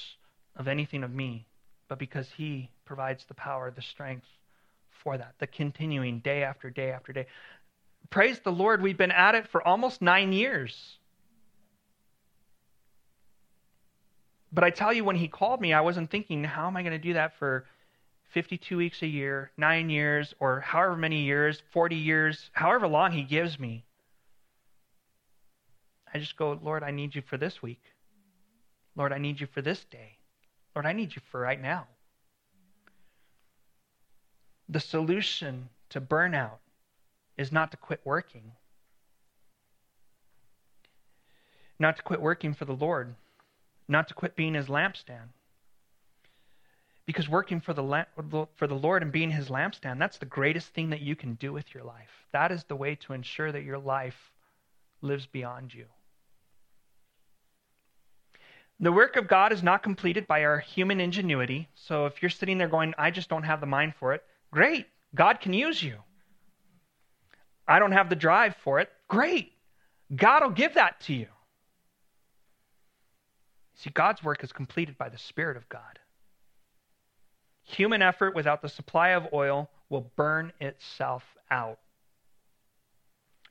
of 0.55 0.67
anything 0.67 1.03
of 1.03 1.13
me, 1.13 1.47
but 1.87 1.99
because 1.99 2.27
He 2.35 2.69
provides 2.85 3.25
the 3.25 3.33
power, 3.33 3.71
the 3.71 3.81
strength 3.81 4.27
for 5.03 5.17
that, 5.17 5.35
the 5.39 5.47
continuing 5.47 6.19
day 6.19 6.43
after 6.43 6.69
day 6.69 6.91
after 6.91 7.13
day. 7.13 7.27
Praise 8.09 8.39
the 8.39 8.51
Lord, 8.51 8.81
we've 8.81 8.97
been 8.97 9.11
at 9.11 9.35
it 9.35 9.47
for 9.47 9.65
almost 9.65 10.01
nine 10.01 10.31
years. 10.31 10.97
But 14.51 14.63
I 14.63 14.69
tell 14.69 14.93
you, 14.93 15.03
when 15.03 15.15
He 15.15 15.27
called 15.27 15.61
me, 15.61 15.73
I 15.73 15.81
wasn't 15.81 16.09
thinking, 16.09 16.43
how 16.43 16.67
am 16.67 16.77
I 16.77 16.81
going 16.81 16.93
to 16.93 16.99
do 16.99 17.13
that 17.13 17.37
for 17.37 17.65
52 18.29 18.77
weeks 18.77 19.01
a 19.01 19.07
year, 19.07 19.51
nine 19.57 19.89
years, 19.89 20.33
or 20.39 20.59
however 20.59 20.95
many 20.95 21.23
years, 21.23 21.61
40 21.71 21.95
years, 21.95 22.49
however 22.53 22.87
long 22.87 23.11
He 23.11 23.23
gives 23.23 23.59
me. 23.59 23.83
I 26.13 26.19
just 26.19 26.37
go, 26.37 26.59
Lord, 26.61 26.83
I 26.83 26.91
need 26.91 27.15
you 27.15 27.21
for 27.21 27.37
this 27.37 27.61
week. 27.61 27.81
Lord, 28.95 29.13
I 29.13 29.17
need 29.17 29.39
you 29.39 29.47
for 29.47 29.61
this 29.61 29.83
day. 29.85 30.17
Lord, 30.75 30.85
I 30.85 30.93
need 30.93 31.15
you 31.15 31.21
for 31.31 31.39
right 31.39 31.61
now. 31.61 31.87
The 34.69 34.79
solution 34.79 35.69
to 35.89 36.01
burnout 36.01 36.57
is 37.37 37.51
not 37.51 37.71
to 37.71 37.77
quit 37.77 38.01
working, 38.03 38.51
not 41.79 41.95
to 41.97 42.03
quit 42.03 42.21
working 42.21 42.53
for 42.53 42.65
the 42.65 42.73
Lord, 42.73 43.15
not 43.87 44.07
to 44.09 44.13
quit 44.13 44.35
being 44.35 44.55
his 44.55 44.67
lampstand. 44.67 45.29
Because 47.07 47.27
working 47.27 47.61
for 47.61 47.73
the, 47.73 48.47
for 48.55 48.67
the 48.67 48.75
Lord 48.75 49.01
and 49.01 49.11
being 49.11 49.31
his 49.31 49.47
lampstand, 49.47 49.97
that's 49.97 50.17
the 50.17 50.25
greatest 50.25 50.67
thing 50.73 50.91
that 50.91 51.01
you 51.01 51.15
can 51.15 51.35
do 51.35 51.53
with 51.53 51.73
your 51.73 51.83
life. 51.83 52.11
That 52.33 52.51
is 52.51 52.65
the 52.65 52.75
way 52.75 52.95
to 52.95 53.13
ensure 53.13 53.51
that 53.51 53.63
your 53.63 53.79
life 53.79 54.31
lives 55.01 55.25
beyond 55.25 55.73
you. 55.73 55.85
The 58.81 58.91
work 58.91 59.15
of 59.15 59.27
God 59.27 59.53
is 59.53 59.63
not 59.63 59.81
completed 59.81 60.27
by 60.27 60.43
our 60.43 60.59
human 60.59 60.99
ingenuity. 60.99 61.69
So 61.73 62.05
if 62.05 62.21
you're 62.21 62.29
sitting 62.29 62.57
there 62.57 62.67
going, 62.67 62.93
I 62.97 63.09
just 63.09 63.29
don't 63.29 63.43
have 63.43 63.61
the 63.61 63.65
mind 63.65 63.95
for 63.95 64.13
it, 64.13 64.23
great. 64.51 64.85
God 65.15 65.39
can 65.39 65.53
use 65.53 65.81
you. 65.81 65.95
I 67.67 67.79
don't 67.79 67.93
have 67.93 68.09
the 68.09 68.15
drive 68.15 68.55
for 68.57 68.79
it. 68.79 68.89
Great. 69.07 69.53
God 70.13 70.43
will 70.43 70.51
give 70.51 70.75
that 70.75 70.99
to 71.01 71.13
you. 71.13 71.27
See, 73.75 73.89
God's 73.91 74.23
work 74.23 74.43
is 74.43 74.51
completed 74.51 74.97
by 74.97 75.09
the 75.09 75.17
Spirit 75.17 75.55
of 75.55 75.67
God. 75.69 75.99
Human 77.67 78.01
effort 78.01 78.33
without 78.33 78.61
the 78.61 78.69
supply 78.69 79.09
of 79.09 79.27
oil 79.33 79.69
will 79.89 80.11
burn 80.15 80.53
itself 80.59 81.23
out. 81.51 81.79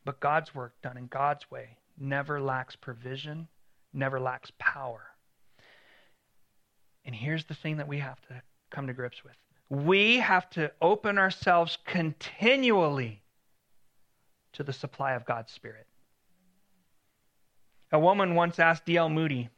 But 0.04 0.20
God's 0.20 0.54
work 0.54 0.74
done 0.82 0.96
in 0.96 1.06
God's 1.06 1.50
way 1.50 1.76
never 1.98 2.40
lacks 2.40 2.76
provision, 2.76 3.48
never 3.92 4.18
lacks 4.18 4.50
power. 4.58 5.02
And 7.04 7.14
here's 7.14 7.44
the 7.44 7.54
thing 7.54 7.76
that 7.76 7.88
we 7.88 7.98
have 7.98 8.20
to 8.28 8.42
come 8.70 8.86
to 8.86 8.92
grips 8.92 9.22
with 9.22 9.36
we 9.68 10.18
have 10.18 10.48
to 10.50 10.70
open 10.80 11.18
ourselves 11.18 11.76
continually 11.84 13.20
to 14.52 14.62
the 14.62 14.72
supply 14.72 15.14
of 15.14 15.26
God's 15.26 15.52
Spirit. 15.52 15.86
A 17.90 17.98
woman 17.98 18.36
once 18.36 18.60
asked 18.60 18.86
D.L. 18.86 19.08
Moody, 19.08 19.48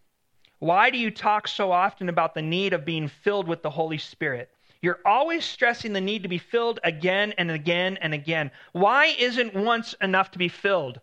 why 0.59 0.91
do 0.91 0.99
you 0.99 1.11
talk 1.11 1.47
so 1.47 1.71
often 1.71 2.09
about 2.09 2.35
the 2.35 2.43
need 2.43 2.73
of 2.73 2.85
being 2.85 3.09
filled 3.09 3.47
with 3.47 3.63
the 3.63 3.71
Holy 3.71 3.99
Spirit? 3.99 4.51
You're 4.81 5.01
always 5.05 5.45
stressing 5.45 5.93
the 5.93 6.01
need 6.01 6.23
to 6.23 6.29
be 6.29 6.39
filled 6.39 6.81
again 6.85 7.33
and 7.37 7.51
again 7.51 7.97
and 8.01 8.15
again. 8.15 8.51
Why 8.73 9.07
isn't 9.19 9.55
once 9.55 9.95
enough 10.01 10.31
to 10.33 10.39
be 10.39 10.49
filled? 10.49 11.01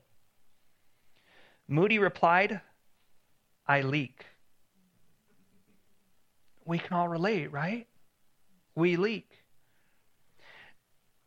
Moody 1.67 1.99
replied, 1.99 2.61
I 3.67 3.81
leak. 3.81 4.25
We 6.65 6.79
can 6.79 6.93
all 6.93 7.07
relate, 7.07 7.51
right? 7.51 7.87
We 8.75 8.95
leak. 8.95 9.29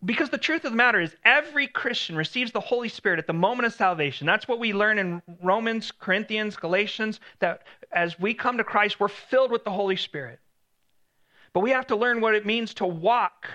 Because 0.04 0.30
the 0.30 0.38
truth 0.38 0.64
of 0.64 0.70
the 0.70 0.76
matter 0.76 1.00
is, 1.00 1.14
every 1.24 1.66
Christian 1.66 2.14
receives 2.14 2.52
the 2.52 2.60
Holy 2.60 2.88
Spirit 2.88 3.18
at 3.18 3.26
the 3.26 3.32
moment 3.32 3.66
of 3.66 3.72
salvation. 3.72 4.26
That's 4.26 4.46
what 4.46 4.60
we 4.60 4.72
learn 4.72 4.98
in 4.98 5.20
Romans, 5.42 5.90
Corinthians, 5.90 6.56
Galatians, 6.56 7.18
that 7.40 7.62
as 7.90 8.18
we 8.18 8.32
come 8.32 8.58
to 8.58 8.64
Christ, 8.64 9.00
we're 9.00 9.08
filled 9.08 9.50
with 9.50 9.64
the 9.64 9.72
Holy 9.72 9.96
Spirit. 9.96 10.38
But 11.52 11.60
we 11.60 11.70
have 11.70 11.88
to 11.88 11.96
learn 11.96 12.20
what 12.20 12.36
it 12.36 12.46
means 12.46 12.74
to 12.74 12.86
walk 12.86 13.48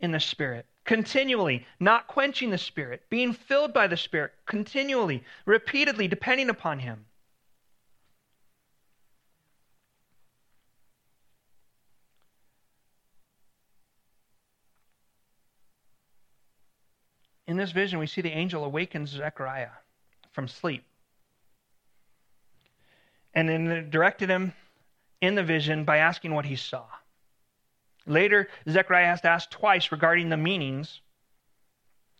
in 0.00 0.10
the 0.10 0.20
Spirit 0.20 0.66
continually, 0.84 1.66
not 1.80 2.06
quenching 2.06 2.50
the 2.50 2.58
Spirit, 2.58 3.02
being 3.08 3.32
filled 3.32 3.72
by 3.72 3.86
the 3.86 3.96
Spirit 3.96 4.32
continually, 4.46 5.24
repeatedly, 5.46 6.08
depending 6.08 6.50
upon 6.50 6.78
Him. 6.78 7.06
In 17.54 17.58
this 17.58 17.70
vision, 17.70 18.00
we 18.00 18.08
see 18.08 18.20
the 18.20 18.32
angel 18.32 18.64
awakens 18.64 19.10
Zechariah 19.10 19.68
from 20.32 20.48
sleep. 20.48 20.82
And 23.32 23.48
then 23.48 23.90
directed 23.90 24.28
him 24.28 24.52
in 25.20 25.36
the 25.36 25.44
vision 25.44 25.84
by 25.84 25.98
asking 25.98 26.34
what 26.34 26.44
he 26.44 26.56
saw. 26.56 26.84
Later, 28.06 28.48
Zechariah 28.68 29.06
has 29.06 29.20
to 29.20 29.28
ask 29.28 29.50
twice 29.50 29.92
regarding 29.92 30.30
the 30.30 30.36
meanings. 30.36 31.00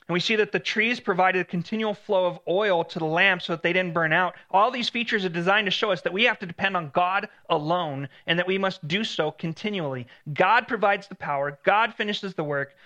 And 0.06 0.12
we 0.12 0.20
see 0.20 0.36
that 0.36 0.52
the 0.52 0.60
trees 0.60 1.00
provided 1.00 1.40
a 1.40 1.44
continual 1.44 1.94
flow 1.94 2.26
of 2.26 2.38
oil 2.46 2.84
to 2.84 2.98
the 3.00 3.04
lamp 3.04 3.42
so 3.42 3.54
that 3.54 3.62
they 3.64 3.72
didn't 3.72 3.92
burn 3.92 4.12
out. 4.12 4.34
All 4.52 4.70
these 4.70 4.88
features 4.88 5.24
are 5.24 5.30
designed 5.30 5.66
to 5.66 5.72
show 5.72 5.90
us 5.90 6.02
that 6.02 6.12
we 6.12 6.24
have 6.24 6.38
to 6.38 6.46
depend 6.46 6.76
on 6.76 6.90
God 6.94 7.28
alone 7.50 8.08
and 8.28 8.38
that 8.38 8.46
we 8.46 8.56
must 8.56 8.86
do 8.86 9.02
so 9.02 9.32
continually. 9.32 10.06
God 10.32 10.68
provides 10.68 11.08
the 11.08 11.16
power, 11.16 11.58
God 11.64 11.92
finishes 11.94 12.34
the 12.34 12.44
work, 12.44 12.76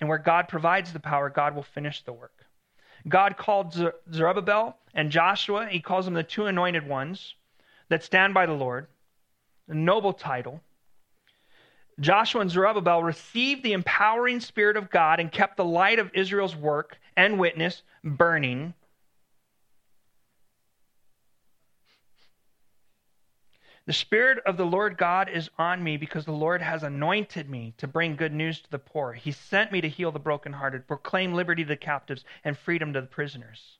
and 0.00 0.08
where 0.08 0.18
God 0.18 0.48
provides 0.48 0.92
the 0.92 1.00
power, 1.00 1.28
God 1.28 1.54
will 1.54 1.62
finish 1.62 2.02
the 2.02 2.12
work. 2.12 2.44
God 3.08 3.36
called 3.36 3.74
Zerubbabel 4.12 4.76
and 4.94 5.10
Joshua, 5.10 5.66
he 5.66 5.80
calls 5.80 6.04
them 6.04 6.14
the 6.14 6.22
two 6.22 6.46
anointed 6.46 6.86
ones 6.86 7.34
that 7.88 8.04
stand 8.04 8.34
by 8.34 8.46
the 8.46 8.52
Lord, 8.52 8.86
a 9.68 9.74
noble 9.74 10.12
title. 10.12 10.60
Joshua 12.00 12.42
and 12.42 12.50
Zerubbabel 12.50 13.02
received 13.02 13.62
the 13.62 13.72
empowering 13.72 14.40
Spirit 14.40 14.76
of 14.76 14.90
God 14.90 15.18
and 15.20 15.32
kept 15.32 15.56
the 15.56 15.64
light 15.64 15.98
of 15.98 16.10
Israel's 16.14 16.54
work 16.54 16.96
and 17.16 17.38
witness 17.38 17.82
burning. 18.04 18.74
The 23.88 23.94
Spirit 23.94 24.40
of 24.44 24.58
the 24.58 24.66
Lord 24.66 24.98
God 24.98 25.30
is 25.30 25.48
on 25.56 25.82
me 25.82 25.96
because 25.96 26.26
the 26.26 26.30
Lord 26.30 26.60
has 26.60 26.82
anointed 26.82 27.48
me 27.48 27.72
to 27.78 27.88
bring 27.88 28.16
good 28.16 28.34
news 28.34 28.60
to 28.60 28.70
the 28.70 28.78
poor. 28.78 29.14
He 29.14 29.32
sent 29.32 29.72
me 29.72 29.80
to 29.80 29.88
heal 29.88 30.12
the 30.12 30.18
brokenhearted, 30.18 30.86
proclaim 30.86 31.32
liberty 31.32 31.62
to 31.62 31.68
the 31.68 31.74
captives, 31.74 32.22
and 32.44 32.58
freedom 32.58 32.92
to 32.92 33.00
the 33.00 33.06
prisoners. 33.06 33.78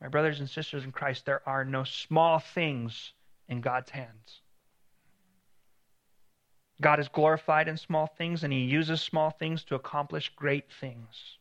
My 0.00 0.08
brothers 0.08 0.40
and 0.40 0.50
sisters 0.50 0.82
in 0.82 0.90
Christ, 0.90 1.26
there 1.26 1.48
are 1.48 1.64
no 1.64 1.84
small 1.84 2.40
things 2.40 3.12
in 3.48 3.60
God's 3.60 3.90
hands. 3.90 4.40
God 6.80 6.98
is 6.98 7.06
glorified 7.06 7.68
in 7.68 7.76
small 7.76 8.08
things, 8.08 8.42
and 8.42 8.52
He 8.52 8.64
uses 8.64 9.00
small 9.00 9.30
things 9.30 9.62
to 9.66 9.76
accomplish 9.76 10.32
great 10.34 10.72
things 10.72 11.38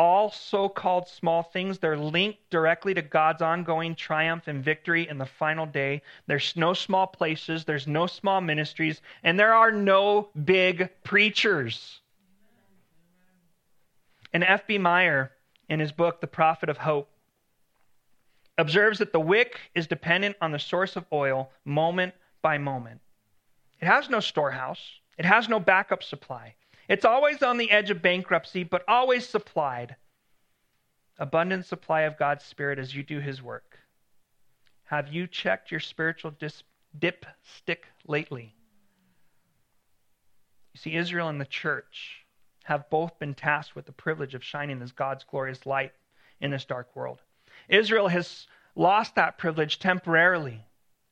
all 0.00 0.30
so 0.30 0.66
called 0.66 1.06
small 1.06 1.42
things, 1.42 1.78
they're 1.78 1.94
linked 1.94 2.38
directly 2.48 2.94
to 2.94 3.02
God's 3.02 3.42
ongoing 3.42 3.94
triumph 3.94 4.48
and 4.48 4.64
victory 4.64 5.06
in 5.06 5.18
the 5.18 5.26
final 5.26 5.66
day. 5.66 6.00
There's 6.26 6.56
no 6.56 6.72
small 6.72 7.06
places, 7.06 7.66
there's 7.66 7.86
no 7.86 8.06
small 8.06 8.40
ministries, 8.40 9.02
and 9.22 9.38
there 9.38 9.52
are 9.52 9.70
no 9.70 10.30
big 10.42 10.88
preachers. 11.04 12.00
And 14.32 14.42
F.B. 14.42 14.78
Meyer, 14.78 15.32
in 15.68 15.80
his 15.80 15.92
book, 15.92 16.22
The 16.22 16.26
Prophet 16.26 16.70
of 16.70 16.78
Hope, 16.78 17.10
observes 18.56 19.00
that 19.00 19.12
the 19.12 19.20
wick 19.20 19.60
is 19.74 19.86
dependent 19.86 20.34
on 20.40 20.50
the 20.50 20.58
source 20.58 20.96
of 20.96 21.04
oil 21.12 21.50
moment 21.66 22.14
by 22.40 22.56
moment. 22.56 23.02
It 23.82 23.84
has 23.84 24.08
no 24.08 24.20
storehouse, 24.20 24.80
it 25.18 25.26
has 25.26 25.46
no 25.46 25.60
backup 25.60 26.02
supply. 26.02 26.54
It's 26.90 27.04
always 27.04 27.40
on 27.40 27.56
the 27.56 27.70
edge 27.70 27.90
of 27.90 28.02
bankruptcy, 28.02 28.64
but 28.64 28.82
always 28.88 29.24
supplied. 29.24 29.94
Abundant 31.20 31.64
supply 31.64 32.00
of 32.00 32.18
God's 32.18 32.44
Spirit 32.44 32.80
as 32.80 32.92
you 32.92 33.04
do 33.04 33.20
His 33.20 33.40
work. 33.40 33.78
Have 34.86 35.06
you 35.06 35.28
checked 35.28 35.70
your 35.70 35.78
spiritual 35.78 36.32
dis- 36.32 36.64
dipstick 36.98 37.84
lately? 38.08 38.56
You 40.74 40.80
see, 40.80 40.96
Israel 40.96 41.28
and 41.28 41.40
the 41.40 41.44
church 41.44 42.24
have 42.64 42.90
both 42.90 43.16
been 43.20 43.34
tasked 43.34 43.76
with 43.76 43.86
the 43.86 43.92
privilege 43.92 44.34
of 44.34 44.42
shining 44.42 44.82
as 44.82 44.90
God's 44.90 45.22
glorious 45.22 45.64
light 45.66 45.92
in 46.40 46.50
this 46.50 46.64
dark 46.64 46.96
world. 46.96 47.20
Israel 47.68 48.08
has 48.08 48.48
lost 48.74 49.14
that 49.14 49.38
privilege 49.38 49.78
temporarily, 49.78 50.66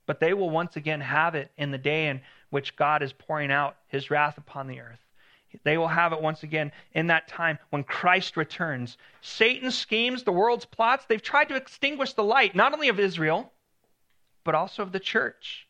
but 0.07 0.19
they 0.19 0.35
will 0.35 0.51
once 0.51 0.75
again 0.75 1.03
have 1.03 1.37
it 1.37 1.53
in 1.57 1.71
the 1.71 1.79
day 1.79 2.09
in 2.09 2.21
which 2.51 2.75
God 2.75 3.01
is 3.01 3.13
pouring 3.13 3.53
out 3.53 3.77
his 3.87 4.11
wrath 4.11 4.39
upon 4.39 4.67
the 4.67 4.81
earth. 4.81 4.99
They 5.65 5.79
will 5.79 5.89
have 5.89 6.13
it 6.13 6.21
once 6.21 6.43
again 6.43 6.73
in 6.93 7.07
that 7.07 7.29
time 7.29 7.59
when 7.71 7.85
Christ 7.85 8.37
returns. 8.37 8.99
Satan's 9.21 9.77
schemes, 9.77 10.23
the 10.23 10.33
world's 10.33 10.67
plots, 10.67 11.07
they've 11.07 11.23
tried 11.23 11.49
to 11.49 11.57
extinguish 11.57 12.13
the 12.13 12.25
light, 12.25 12.55
not 12.55 12.73
only 12.73 12.89
of 12.89 13.01
Israel, 13.01 13.53
but 14.45 14.55
also 14.55 14.83
of 14.83 14.93
the 14.93 15.01
church. 15.01 15.67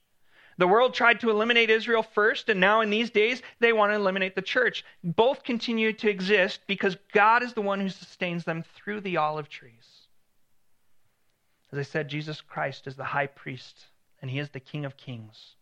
The 0.58 0.66
world 0.66 0.92
tried 0.92 1.20
to 1.20 1.30
eliminate 1.30 1.70
Israel 1.70 2.02
first, 2.02 2.48
and 2.48 2.58
now 2.58 2.80
in 2.80 2.90
these 2.90 3.10
days, 3.10 3.42
they 3.60 3.72
want 3.72 3.92
to 3.92 3.96
eliminate 3.96 4.34
the 4.34 4.42
church. 4.42 4.84
Both 5.04 5.44
continue 5.44 5.92
to 5.92 6.10
exist 6.10 6.60
because 6.66 6.96
God 7.12 7.44
is 7.44 7.54
the 7.54 7.62
one 7.62 7.80
who 7.80 7.88
sustains 7.88 8.44
them 8.44 8.64
through 8.74 9.02
the 9.02 9.16
olive 9.16 9.48
trees. 9.48 10.06
As 11.70 11.78
I 11.78 11.82
said, 11.82 12.08
Jesus 12.08 12.40
Christ 12.40 12.88
is 12.88 12.96
the 12.96 13.04
high 13.04 13.28
priest, 13.28 13.86
and 14.20 14.30
he 14.30 14.40
is 14.40 14.50
the 14.50 14.58
King 14.58 14.84
of 14.84 14.96
kings. 14.96 15.54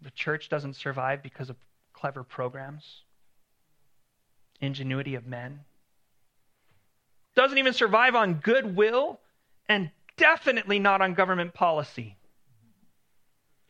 The 0.00 0.10
church 0.10 0.48
doesn't 0.48 0.74
survive 0.74 1.22
because 1.22 1.48
of 1.48 1.56
clever 2.02 2.24
programs, 2.24 3.02
ingenuity 4.60 5.14
of 5.14 5.24
men. 5.24 5.60
Doesn't 7.36 7.58
even 7.58 7.74
survive 7.74 8.16
on 8.16 8.40
goodwill, 8.42 9.20
and 9.68 9.88
definitely 10.16 10.80
not 10.80 11.00
on 11.00 11.14
government 11.14 11.54
policy. 11.54 12.16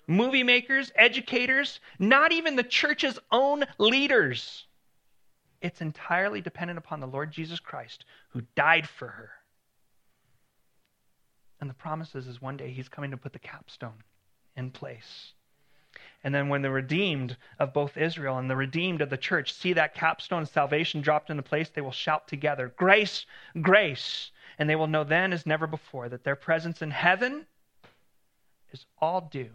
Movie 0.07 0.45
makers, 0.45 0.91
educators, 0.97 1.79
not 1.99 2.33
even 2.33 2.57
the 2.57 2.63
church's 2.63 3.19
own 3.31 3.65
leaders. 3.77 4.65
It's 5.61 5.83
entirely 5.83 6.41
dependent 6.41 6.79
upon 6.79 7.01
the 7.01 7.07
Lord 7.07 7.33
Jesus 7.33 7.61
Christ 7.61 8.07
who 8.31 8.41
died 8.57 8.89
for 8.89 9.09
her. 9.09 9.31
And 11.61 11.69
the 11.69 11.75
promise 11.75 12.15
is, 12.15 12.27
is 12.27 12.41
one 12.41 12.57
day 12.57 12.71
he's 12.71 12.89
coming 12.89 13.11
to 13.11 13.19
put 13.19 13.35
the 13.35 13.39
capstone 13.39 14.03
in 14.57 14.71
place. 14.71 15.35
And 16.25 16.35
then 16.35 16.49
when 16.49 16.63
the 16.63 16.71
redeemed 16.71 17.37
of 17.59 17.73
both 17.73 17.97
Israel 17.97 18.39
and 18.39 18.49
the 18.49 18.57
redeemed 18.57 19.03
of 19.03 19.11
the 19.11 19.17
church 19.17 19.53
see 19.53 19.73
that 19.73 19.95
capstone 19.95 20.43
of 20.43 20.49
salvation 20.49 21.01
dropped 21.01 21.31
into 21.31 21.43
place, 21.43 21.69
they 21.69 21.81
will 21.81 21.91
shout 21.91 22.29
together, 22.29 22.73
Grace, 22.77 23.27
grace. 23.61 24.31
And 24.59 24.69
they 24.69 24.77
will 24.77 24.87
know 24.87 25.03
then 25.03 25.33
as 25.33 25.47
never 25.47 25.67
before 25.67 26.09
that 26.09 26.25
their 26.25 26.37
presence 26.37 26.83
in 26.83 26.91
heaven 26.91 27.47
is 28.73 28.87
all 28.99 29.29
due 29.33 29.51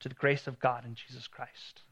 to 0.00 0.08
the 0.08 0.14
grace 0.14 0.46
of 0.46 0.60
God 0.60 0.84
in 0.84 0.94
Jesus 0.94 1.26
Christ. 1.26 1.82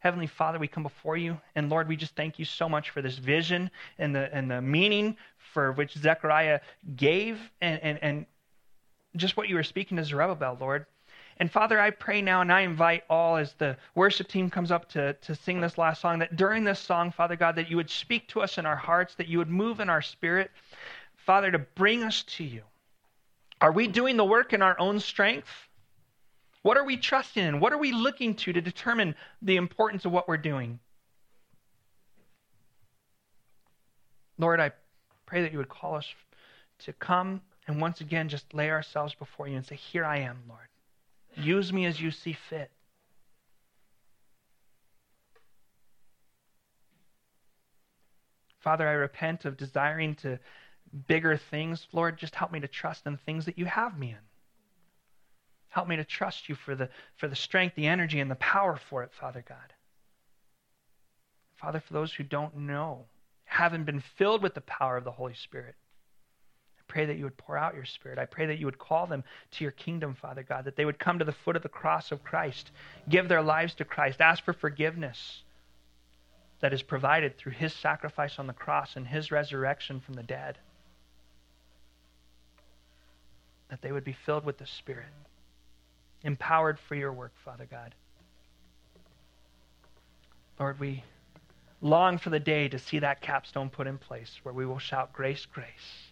Heavenly 0.00 0.26
Father, 0.26 0.58
we 0.58 0.66
come 0.66 0.82
before 0.82 1.16
you, 1.16 1.40
and 1.54 1.70
Lord, 1.70 1.86
we 1.86 1.96
just 1.96 2.16
thank 2.16 2.38
you 2.38 2.44
so 2.44 2.68
much 2.68 2.90
for 2.90 3.02
this 3.02 3.18
vision 3.18 3.70
and 3.98 4.12
the 4.12 4.34
and 4.34 4.50
the 4.50 4.60
meaning 4.60 5.16
for 5.52 5.70
which 5.72 5.92
Zechariah 5.94 6.58
gave 6.96 7.38
and, 7.60 7.80
and, 7.82 7.98
and 8.02 8.26
just 9.14 9.36
what 9.36 9.48
you 9.48 9.54
were 9.54 9.62
speaking 9.62 9.96
to 9.98 10.04
Zerubbabel, 10.04 10.56
Lord. 10.60 10.86
And 11.38 11.50
Father, 11.50 11.80
I 11.80 11.90
pray 11.90 12.22
now 12.22 12.40
and 12.40 12.52
I 12.52 12.60
invite 12.60 13.04
all 13.08 13.36
as 13.36 13.54
the 13.54 13.76
worship 13.94 14.28
team 14.28 14.50
comes 14.50 14.70
up 14.70 14.88
to, 14.90 15.14
to 15.14 15.34
sing 15.34 15.60
this 15.60 15.78
last 15.78 16.00
song 16.00 16.18
that 16.18 16.36
during 16.36 16.64
this 16.64 16.78
song, 16.78 17.10
Father 17.10 17.36
God, 17.36 17.56
that 17.56 17.70
you 17.70 17.76
would 17.76 17.90
speak 17.90 18.28
to 18.28 18.40
us 18.40 18.58
in 18.58 18.66
our 18.66 18.76
hearts, 18.76 19.14
that 19.16 19.28
you 19.28 19.38
would 19.38 19.50
move 19.50 19.80
in 19.80 19.88
our 19.88 20.02
spirit, 20.02 20.50
Father, 21.16 21.50
to 21.50 21.58
bring 21.58 22.02
us 22.02 22.22
to 22.24 22.44
you. 22.44 22.62
Are 23.60 23.72
we 23.72 23.86
doing 23.86 24.16
the 24.16 24.24
work 24.24 24.52
in 24.52 24.60
our 24.60 24.78
own 24.78 25.00
strength? 25.00 25.48
What 26.62 26.76
are 26.76 26.84
we 26.84 26.96
trusting 26.96 27.44
in? 27.44 27.60
What 27.60 27.72
are 27.72 27.78
we 27.78 27.92
looking 27.92 28.34
to 28.34 28.52
to 28.52 28.60
determine 28.60 29.14
the 29.40 29.56
importance 29.56 30.04
of 30.04 30.12
what 30.12 30.28
we're 30.28 30.36
doing? 30.36 30.78
Lord, 34.38 34.60
I 34.60 34.72
pray 35.26 35.42
that 35.42 35.52
you 35.52 35.58
would 35.58 35.68
call 35.68 35.94
us 35.94 36.06
to 36.80 36.92
come 36.92 37.40
and 37.68 37.80
once 37.80 38.00
again 38.00 38.28
just 38.28 38.52
lay 38.54 38.70
ourselves 38.70 39.14
before 39.14 39.48
you 39.48 39.56
and 39.56 39.64
say, 39.64 39.76
Here 39.76 40.04
I 40.04 40.18
am, 40.18 40.38
Lord. 40.48 40.66
Use 41.36 41.72
me 41.72 41.86
as 41.86 42.00
you 42.00 42.10
see 42.10 42.36
fit. 42.48 42.70
Father, 48.60 48.86
I 48.86 48.92
repent 48.92 49.44
of 49.44 49.56
desiring 49.56 50.14
to 50.16 50.38
bigger 51.08 51.36
things. 51.36 51.86
Lord, 51.92 52.16
just 52.16 52.34
help 52.34 52.52
me 52.52 52.60
to 52.60 52.68
trust 52.68 53.06
in 53.06 53.16
things 53.16 53.46
that 53.46 53.58
you 53.58 53.64
have 53.64 53.98
me 53.98 54.10
in. 54.10 54.16
Help 55.68 55.88
me 55.88 55.96
to 55.96 56.04
trust 56.04 56.48
you 56.48 56.54
for 56.54 56.74
the, 56.74 56.88
for 57.16 57.28
the 57.28 57.34
strength, 57.34 57.74
the 57.74 57.86
energy, 57.86 58.20
and 58.20 58.30
the 58.30 58.36
power 58.36 58.78
for 58.88 59.02
it, 59.02 59.10
Father 59.18 59.44
God. 59.48 59.72
Father, 61.54 61.80
for 61.80 61.94
those 61.94 62.12
who 62.12 62.24
don't 62.24 62.56
know, 62.56 63.06
haven't 63.44 63.84
been 63.84 64.02
filled 64.16 64.42
with 64.42 64.54
the 64.54 64.60
power 64.60 64.96
of 64.96 65.04
the 65.04 65.10
Holy 65.10 65.34
Spirit, 65.34 65.74
pray 66.92 67.06
that 67.06 67.16
you 67.16 67.24
would 67.24 67.38
pour 67.38 67.56
out 67.56 67.74
your 67.74 67.86
spirit. 67.86 68.18
I 68.18 68.26
pray 68.26 68.44
that 68.44 68.58
you 68.58 68.66
would 68.66 68.78
call 68.78 69.06
them 69.06 69.24
to 69.52 69.64
your 69.64 69.70
kingdom, 69.70 70.14
Father 70.14 70.42
God, 70.42 70.66
that 70.66 70.76
they 70.76 70.84
would 70.84 70.98
come 70.98 71.18
to 71.18 71.24
the 71.24 71.32
foot 71.32 71.56
of 71.56 71.62
the 71.62 71.68
cross 71.70 72.12
of 72.12 72.22
Christ, 72.22 72.70
give 73.08 73.28
their 73.28 73.40
lives 73.40 73.72
to 73.76 73.86
Christ, 73.86 74.20
ask 74.20 74.44
for 74.44 74.52
forgiveness 74.52 75.42
that 76.60 76.74
is 76.74 76.82
provided 76.82 77.38
through 77.38 77.52
his 77.52 77.72
sacrifice 77.72 78.38
on 78.38 78.46
the 78.46 78.52
cross 78.52 78.94
and 78.94 79.06
his 79.06 79.30
resurrection 79.30 80.00
from 80.00 80.14
the 80.14 80.22
dead. 80.22 80.58
That 83.70 83.80
they 83.80 83.90
would 83.90 84.04
be 84.04 84.16
filled 84.26 84.44
with 84.44 84.58
the 84.58 84.66
Spirit, 84.66 85.06
empowered 86.22 86.78
for 86.78 86.94
your 86.94 87.14
work, 87.14 87.32
Father 87.42 87.66
God. 87.70 87.94
Lord, 90.60 90.78
we 90.78 91.02
long 91.80 92.18
for 92.18 92.28
the 92.28 92.38
day 92.38 92.68
to 92.68 92.78
see 92.78 92.98
that 92.98 93.22
capstone 93.22 93.70
put 93.70 93.86
in 93.86 93.96
place 93.96 94.40
where 94.42 94.52
we 94.52 94.66
will 94.66 94.78
shout, 94.78 95.14
Grace, 95.14 95.46
grace. 95.46 96.11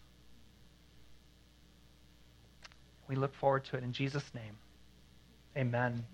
We 3.11 3.17
look 3.17 3.35
forward 3.35 3.65
to 3.65 3.77
it 3.77 3.83
in 3.83 3.93
Jesus' 3.93 4.31
name. 4.35 4.57
Amen. 5.57 6.05